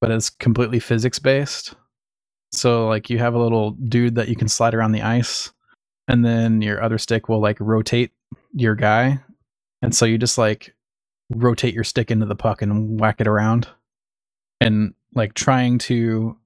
[0.00, 1.74] but it's completely physics based.
[2.52, 5.52] So like you have a little dude that you can slide around the ice
[6.08, 8.12] and then your other stick will like rotate
[8.52, 9.18] your guy.
[9.82, 10.74] And so you just like
[11.30, 13.68] rotate your stick into the puck and whack it around
[14.60, 16.36] and like trying to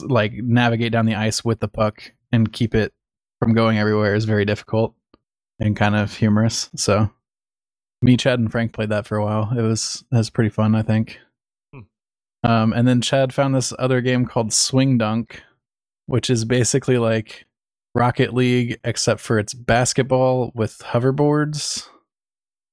[0.00, 2.92] like navigate down the ice with the puck and keep it
[3.38, 4.94] from going everywhere is very difficult
[5.58, 6.70] and kind of humorous.
[6.76, 7.10] So
[8.00, 9.52] me, Chad, and Frank played that for a while.
[9.56, 11.18] It was it was pretty fun, I think.
[12.44, 15.42] Um, and then Chad found this other game called Swing Dunk,
[16.06, 17.46] which is basically like
[17.94, 21.88] Rocket League except for it's basketball with hoverboards.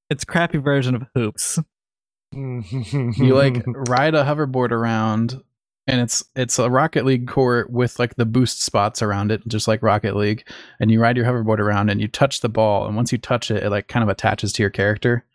[0.09, 1.59] It's a crappy version of hoops.
[2.31, 5.41] you like ride a hoverboard around
[5.89, 9.67] and it's it's a rocket league court with like the boost spots around it just
[9.67, 10.47] like rocket league.
[10.79, 12.85] And you ride your hoverboard around and you touch the ball.
[12.85, 15.25] And once you touch it it like kind of attaches to your character.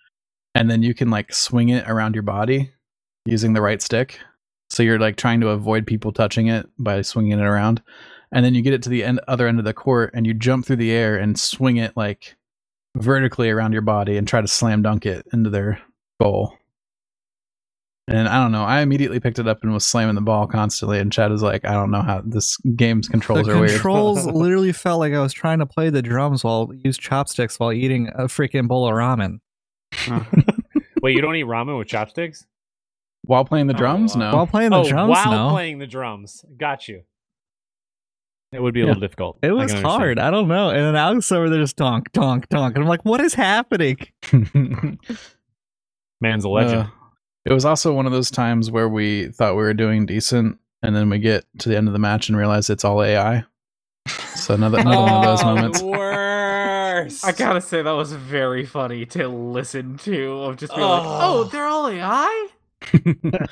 [0.54, 2.72] And then you can like swing it around your body
[3.26, 4.20] using the right stick.
[4.70, 7.82] So you're like trying to avoid people touching it by swinging it around.
[8.30, 10.34] And then you get it to the end other end of the court and you
[10.34, 12.36] jump through the air and swing it like
[12.96, 15.82] vertically around your body and try to slam dunk it into their
[16.20, 16.56] goal
[18.08, 18.64] and I don't know.
[18.64, 20.98] I immediately picked it up and was slamming the ball constantly.
[20.98, 23.70] And Chad was like, I don't know how this game's controls the are weird.
[23.70, 27.72] controls literally felt like I was trying to play the drums while use chopsticks while
[27.72, 29.38] eating a freaking bowl of ramen.
[31.02, 32.44] Wait, you don't eat ramen with chopsticks?
[33.22, 34.14] While playing the Oh, drums?
[34.16, 34.30] wow.
[34.30, 34.36] No.
[34.36, 35.50] While playing the oh, drums, while no.
[35.50, 36.44] playing the drums.
[36.58, 37.02] Got you.
[38.52, 38.88] It would be a Yeah.
[38.90, 39.38] little difficult.
[39.42, 39.86] it was can understand.
[40.02, 40.18] hard.
[40.18, 40.68] I don't know.
[40.70, 42.74] And then Alex over there just donk, donk, donk.
[42.76, 43.96] And I'm like, what is happening?
[46.20, 46.82] Man's a legend.
[46.82, 46.86] Uh,
[47.44, 50.58] it was also one of those times where we thought we were doing decent.
[50.82, 53.44] And then we get to the end of the match and realize it's all AI.
[54.34, 55.82] So another, another one of those Oh, moments.
[55.82, 57.24] Worse.
[57.24, 60.32] I gotta say that was very funny to listen to.
[60.42, 61.18] Of just being like, Oh.
[61.22, 62.48] oh, they're all AI.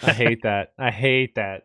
[0.02, 0.72] I hate that.
[0.78, 1.62] I hate that.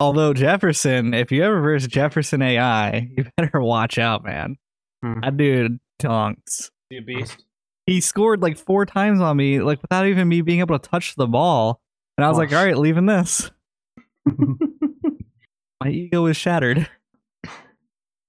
[0.00, 4.56] Although Jefferson, if you ever verse Jefferson AI, you better watch out, man.
[5.04, 5.20] Hmm.
[5.20, 6.72] That dude donks.
[6.88, 7.44] You a beast.
[7.90, 11.16] He scored like four times on me, like without even me being able to touch
[11.16, 11.80] the ball.
[12.16, 13.50] And I was like, all right, leaving this.
[14.24, 16.88] My ego is shattered.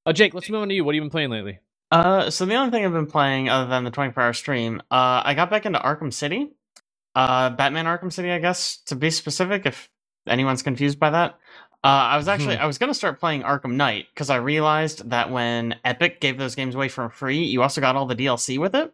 [0.07, 0.83] Oh, Jake, let's move on to you.
[0.83, 1.59] What have you been playing lately?
[1.91, 5.21] Uh, so the only thing I've been playing other than the 24 hour stream, uh,
[5.23, 6.53] I got back into Arkham City.
[7.13, 9.91] Uh, Batman Arkham City, I guess, to be specific, if
[10.25, 11.37] anyone's confused by that.
[11.83, 15.07] Uh, I was actually, I was going to start playing Arkham Knight because I realized
[15.11, 18.57] that when Epic gave those games away for free, you also got all the DLC
[18.57, 18.91] with it.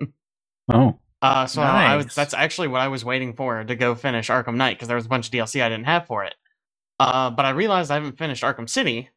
[0.69, 0.99] Oh.
[1.19, 4.56] Uh, so I was, that's actually what I was waiting for to go finish Arkham
[4.56, 6.35] Knight because there was a bunch of DLC I didn't have for it.
[6.99, 9.10] Uh, but I realized I haven't finished Arkham City,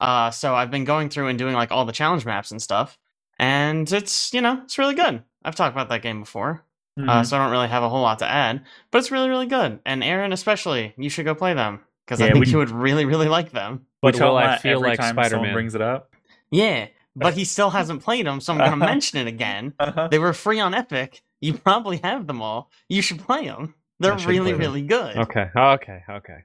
[0.00, 2.96] Uh, so I've been going through and doing like all the challenge maps and stuff,
[3.40, 5.22] and it's you know it's really good.
[5.44, 6.64] I've talked about that game before,
[6.96, 7.26] uh, Mhm.
[7.26, 8.62] so I don't really have a whole lot to add,
[8.92, 9.80] but it's really really good.
[9.84, 13.04] And Aaron especially, you should go play them because I think we- you would really
[13.04, 13.86] really like them.
[14.00, 15.52] But will I feel like Spider-Man?
[15.52, 16.10] brings it up.
[16.52, 16.86] Yeah,
[17.18, 18.84] but he still hasn't played them, so I'm gonna Uh-huh.
[18.86, 19.74] mention it again.
[19.78, 20.08] Uh-huh.
[20.08, 21.22] They were free on Epic.
[21.40, 22.70] You probably have them all.
[22.88, 23.74] You should play them.
[24.00, 24.60] They're I really them.
[24.60, 25.16] really good.
[25.16, 26.38] Okay, okay, okay.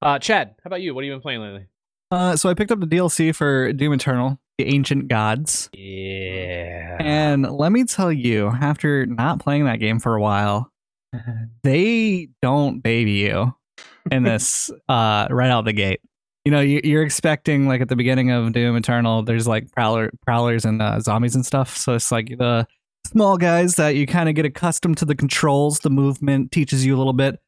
[0.00, 0.94] Uh, Chad, how about you?
[0.94, 1.66] What have you been playing lately?
[2.10, 5.68] Uh, so I picked up the DLC for Doom Eternal, The Ancient Gods.
[5.74, 6.96] Yeah.
[7.00, 10.70] And let me tell you, after not playing that game for a while,
[11.62, 13.54] they don't baby you
[14.10, 16.00] in this uh, right out the gate.
[16.48, 20.10] You know, you, you're expecting like at the beginning of Doom Eternal, there's like prowler,
[20.24, 21.76] prowlers and uh, zombies and stuff.
[21.76, 22.66] So it's like the
[23.06, 26.96] small guys that you kind of get accustomed to the controls, the movement teaches you
[26.96, 27.38] a little bit.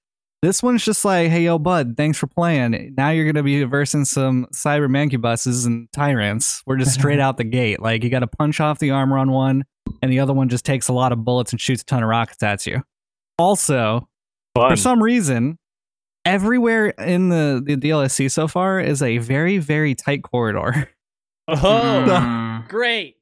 [0.43, 2.93] This one's just like, hey, yo, bud, thanks for playing.
[2.95, 6.63] Now you're gonna be versing some cyber mancubuses and tyrants.
[6.67, 7.81] We're just straight out the gate.
[7.81, 9.65] Like you got to punch off the armor on one,
[10.03, 12.11] and the other one just takes a lot of bullets and shoots a ton of
[12.11, 12.83] rockets at you.
[13.39, 14.11] Also,
[14.55, 15.59] for some reason,
[16.25, 20.89] everywhere in the, the DLSC so far is a very, very tight corridor.
[21.49, 21.57] Oh,
[22.07, 22.69] Mm.
[22.69, 23.17] great.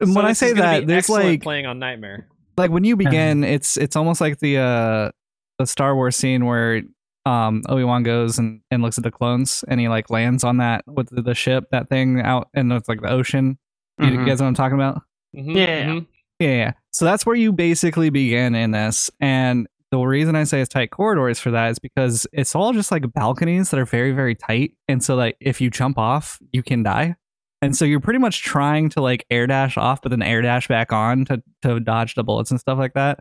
[0.00, 2.28] And So when I say that, be there's like playing on Nightmare.
[2.56, 5.10] like when you begin, it's it's almost like the uh
[5.58, 6.82] the Star Wars scene where
[7.26, 10.58] um Obi Wan goes and, and looks at the clones and he like lands on
[10.58, 13.58] that with the, the ship, that thing out in the, like the ocean.
[14.00, 15.02] You, you guys know what I'm talking about?
[15.36, 15.84] Mhm, Yeah.
[15.86, 16.06] mhm.
[16.40, 16.72] Yeah, yeah.
[16.92, 19.10] So that's where you basically begin in this.
[19.20, 22.90] And the reason I say it's tight corridors for that is because it's all just
[22.90, 24.72] like balconies that are very, very tight.
[24.88, 27.14] And so like if you jump off, you can die.
[27.62, 30.66] And so you're pretty much trying to like air dash off, but then air dash
[30.66, 33.20] back on to, to dodge the bullets and stuff like that.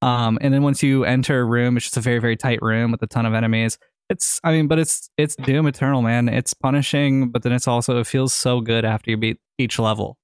[0.00, 2.92] Um, and then once you enter a room, it's just a very, very tight room
[2.92, 3.76] with a ton of enemies.
[4.08, 6.28] It's, I mean, but it's it's Doom Eternal, man.
[6.28, 10.18] It's punishing, but then it's also it feels so good after you beat each level.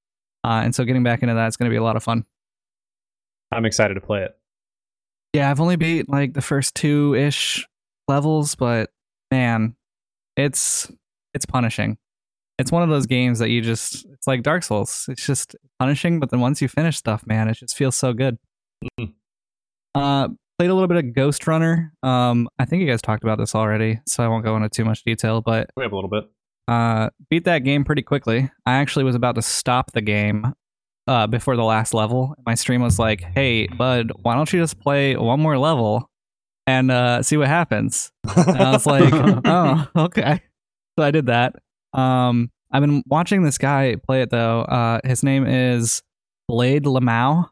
[0.44, 2.24] Uh, and so getting back into that's going to be a lot of fun.
[3.50, 4.37] I'm excited to play it.
[5.32, 7.66] Yeah, I've only beat like the first two ish
[8.08, 8.90] levels, but
[9.30, 9.76] man,
[10.36, 10.90] it's
[11.34, 11.98] it's punishing.
[12.58, 15.06] It's one of those games that you just it's like Dark Souls.
[15.08, 18.38] It's just punishing, but then once you finish stuff, man, it just feels so good.
[18.98, 19.12] Mhm.
[19.94, 20.28] Uh
[20.58, 21.92] played a little bit of Ghost Runner.
[22.02, 24.84] Um I think you guys talked about this already, so I won't go into too
[24.84, 26.24] much detail, but We have a little bit.
[26.68, 28.50] uh beat that game pretty quickly.
[28.66, 30.54] I actually was about to stop the game
[31.08, 32.34] uh before the last level.
[32.46, 36.08] My stream was like, "Hey, bud, why don't you just play one more level
[36.66, 40.42] and uh see what happens?" And I was like, "Oh, okay."
[40.98, 41.56] So I did that.
[41.92, 44.60] Um I've been watching this guy play it though.
[44.62, 46.02] Uh his name is
[46.48, 47.48] Blade Lamau,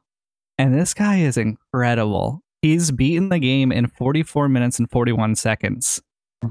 [0.59, 2.43] and this guy is incredible.
[2.62, 6.03] He's beaten the game in 44 minutes and 41 seconds.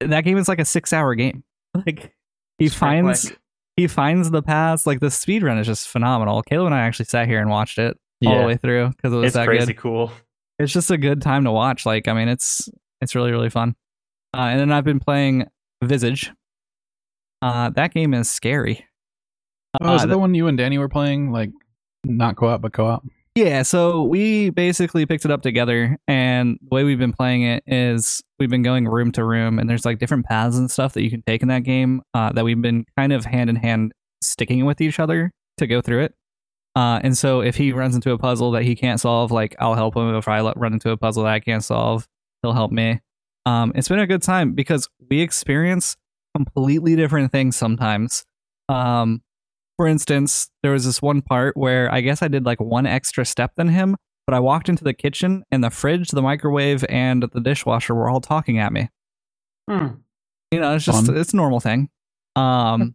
[0.00, 1.42] That game is like a 6-hour game.
[1.74, 2.12] Like
[2.58, 3.38] he finds quick.
[3.76, 4.86] He finds the paths.
[4.86, 6.42] Like the speed run is just phenomenal.
[6.42, 9.16] Caleb and I actually sat here and watched it all the way through because it
[9.16, 9.76] was It's that crazy good.
[9.82, 10.12] cool.
[10.58, 11.84] It's just a good time to watch.
[11.86, 12.68] Like I mean, it's
[13.00, 13.74] it's really really fun.
[14.34, 15.46] Uh, and then I've been playing
[15.84, 16.32] Visage.
[17.42, 18.84] Uh, that game is scary.
[19.80, 21.30] Oh, is Uh, it the one you and Danny were playing?
[21.32, 21.50] Like
[22.04, 23.04] not co-op, but co-op.
[23.36, 27.62] Yeah, so we basically picked it up together, and the way we've been playing it
[27.66, 31.02] is we've been going room to room, and there's like different paths and stuff that
[31.02, 33.92] you can take in that game uh, that we've been kind of hand in hand
[34.22, 36.14] sticking with each other to go through it.
[36.76, 39.74] Uh, and so if he runs into a puzzle that he can't solve, like I'll
[39.74, 40.14] help him.
[40.14, 42.08] If I run into a puzzle that I can't solve,
[42.40, 43.00] he'll help me.
[43.44, 45.94] Um, it's been a good time because we experience
[46.34, 48.24] completely different things sometimes.
[48.70, 49.20] Um,
[49.76, 53.24] for instance, there was this one part where I guess I did like one extra
[53.24, 53.96] step than him,
[54.26, 58.08] but I walked into the kitchen and the fridge, the microwave, and the dishwasher were
[58.08, 58.88] all talking at me.
[59.68, 59.86] Hmm.
[60.50, 61.16] You know, it's just Fun.
[61.16, 61.88] it's a normal thing.
[62.36, 62.94] Um,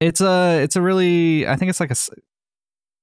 [0.00, 1.96] it's a it's a really I think it's like a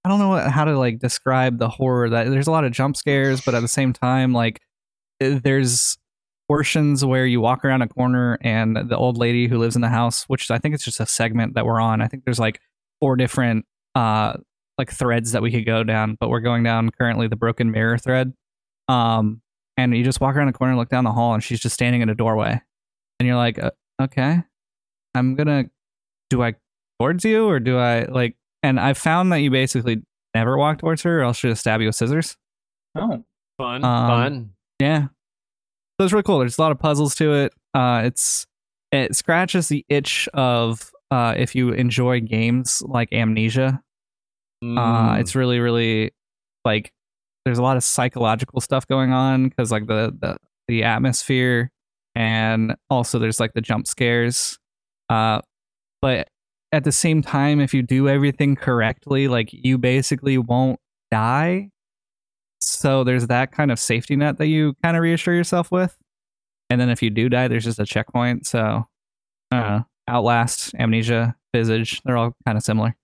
[0.06, 2.72] I don't know what, how to like describe the horror that there's a lot of
[2.72, 4.62] jump scares, but at the same time, like
[5.20, 5.98] eh, there's
[6.48, 9.90] portions where you walk around a corner and the old lady who lives in the
[9.90, 12.02] house, which I think it's just a segment that we're on.
[12.02, 12.62] I think there's like
[13.00, 13.66] four different
[13.96, 14.34] uh
[14.78, 17.98] like threads that we could go down, but we're going down currently the broken mirror
[17.98, 18.34] thread.
[18.90, 19.42] Um,
[19.78, 21.74] and you just walk around the corner, and look down the hall, and she's just
[21.74, 22.62] standing in a doorway,
[23.20, 24.44] and you're like, uh, okay,
[25.14, 25.66] I'm gonna,
[26.30, 26.56] do I
[27.00, 28.36] towards you or do I like?
[28.64, 30.02] And I found that you basically
[30.34, 32.36] never walk towards her, or else she'll just stab you with scissors.
[32.96, 33.24] Oh,
[33.58, 34.50] Fun, Um, fun.
[34.80, 35.08] Yeah.
[36.00, 36.40] So it's really cool.
[36.40, 37.54] There's a lot of puzzles to it.
[37.74, 38.46] Uh, it's
[38.92, 43.82] it scratches the itch of uh, if you enjoy games like Amnesia.
[44.64, 45.20] Uh, Mm.
[45.20, 46.12] it's really, really
[46.64, 46.92] like
[47.44, 50.38] there's a lot of psychological stuff going on because like the, the
[50.68, 51.70] the atmosphere
[52.16, 54.58] and also there's like the jump scares
[55.10, 55.42] Uh,
[56.02, 56.28] but
[56.72, 60.80] at the same time, if you do everything correctly, like you basically won't
[61.12, 61.70] die.
[62.60, 65.96] So there's that kind of safety net that you kind of reassure yourself with.
[66.72, 68.48] And then if you do die, there's just a checkpoint.
[68.48, 68.88] So,
[69.52, 72.96] uh, Outlast, Amnesia, Visage, they're all kind of similar.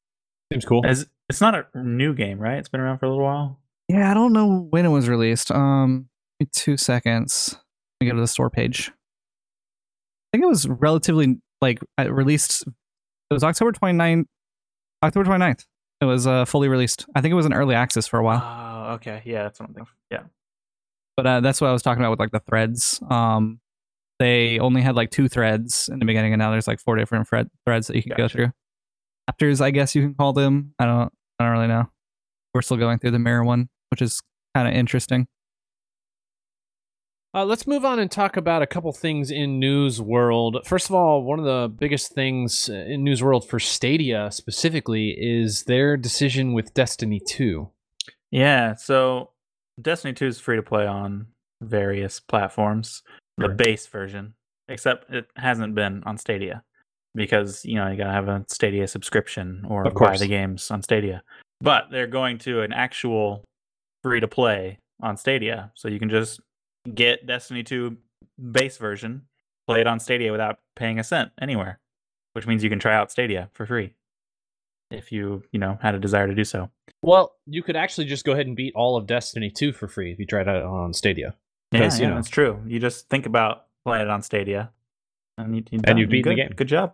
[0.52, 0.86] Seems cool.
[0.86, 2.58] As, it's not a new game, right?
[2.58, 3.60] It's been around for a little while.
[3.88, 5.52] Yeah, I don't know when it was released.
[5.52, 6.10] Um,
[6.40, 7.58] give me two seconds.
[8.00, 8.92] Let me go to the store page.
[8.92, 12.64] I think it was relatively like released.
[12.68, 14.26] It was October 29th.
[15.04, 15.66] October 29th.
[16.02, 17.06] It was uh, fully released.
[17.16, 18.42] I think it was in early access for a while.
[18.44, 19.22] Oh, okay.
[19.24, 19.94] Yeah, that's what I'm thinking.
[20.12, 20.24] Yeah.
[21.16, 23.00] but uh, that's what I was talking about with like the threads.
[23.10, 23.61] Um,
[24.22, 27.28] they only had like two threads in the beginning, and now there's like four different
[27.28, 28.52] thread threads that you can go through.
[29.28, 30.76] Chapters, I guess you can call them.
[30.78, 31.12] I don't.
[31.40, 31.90] I don't really know.
[32.54, 34.22] We're still going through the mirror one, which is
[34.54, 35.28] kind of interesting.
[37.34, 40.60] Uh, let's move on and talk about a couple things in News World.
[40.66, 45.16] First of all, one of the biggest things uh, in News World for Stadia specifically
[45.18, 47.68] is their decision with Destiny 2.
[48.30, 48.76] Yeah.
[48.76, 49.32] So
[49.82, 51.28] Destiny 2 is free to play on
[51.62, 53.02] various platforms,
[53.42, 54.34] the base version,
[54.68, 56.64] except it hasn't been on Stadia
[57.16, 60.82] because, you know, you got to have a Stadia subscription or buy the games on
[60.82, 61.24] Stadia.
[61.60, 63.44] But they're going to an actual
[64.04, 65.72] free to play on Stadia.
[65.76, 66.40] So you can just
[66.94, 67.98] get Destiny 2
[68.52, 69.24] base version,
[69.68, 71.80] play it on Stadia without paying a cent anywhere,
[72.34, 73.94] which means you can try out Stadia for free
[74.90, 76.70] if you, you know, had a desire to do so.
[77.04, 80.12] Well, you could actually just go ahead and beat all of Destiny 2 for free
[80.12, 81.36] if you tried it on Stadia.
[81.72, 82.62] Yeah, 'Cause, you yeah, know- it's true.
[82.68, 84.72] You just think about playing it on Stadia,
[85.38, 86.48] and you, And you've beaten the good.
[86.50, 86.56] game.
[86.56, 86.94] Good job.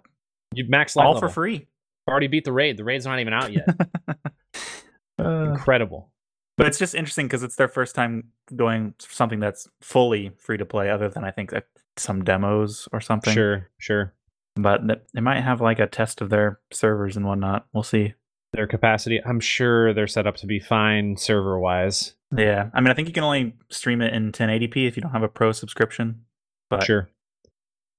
[0.53, 1.19] You max All level.
[1.27, 1.67] for free.
[2.07, 2.77] Already beat the raid.
[2.77, 3.67] The raid's not even out yet.
[5.19, 6.11] Uh, Incredible.
[6.57, 8.25] but it's just interesting because it's their first time
[8.55, 11.51] doing something that's fully free to play, other than I think
[11.97, 13.33] some demos or something.
[13.33, 14.13] Sure, sure.
[14.55, 14.81] But
[15.15, 17.65] they might have like a test of their servers and whatnot.
[17.73, 18.13] We'll see.
[18.53, 22.13] Their capacity, I'm sure they're set up to be fine server wise.
[22.35, 25.11] Yeah, I mean, I think you can only stream it in 1080p if you don't
[25.11, 26.25] have a pro subscription.
[26.69, 27.09] But Sure.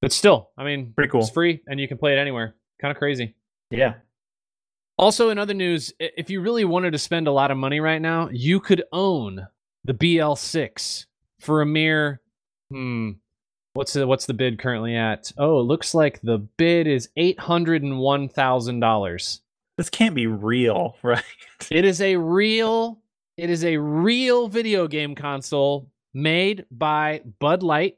[0.00, 1.22] But still, I mean, Pretty cool.
[1.22, 2.54] It's free and you can play it anywhere.
[2.80, 3.34] Kind of crazy.
[3.70, 3.94] yeah,
[4.96, 8.00] Also, in other news, if you really wanted to spend a lot of money right
[8.00, 9.48] now, you could own
[9.84, 11.06] the BL6
[11.40, 12.20] for a mere
[12.70, 13.12] hmm.
[13.74, 15.30] What's the what's the bid currently at?
[15.38, 19.40] Oh, it looks like the bid is eight hundred and one thousand dollars.
[19.78, 21.22] This can't be real, right?
[21.70, 22.98] It is a real
[23.38, 27.96] it is a real video game console made by Bud Light.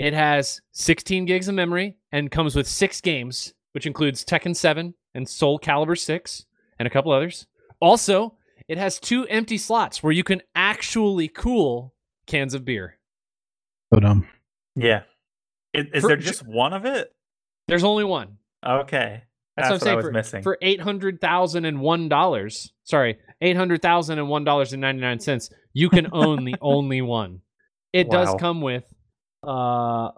[0.00, 4.92] It has 16 gigs of memory and comes with 6 games, which includes Tekken 7
[5.14, 6.46] and Soul Calibur 6
[6.80, 7.46] and a couple others.
[7.80, 8.34] Also,
[8.66, 11.94] it has two empty slots where you can actually cool
[12.26, 12.98] cans of beer.
[13.92, 14.26] So dumb.
[14.74, 15.02] yeah.
[15.72, 17.14] Is, is For- there just one of it?
[17.68, 18.38] There's only one.
[18.66, 19.22] Okay,
[19.56, 20.42] That's, that's, what I'm what, saying I was for, missing.
[20.42, 22.72] for eight hundred thousand and one dollars.
[22.82, 25.50] Sorry, eight hundred thousand and one dollars and ninety nine cents.
[25.72, 27.40] You can own the only one.
[27.92, 28.84] It does come with
[29.46, 30.10] uh, a,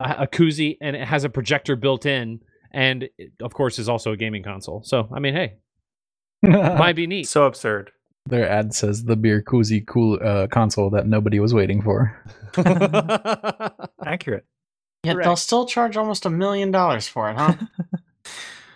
[0.00, 2.40] a koozie and it has a projector built in,
[2.72, 4.82] and it, of course is also a gaming console.
[4.84, 5.56] So I mean, hey,
[6.42, 7.28] might be neat.
[7.28, 7.90] so absurd.
[8.26, 12.16] Their ad says the beer koozie cool uh, console that nobody was waiting for.
[14.04, 14.46] Accurate.
[15.02, 15.26] Yet Correct.
[15.26, 17.54] they'll still charge almost a million dollars for it, huh?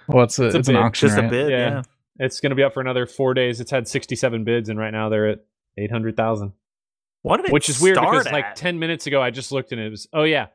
[0.09, 0.83] Well, it's a, It's a it's, an bid.
[0.83, 1.27] auction, Just right?
[1.27, 1.51] a bit.
[1.51, 1.59] Yeah.
[1.59, 1.83] Yeah.
[2.19, 3.61] it's going to be up for another four days.
[3.61, 5.45] It's had sixty seven bids, and right now they're at
[5.79, 6.53] eight hundred thousand.
[7.23, 9.73] What did it which is weird start because like 10 minutes ago i just looked
[9.73, 10.47] and it was oh yeah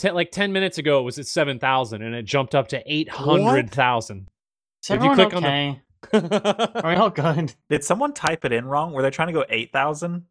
[0.00, 4.28] Ten, like 10 minutes ago it was at 7000 and it jumped up to 800000
[4.82, 6.80] Is If you everyone click on the- okay?
[6.82, 7.54] Are we all good?
[7.70, 8.92] Did someone type it in wrong?
[8.92, 10.24] Were they trying to go eight thousand?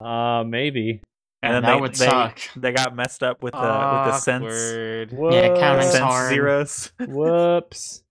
[0.00, 1.02] uh maybe
[1.42, 2.38] And then that they, would they, suck.
[2.54, 5.34] they got messed up with the with the cents, Awkward.
[5.34, 5.92] Yeah, the counting's Whoops.
[5.92, 6.28] cents hard.
[6.32, 6.92] zeros.
[7.08, 8.02] whoops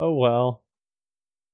[0.00, 0.62] oh well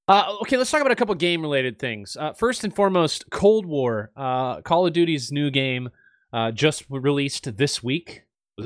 [0.07, 2.17] uh, okay, let's talk about a couple game related things.
[2.19, 5.89] Uh, first and foremost, Cold War, uh, Call of Duty's new game,
[6.33, 8.23] uh, just released this week.
[8.57, 8.65] It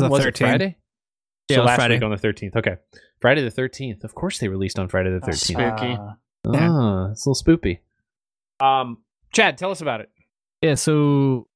[0.00, 0.38] the When was it 13th.
[0.38, 0.76] Friday?
[1.48, 1.94] Yeah, so last Friday.
[1.96, 2.56] week on the 13th.
[2.56, 2.76] Okay.
[3.20, 4.02] Friday the 13th.
[4.02, 5.36] Of course they released on Friday the 13th.
[5.36, 5.92] Spooky.
[5.92, 6.14] Uh,
[6.52, 6.68] Yeah.
[6.72, 7.78] Ah, it's a little spoopy.
[8.58, 8.98] Um,
[9.32, 10.10] Chad, tell us about it.
[10.62, 11.46] Yeah, so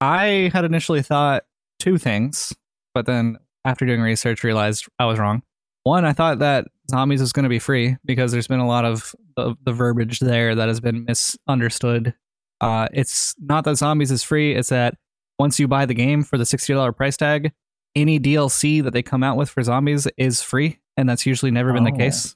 [0.00, 1.44] I had initially thought
[1.80, 2.54] two things,
[2.94, 5.42] but then after doing research, realized I was wrong.
[5.84, 8.84] One, I thought that zombies was going to be free because there's been a lot
[8.84, 12.14] of the, the verbiage there that has been misunderstood.
[12.60, 14.94] Uh, it's not that zombies is free; it's that
[15.38, 17.52] once you buy the game for the sixty dollar price tag,
[17.94, 21.72] any DLC that they come out with for zombies is free, and that's usually never
[21.72, 21.96] been the Oh.
[21.98, 22.34] case.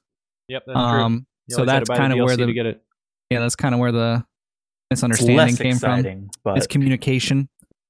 [0.48, 2.82] Yep, that's Um, You so that's kind of where DLC to the get it.
[3.30, 4.24] yeah, that's kind of where the
[4.90, 5.98] it's misunderstanding less came from.
[6.00, 7.48] exciting, but It's communication.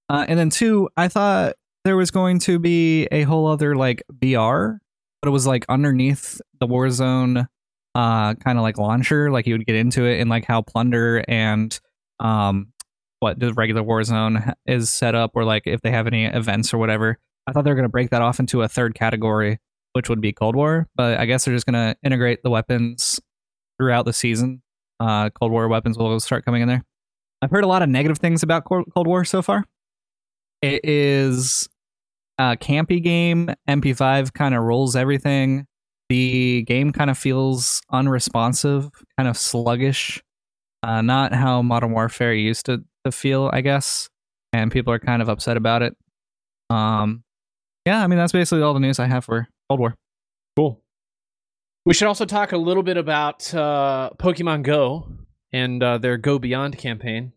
[0.09, 1.55] Uh, and then two, I thought
[1.85, 4.79] there was going to be a whole other like VR
[5.21, 7.47] but it was like underneath the Warzone
[7.95, 9.31] uh kind of like launcher.
[9.31, 11.79] Like you would get into it and like how Plunder and
[12.21, 12.73] um
[13.21, 16.79] what the regular Warzone is set up, or like if they have any events or
[16.79, 17.19] whatever.
[17.47, 19.59] I thought they were gonna break that off into a third category,
[19.95, 20.87] which would be Cold War.
[20.95, 23.21] But I guess they're just gonna integrate the weapons
[23.79, 24.63] throughout the season.
[25.01, 26.85] Uh, Cold War weapons will start coming in there.
[27.41, 29.65] I've heard a lot of negative things about Cold War so far.
[30.61, 31.69] It is
[32.39, 33.51] a campy game.
[33.69, 35.67] MP5 kind of rolls everything.
[36.09, 38.89] The game kind of feels unresponsive,
[39.19, 40.23] kind of sluggish.
[40.83, 44.09] Uh, not how Modern Warfare used to, to feel, I guess.
[44.53, 45.97] And people are kind of upset about it.
[46.71, 47.25] Um,
[47.85, 49.95] yeah, I mean that's basically all the news I have for Cold War.
[50.57, 50.83] Cool.
[51.85, 55.09] We should also talk a little bit about uh, Pokemon Go
[55.53, 57.33] and uh, their Go Beyond campaign.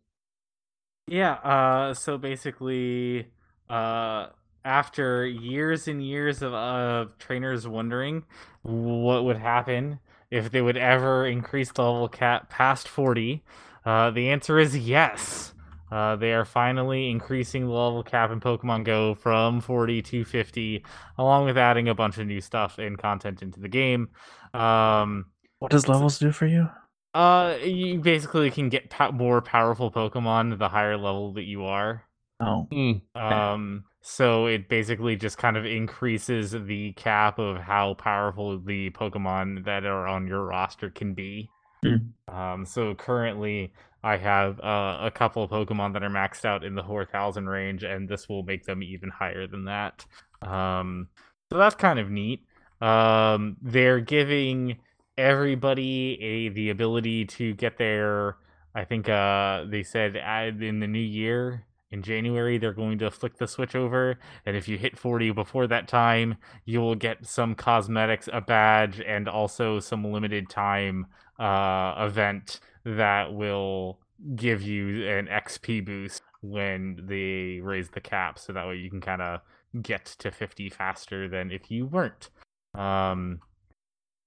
[1.07, 3.27] Yeah, uh so basically
[3.69, 4.27] uh
[4.65, 8.23] after years and years of uh trainers wondering
[8.63, 13.43] what would happen if they would ever increase the level cap past 40,
[13.85, 15.53] uh the answer is yes.
[15.91, 20.85] Uh, they are finally increasing the level cap in Pokemon Go from 40 to 50,
[21.17, 24.07] along with adding a bunch of new stuff and content into the game.
[24.53, 25.25] Um,
[25.59, 26.69] What does levels do for you?
[27.13, 32.03] uh, you basically can get po- more powerful Pokemon the higher level that you are.
[32.41, 32.67] Oh,
[33.15, 39.65] Um, so it basically just kind of increases the cap of how powerful the Pokemon
[39.65, 41.49] that are on your roster can be.
[41.83, 42.33] Hmm.
[42.33, 43.73] Um, so currently
[44.03, 47.83] I have uh, a couple of Pokemon that are maxed out in the 4000 range,
[47.83, 50.05] and this will make them even higher than that.
[50.41, 51.09] Um,
[51.51, 52.45] so that's kind of neat.
[52.81, 54.77] Um, they're giving
[55.17, 58.37] everybody a the ability to get their.
[58.73, 63.37] I think uh, they said in the new year in January they're going to flick
[63.37, 67.55] the switch over, and if you hit 40 before that time, you will get some
[67.55, 71.07] cosmetics, a badge, and also some limited time
[71.39, 73.99] uh, event that will
[74.35, 79.01] give you an XP boost when they raise the cap, so that way you can
[79.01, 79.41] kind of
[79.81, 82.29] get to 50 faster than if you weren't.
[82.75, 83.39] Um,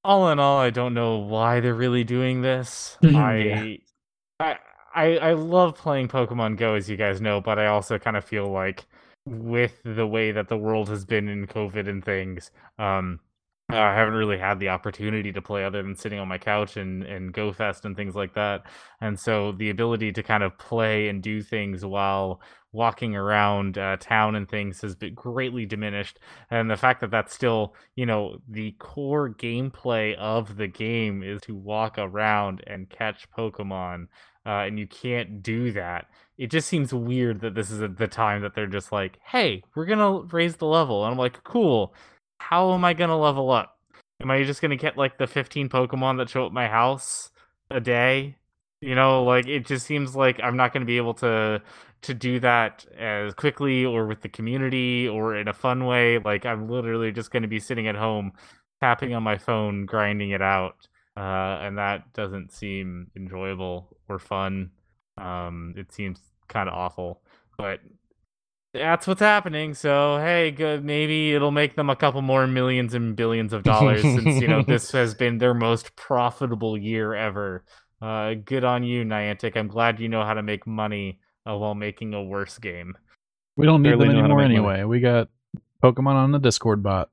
[0.04, 2.98] all in all, I don't know why they're really doing this.
[3.00, 3.18] Yeah.
[3.20, 3.78] I,
[4.40, 4.56] I,
[4.94, 8.24] I, I love playing Pokemon Go, as you guys know, but I also kind of
[8.24, 8.84] feel like
[9.26, 13.20] with the way that the world has been in COVID and things, um,
[13.70, 17.02] I haven't really had the opportunity to play other than sitting on my couch and
[17.02, 18.64] and Go Fest and things like that.
[19.00, 22.40] And so the ability to kind of play and do things while
[22.72, 26.18] walking around uh, town and things has been greatly diminished.
[26.50, 31.40] And the fact that that's still, you know, the core gameplay of the game is
[31.42, 34.08] to walk around and catch Pokemon,
[34.46, 36.06] uh, and you can't do that.
[36.38, 39.62] It just seems weird that this is at the time that they're just like, "Hey,
[39.74, 41.94] we're gonna raise the level," and I'm like, "Cool."
[42.38, 43.78] How am I gonna level up?
[44.20, 47.30] Am I just gonna get like the 15 Pokemon that show up my house
[47.70, 48.36] a day?
[48.80, 51.62] You know, like it just seems like I'm not gonna be able to
[52.02, 56.18] to do that as quickly or with the community or in a fun way.
[56.18, 58.32] Like I'm literally just gonna be sitting at home,
[58.80, 64.70] tapping on my phone, grinding it out, uh, and that doesn't seem enjoyable or fun.
[65.16, 66.18] Um, it seems
[66.48, 67.22] kind of awful,
[67.56, 67.80] but
[68.72, 69.74] that's what's happening.
[69.74, 70.84] So hey, good.
[70.84, 74.62] Maybe it'll make them a couple more millions and billions of dollars since you know
[74.66, 77.64] this has been their most profitable year ever.
[78.02, 79.56] Uh, good on you, Niantic.
[79.56, 82.96] I'm glad you know how to make money uh, while making a worse game.
[83.56, 84.78] We don't need Barely them know how to anymore make money.
[84.80, 84.84] anyway.
[84.84, 85.28] We got
[85.82, 87.10] Pokemon on the Discord bot.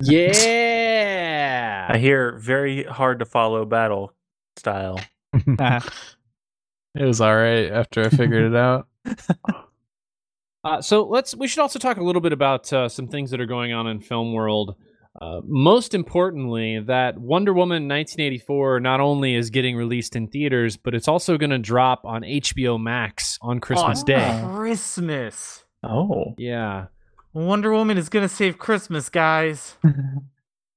[0.00, 1.88] Yeah.
[1.90, 4.12] I hear very hard to follow battle
[4.56, 5.00] style.
[6.94, 8.88] It was all right after I figured it out.
[10.64, 11.36] Uh, so let's.
[11.36, 13.86] We should also talk a little bit about uh, some things that are going on
[13.86, 14.74] in film world.
[15.22, 20.94] Uh, most importantly, that Wonder Woman 1984 not only is getting released in theaters, but
[20.94, 24.44] it's also going to drop on HBO Max on Christmas On Day.
[24.52, 25.64] Christmas.
[25.84, 26.34] Oh.
[26.38, 26.86] Yeah.
[27.32, 29.76] Wonder Woman is gonna save Christmas, guys.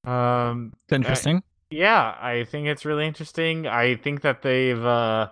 [0.03, 1.43] Um, it's interesting.
[1.69, 3.67] yeah, I think it's really interesting.
[3.67, 5.29] I think that they've uh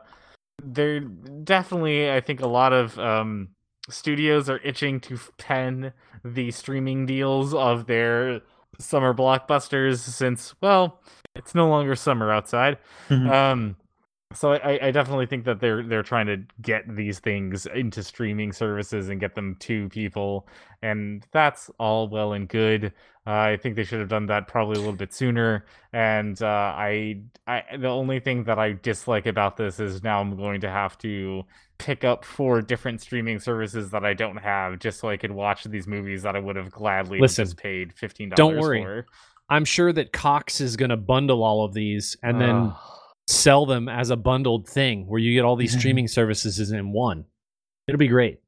[0.64, 3.50] they're definitely I think a lot of um
[3.90, 5.91] studios are itching to pen
[6.24, 8.41] the streaming deals of their
[8.78, 11.02] summer blockbusters since well,
[11.36, 12.78] it's no longer summer outside.
[13.10, 13.32] Mhm.
[13.32, 13.76] Um
[14.34, 18.53] so I, I definitely think that they're they're trying to get these things into streaming
[18.53, 20.47] services and get them to people,
[20.84, 22.93] and that's all well and good.
[23.26, 25.65] Uh, I think they should have done that probably a little bit sooner.
[25.93, 26.45] And uh,
[26.76, 30.69] I, I, the only thing that I dislike about this is now I'm going to
[30.69, 31.43] have to
[31.77, 35.64] pick up four different streaming services that I don't have, just so I could watch
[35.65, 38.84] these movies that I would have gladly Listen, just paid fifteen dollars don't worry.
[38.84, 39.06] for.
[39.49, 42.73] I'm sure that Cox is going to bundle all of these and then.
[43.30, 45.80] Sell them as a bundled thing where you get all these Mhm.
[45.80, 47.26] streaming services in one.
[47.88, 48.39] It'll be great.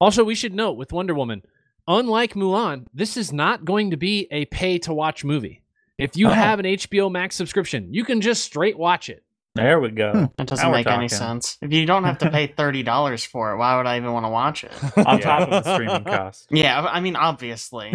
[0.00, 1.42] Also, we should note with Wonder Woman,
[1.88, 5.62] unlike Mulan, this is not going to be a pay to watch movie.
[5.98, 6.30] If you Oh.
[6.30, 9.22] have an HBO Max subscription, you can just straight watch it.
[9.54, 10.12] There we go.
[10.12, 10.24] Hmm.
[10.38, 11.58] That doesn't Now make any sense.
[11.60, 14.24] If you don't have to pay thirty dollars for it, why would I even want
[14.24, 14.72] to watch it?
[14.98, 15.24] On Yeah.
[15.24, 16.46] top of the streaming cost.
[16.50, 17.90] Yeah, I mean, obviously.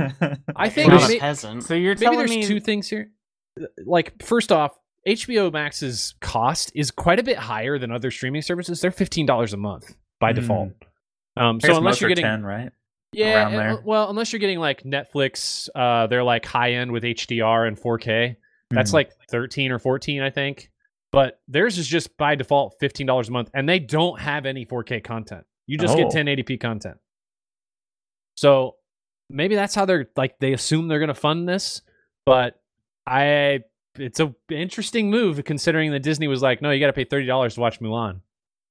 [0.56, 1.64] I think not a may- peasant.
[1.64, 3.10] So you're maybe there's me two things here.
[3.86, 4.78] Like, first off,
[5.08, 8.82] HBO Max's cost is quite a bit higher than other streaming services.
[8.82, 10.36] They're fifteen dollars a month by Mm.
[10.36, 10.70] default.
[11.38, 12.72] Um, so unless you're getting 10, right?
[13.12, 13.82] yeah, there.
[13.84, 18.38] well, unless you're getting like Netflix, uh, they're like high end with HDR and 4K.
[18.72, 18.96] That's Mhm.
[18.96, 20.72] like thirteen or fourteen, I think.
[21.12, 24.66] But theirs is just by default fifteen dollars a month, and they don't have any
[24.66, 25.46] 4K content.
[25.68, 25.98] You just Oh.
[25.98, 26.98] get 1080p content.
[28.38, 28.76] So
[29.30, 31.82] maybe that's how they're like they assume they're going to fund this,
[32.26, 32.60] but
[33.06, 33.62] I
[33.98, 37.26] it's a interesting move considering that Disney was like, no, you got to pay thirty
[37.28, 38.22] dollars to watch Mulan.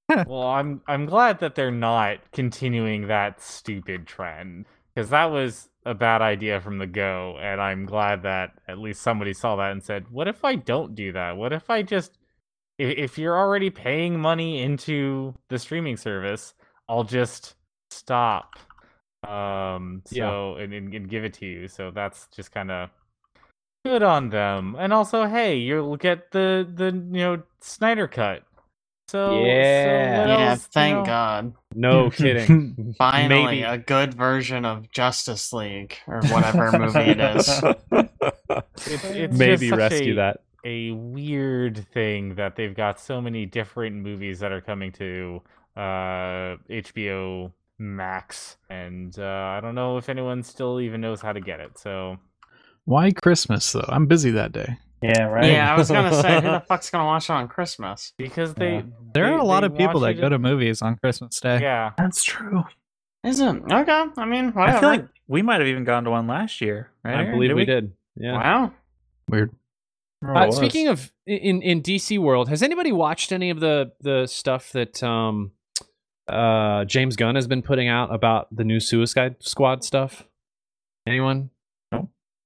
[0.27, 5.95] Well, I'm I'm glad that they're not continuing that stupid trend because that was a
[5.95, 9.83] bad idea from the go, and I'm glad that at least somebody saw that and
[9.83, 11.37] said, "What if I don't do that?
[11.39, 12.19] What if I just
[12.79, 16.53] if, if you're already paying money into the streaming service,
[16.89, 17.55] I'll just
[17.91, 18.59] stop."
[19.27, 20.29] Um, Yeah.
[20.29, 21.67] so and, and, and give it to you.
[21.69, 22.91] So that's just kind of
[23.85, 24.77] good on them.
[24.79, 28.45] And also, hey, you'll get the the you know Snyder cut.
[29.09, 30.19] So so Yeah.
[30.19, 31.05] what yeah, else, you thank know?
[31.05, 31.55] God.
[31.75, 32.95] No kidding.
[32.99, 33.63] Finally, Maybe.
[33.63, 37.63] a good version of Justice League or whatever movie it is.
[38.87, 40.39] It's, it's Maybe just rescue a, that.
[40.65, 45.43] a weird thing that they've got so many different movies that are coming to
[45.77, 49.25] uh HBO Max, and uh,
[49.57, 51.79] I don't know if anyone still even knows how to get it.
[51.79, 52.19] So
[52.85, 53.85] Why Christmas though?
[53.89, 54.79] I'm busy that day.
[55.03, 55.51] Yeah, right.
[55.53, 58.13] Yeah, I was gonna say, who the fuck's gonna watch it on Christmas?
[58.17, 58.83] because they Yeah.
[59.13, 61.61] There they- are a lot of people that go to movies on Christmas Day.
[61.61, 62.65] yeah That's true.
[63.23, 64.05] Is it okay?
[64.19, 64.77] I mean, whatever.
[64.77, 67.15] I feel like we might have even gone to one last year, right?
[67.15, 67.33] I Aaron?
[67.33, 67.93] believe we did.
[68.17, 68.33] Yeah.
[68.35, 68.73] wow.
[69.31, 69.55] Weird.
[70.27, 74.73] Uh, speaking of in in DC world, has anybody watched any of the the stuff
[74.73, 75.53] that um
[76.29, 80.25] uh James Gunn has been putting out about the new Suicide Squad stuff?
[81.07, 81.51] Anyone?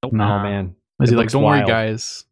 [0.03, 0.09] No.
[0.09, 0.12] Nope.
[0.15, 0.41] Nah.
[0.41, 2.25] Oh man, Is It he like, don't worry, guys.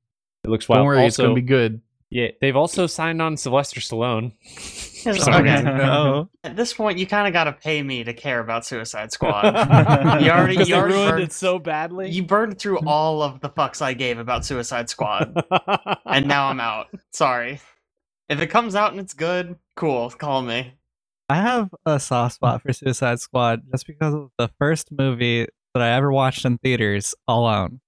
[0.45, 0.79] it looks wild.
[0.81, 1.81] Don't worry, it's gonna be good.
[2.11, 4.33] yeah, they've also signed on Sylvester Stallone.
[5.07, 5.63] Okay.
[5.63, 6.29] No.
[6.43, 9.45] At this point, you kind of got to pay me to care about Suicide Squad.
[10.21, 12.11] you already, you already ruined burned, it so badly.
[12.11, 15.41] you burned through all of the fucks I gave about Suicide Squad,
[16.07, 16.89] and now I'm out.
[17.13, 17.61] Sorry.
[18.29, 20.11] If it comes out and it's good, cool.
[20.11, 20.75] Call me.
[21.29, 25.83] I have a soft spot for Suicide Squad just because of the first movie that
[25.83, 27.81] I ever watched in theaters alone.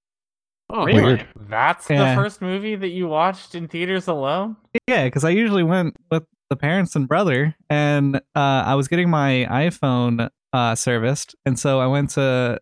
[0.70, 1.02] oh, Really?
[1.02, 1.26] Weird.
[1.48, 4.56] that's the first movie that you watched in theaters alone.
[4.86, 9.08] Yeah, because I usually went with the parents and brother, and uh, I was getting
[9.10, 12.58] my iPhone uh, serviced, and so I went to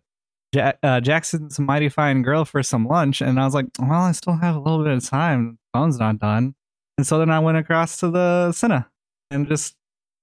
[0.53, 4.11] ja- uh, Jackson's Mighty Fine Grill for some lunch, and I was like, "Well, I
[4.13, 5.57] still have a little bit of time.
[5.73, 6.55] Phone's not done,"
[6.97, 8.85] and so then I went across to the Cine,
[9.31, 9.75] and just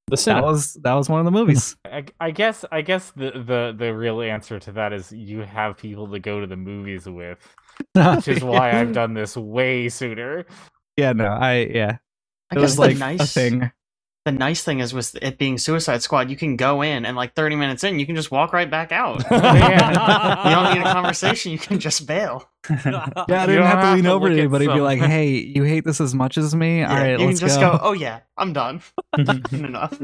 [0.08, 0.42] The Sinner.
[0.42, 1.76] that was that was one of the movies.
[1.84, 5.78] I, I guess I guess the, the the real answer to that is you have
[5.78, 7.38] people to go to the movies with,
[7.94, 10.44] which is why I've done this way sooner.
[10.96, 11.96] Yeah, no, I yeah,
[12.50, 13.70] I it guess was the like a nice thing.
[14.24, 17.34] The nice thing is with it being Suicide Squad, you can go in and like
[17.34, 19.18] 30 minutes in, you can just walk right back out.
[19.30, 21.52] you don't need a conversation.
[21.52, 22.48] You can just bail.
[22.70, 24.80] Yeah, I You didn't don't have to lean to over to at anybody and be
[24.80, 26.82] like, "Hey, you hate this as much as me?
[26.82, 27.78] All Yeah, right, you can let's just go." go.
[27.82, 28.80] Oh yeah, I'm done.
[29.52, 30.00] Enough.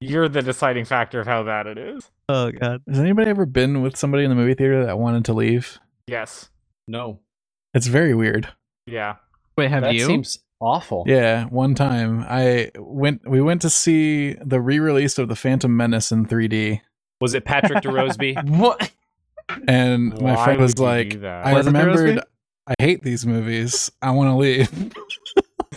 [0.00, 2.08] You're the deciding factor of how bad it is.
[2.28, 2.82] Oh god.
[2.88, 5.80] Has anybody ever been with somebody in the movie theater that wanted to leave?
[6.06, 6.48] Yes.
[6.86, 7.18] no,
[7.74, 8.48] It's very weird.
[8.86, 9.16] Yeah.
[9.58, 10.06] Wait, have that you?
[10.06, 11.04] seems awful.
[11.06, 16.12] Yeah, one time I went we went to see the re-release of The Phantom Menace
[16.12, 16.80] in 3D
[17.20, 18.48] Was it Patrick DeRoseby?
[18.58, 18.90] What?
[19.68, 21.22] and my Why friend was like?
[21.22, 22.20] I Was remembered
[22.68, 23.92] I hate these movies.
[24.02, 24.92] I want to leave.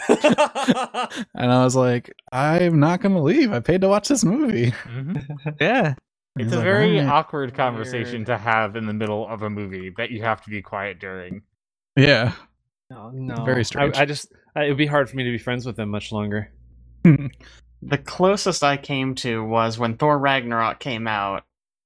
[0.10, 3.52] and I was like, I'm not going to leave.
[3.52, 4.72] I paid to watch this movie.
[4.72, 5.58] Mhm.
[5.62, 5.94] yeah.
[6.38, 8.28] It's a like, very "Alright." awkward conversation Weird.
[8.28, 11.42] to have in the middle of a movie that you have to be quiet during.
[11.96, 12.34] Yeah.
[12.90, 13.44] No, no.
[13.46, 13.98] Very strange.
[13.98, 15.90] I, I just, I, it would be hard for me to be friends with them
[15.90, 16.52] much longer.
[17.04, 21.46] The closest I came to was when Thor Ragnarok came out.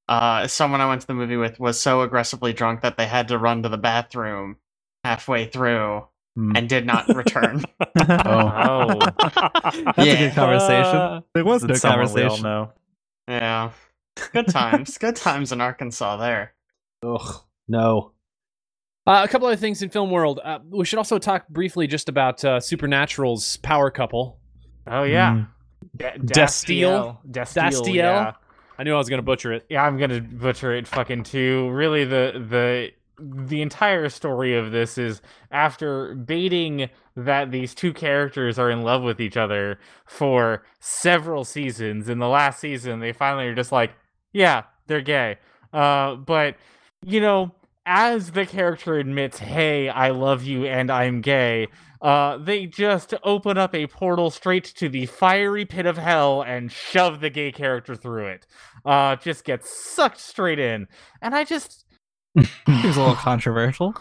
[0.10, 3.28] Uh, someone I went to the movie with was so aggressively drunk that they had
[3.30, 4.58] to run to the bathroom
[5.04, 6.54] halfway through Hmm.
[6.56, 7.64] and did not return.
[7.96, 8.98] Oh.
[9.20, 11.24] That's a good conversation.
[11.36, 12.44] It was a That's someone we all conversation.
[12.44, 12.72] know.
[13.28, 13.70] yeah.
[14.34, 14.98] Good times.
[14.98, 16.54] Good times in Arkansas there.
[17.04, 18.13] Ugh, no.
[19.06, 20.40] Uh, a couple other things in film world.
[20.44, 24.40] Uh, we should also talk briefly just about uh, Supernatural's power couple.
[24.88, 25.32] Oh yeah.
[25.32, 25.48] Mm.
[25.98, 27.18] Da- Dastiel?
[27.30, 27.32] Dastiel.
[27.32, 27.72] Dastiel.
[27.72, 27.94] Dastiel?
[27.94, 28.32] Yeah.
[28.80, 29.66] I knew I was going to butcher it.
[29.70, 31.70] yeah, I'm gonna butcher it fucking too.
[31.70, 35.22] Really, the the the entire story of this is
[35.52, 42.10] after baiting that these two characters are in love with each other for several seasons.
[42.10, 43.92] In the last season, they finally are just like,
[44.32, 45.38] yeah, they're gay.
[45.72, 46.56] Uh, but
[47.06, 47.54] you know,
[47.86, 51.68] as the character admits, "Hey, I love you and I'm gay,"
[52.02, 56.72] uh, they just open up a portal straight to the fiery pit of hell and
[56.72, 58.48] shove the gay character through it.
[58.86, 60.88] Uh, just gets sucked straight in,
[61.22, 61.86] and I just,
[62.68, 63.96] Seems a little controversial.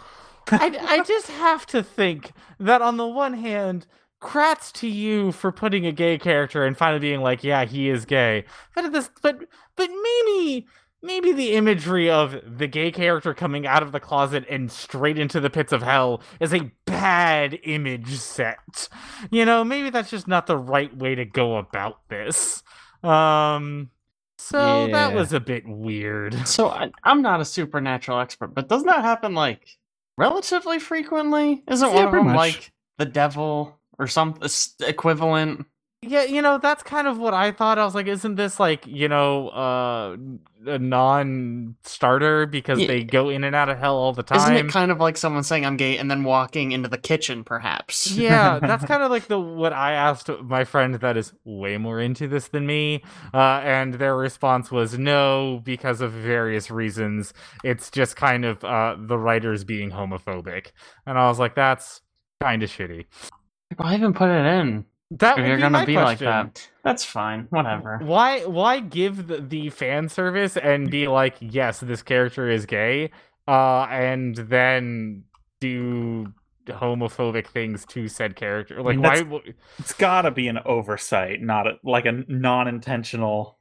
[0.50, 3.86] I, I just have to think that on the one hand.
[4.20, 8.04] Crats to you for putting a gay character and finally being like, yeah, he is
[8.04, 8.44] gay.
[8.72, 9.36] But this, but
[9.74, 10.68] but maybe
[11.02, 15.40] maybe the imagery of the gay character coming out of the closet and straight into
[15.40, 18.88] the pits of hell is a bad image set.
[19.30, 22.62] You know, maybe that's just not the right way to go about this.
[23.02, 23.90] Um
[24.38, 26.48] so that was a bit weird.
[26.48, 29.78] So I, I'm not a supernatural expert, but doesn't that happen like
[30.18, 31.62] relatively frequently?
[31.68, 32.36] Isn't Yeah, one of them much.
[32.36, 34.38] like the devil or some
[34.80, 35.66] equivalent?
[36.04, 37.78] Yeah, you know, that's kind of what I thought.
[37.78, 40.16] I was like, isn't this like, you know, uh
[40.64, 42.86] a non-starter because Yeah.
[42.86, 44.38] they go in and out of hell all the time?
[44.38, 47.44] Isn't it kind of like someone saying I'm gay and then walking into the kitchen,
[47.44, 48.10] perhaps?
[48.16, 52.00] yeah, that's kind of like the what I asked my friend that is way more
[52.00, 53.02] into this than me,
[53.34, 57.32] uh, and their response was no because of various reasons.
[57.64, 60.72] It's just kind of uh, the writers being homophobic,
[61.06, 62.00] and I was like, that's
[62.40, 63.06] kind of shitty.
[63.76, 64.84] Why even put it in?
[65.18, 66.26] That If would you're be gonna my be like question.
[66.26, 67.46] that, that's fine.
[67.50, 67.98] Whatever.
[68.02, 73.10] Why why give the, the fan service and be like, yes, this character is gay,
[73.46, 75.24] uh, and then
[75.60, 76.32] do
[76.66, 78.82] homophobic things to said character?
[78.82, 79.18] Like, mean, why?
[79.22, 83.58] w- It's got to be an oversight, not a, like a non-intentional.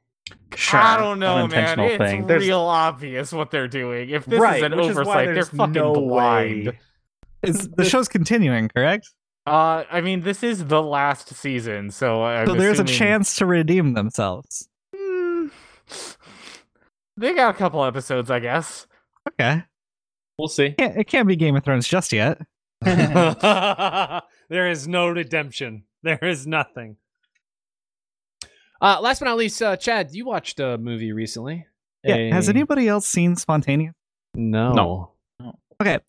[0.54, 0.80] Sure.
[0.80, 1.52] I don't know, man.
[1.78, 2.26] unintentional It's thing.
[2.26, 4.08] There's- real obvious what they're doing.
[4.10, 6.66] If this right, is an which is oversight, they're there's fucking no blind.
[6.68, 6.78] way.
[7.42, 9.10] Is the show's continuing, correct?
[9.46, 13.46] Uh, I mean, this is the last season, so I'm so there's a chance to
[13.46, 14.68] redeem themselves.
[14.94, 15.48] Hmm.
[17.16, 18.86] They got a couple episodes, I guess.
[19.28, 19.64] Okay.
[20.38, 20.74] We'll see.
[20.78, 22.40] Can't, it can't be Game of Thrones just yet.
[22.80, 25.84] there is no redemption.
[26.02, 26.96] There is nothing.
[28.80, 31.66] Uh, last but not least, uh, Chad, you watched a movie recently.
[32.02, 32.34] Yeah.
[32.34, 33.94] Has anybody else seen Spontaneous?
[34.34, 34.72] No.
[34.72, 35.54] No.
[35.80, 36.00] Okay.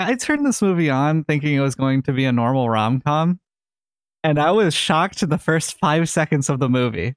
[0.00, 3.40] I turned this movie on thinking it was going to be a normal rom com,
[4.22, 7.14] and I was shocked in the first five seconds of the movie.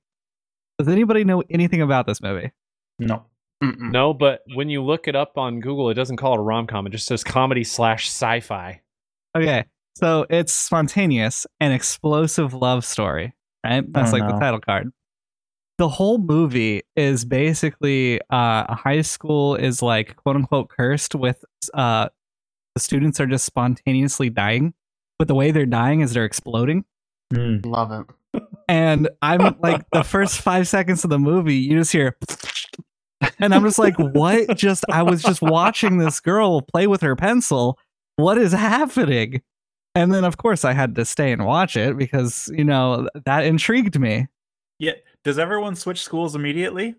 [0.79, 2.51] Does anybody know anything about this movie?
[2.97, 3.25] No.
[3.63, 3.91] Mm-mm.
[3.91, 6.65] No, but when you look it up on Google, it doesn't call it a rom
[6.65, 6.87] com.
[6.87, 8.81] It just says comedy slash sci fi.
[9.37, 13.33] Okay, so it's spontaneous, an explosive love story,
[13.63, 13.83] right?
[13.93, 14.91] That's Oh, like the title card.
[15.77, 21.43] The whole movie is basically uh, a high school is like quote unquote cursed with
[21.75, 22.09] uh,
[22.75, 24.73] the students are just spontaneously dying,
[25.19, 26.85] but the way they're dying is they're exploding.
[27.33, 27.65] Mm.
[27.65, 28.43] Love it.
[28.67, 32.15] And I'm like the first five seconds of the movie, you just hear,
[33.39, 34.57] and I'm just like, what?
[34.57, 37.77] Just I was just watching this girl play with her pencil.
[38.15, 39.41] What is happening?
[39.93, 43.45] And then of course I had to stay and watch it because you know that
[43.45, 44.27] intrigued me.
[44.79, 44.93] Yeah.
[45.23, 46.95] Does everyone switch schools immediately?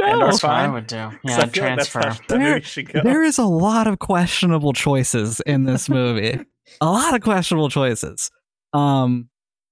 [0.00, 0.06] No.
[0.12, 0.72] And are That's what I fine?
[0.72, 0.96] would do.
[1.24, 2.16] Yeah, I I'd feel like transfer.
[2.28, 3.00] There- movie should go.
[3.02, 6.40] There is a lot of questionable choices in this movie.
[6.80, 8.30] a lot of questionable choices.
[8.72, 9.28] Um,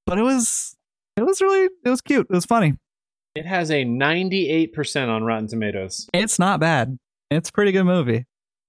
[0.07, 0.77] but it was
[1.17, 2.27] it was really it was cute.
[2.31, 2.75] It was funny.
[3.35, 6.09] It has a 98% on Rotten Tomatoes.
[6.13, 6.99] It's not bad.
[7.31, 8.27] It's a pretty good movie,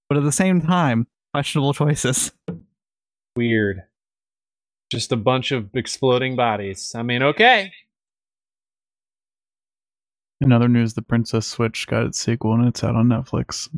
[0.08, 2.30] but at the same time, questionable choices.
[3.36, 3.82] Weird.
[4.90, 6.92] Just a bunch of exploding bodies.
[6.94, 7.72] I mean, okay.
[10.40, 13.68] In other news, The Princess Switch got its sequel and it's out on Netflix.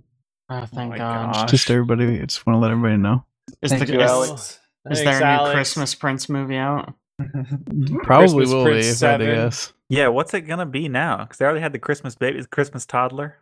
[0.49, 1.33] Oh, oh thank my God.
[1.35, 1.51] gosh.
[1.51, 3.25] Just everybody, I just want to let everybody know.
[3.63, 4.31] Is, Thank the, you, is, Alex.
[4.33, 5.55] is Thanks, there a new Alex.
[5.55, 6.95] Christmas Prince movie out?
[7.19, 9.73] Probably Christmas will Prince be if I had to guess.
[9.89, 10.09] yeah.
[10.09, 11.19] What's it gonna be now?
[11.25, 13.39] Because they already had the Christmas baby, Christmas toddler.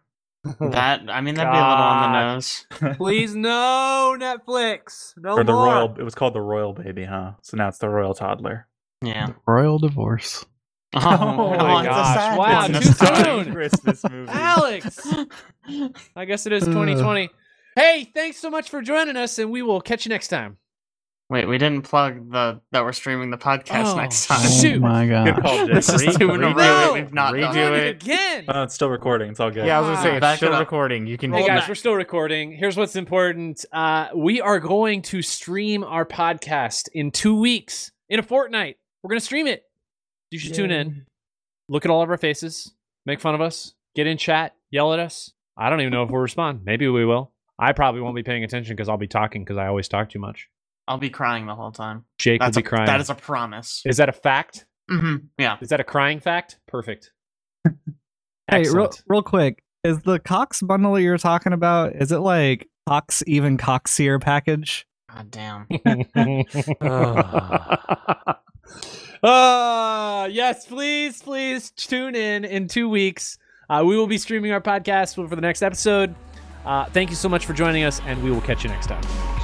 [0.60, 2.66] That I mean, that'd be a little on the nose.
[2.96, 5.12] Please, no, Netflix.
[5.18, 5.66] No or the more.
[5.66, 5.94] royal.
[5.98, 7.32] It was called the royal baby, huh?
[7.42, 8.66] So now it's the royal toddler.
[9.02, 9.28] Yeah.
[9.46, 10.44] Royal Divorce.
[10.94, 12.14] Oh, my it's a gosh.
[12.16, 12.72] sad Wow, one.
[12.72, 13.52] too It's not a soon.
[13.54, 14.32] Christmas movie.
[14.34, 15.08] Alex.
[16.16, 17.30] I guess it is 2020.
[17.76, 20.56] Hey, thanks so much for joining us, and we will catch you next time.
[21.28, 24.50] Wait, we didn't plug the that we're streaming the podcast Oh, next time.
[24.50, 24.78] Shoot.
[24.78, 25.42] Oh my Good god.
[25.42, 25.74] call, Jake.
[25.76, 27.54] This is Re- two in a redo row it, we've not redo done.
[27.54, 28.02] do Doing it.
[28.02, 28.44] again.
[28.48, 29.30] Oh, it's still recording.
[29.30, 29.64] It's all good.
[29.64, 30.58] Yeah, I was gonna say Back it's it still up.
[30.60, 31.06] recording.
[31.06, 31.68] You can Hey guys, back.
[31.68, 32.50] we're still recording.
[32.50, 33.64] Here's what's important.
[33.72, 38.78] Uh, we are going to stream our podcast in two weeks, in a fortnight.
[39.04, 39.62] We're going to stream it.
[40.30, 41.06] You should tune in,
[41.68, 42.72] look at all of our faces,
[43.04, 45.32] make fun of us, get in chat, yell at us.
[45.56, 46.60] I don't even know if we'll respond.
[46.64, 47.32] Maybe we will.
[47.58, 50.20] I probably won't be paying attention because I'll be talking because I always talk too
[50.20, 50.48] much.
[50.86, 52.04] I'll be crying the whole time.
[52.18, 52.86] Jake That's will a, be crying.
[52.86, 53.82] That is a promise.
[53.84, 54.66] Is that a fact?
[54.88, 55.56] hmm Yeah.
[55.60, 56.58] Is that a crying fact?
[56.66, 57.12] Perfect.
[58.50, 61.94] Hey, real, real quick, is the Cox bundle you're talking about?
[61.94, 64.88] Is it like Cox even Coxier package?
[65.08, 65.68] God damn.
[69.22, 73.38] uh, yes, please, please tune in in two weeks.
[73.68, 76.14] Uh, we will be streaming our podcast for the next episode.
[76.64, 79.39] Uh, thank you so much for joining us, and we will catch you next time.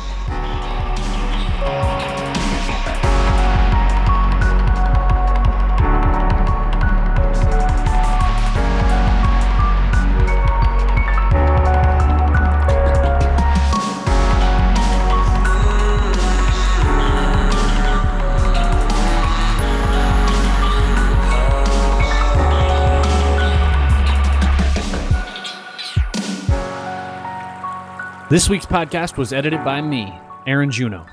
[28.28, 30.12] This week's podcast was edited by me,
[30.48, 31.06] Aaron Juno.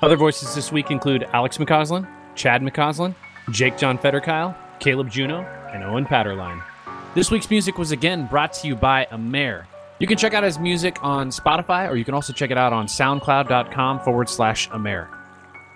[0.00, 3.14] Other voices this week include Alex McCausland, Chad McCausland,
[3.50, 5.42] Jake John Fetterkyle, Caleb Juno,
[5.74, 6.62] and Owen Patterline.
[7.14, 9.66] This week's music was again brought to you by Amer.
[9.98, 12.72] You can check out his music on Spotify, or you can also check it out
[12.72, 15.10] on soundcloud.com forward slash Amer.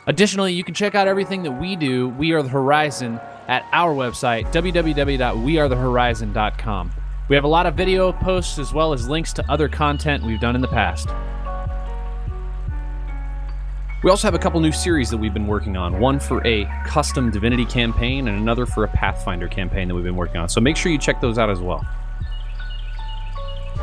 [0.07, 3.95] Additionally, you can check out everything that we do, We Are the Horizon, at our
[3.95, 6.91] website, www.wearethehorizon.com.
[7.31, 10.41] We have a lot of video posts as well as links to other content we've
[10.41, 11.09] done in the past.
[14.03, 16.65] We also have a couple new series that we've been working on one for a
[16.85, 20.49] custom Divinity campaign and another for a Pathfinder campaign that we've been working on.
[20.49, 21.87] So make sure you check those out as well.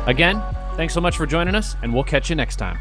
[0.06, 0.42] Again,
[0.76, 2.76] thanks so much for joining us, and we'll catch you next time.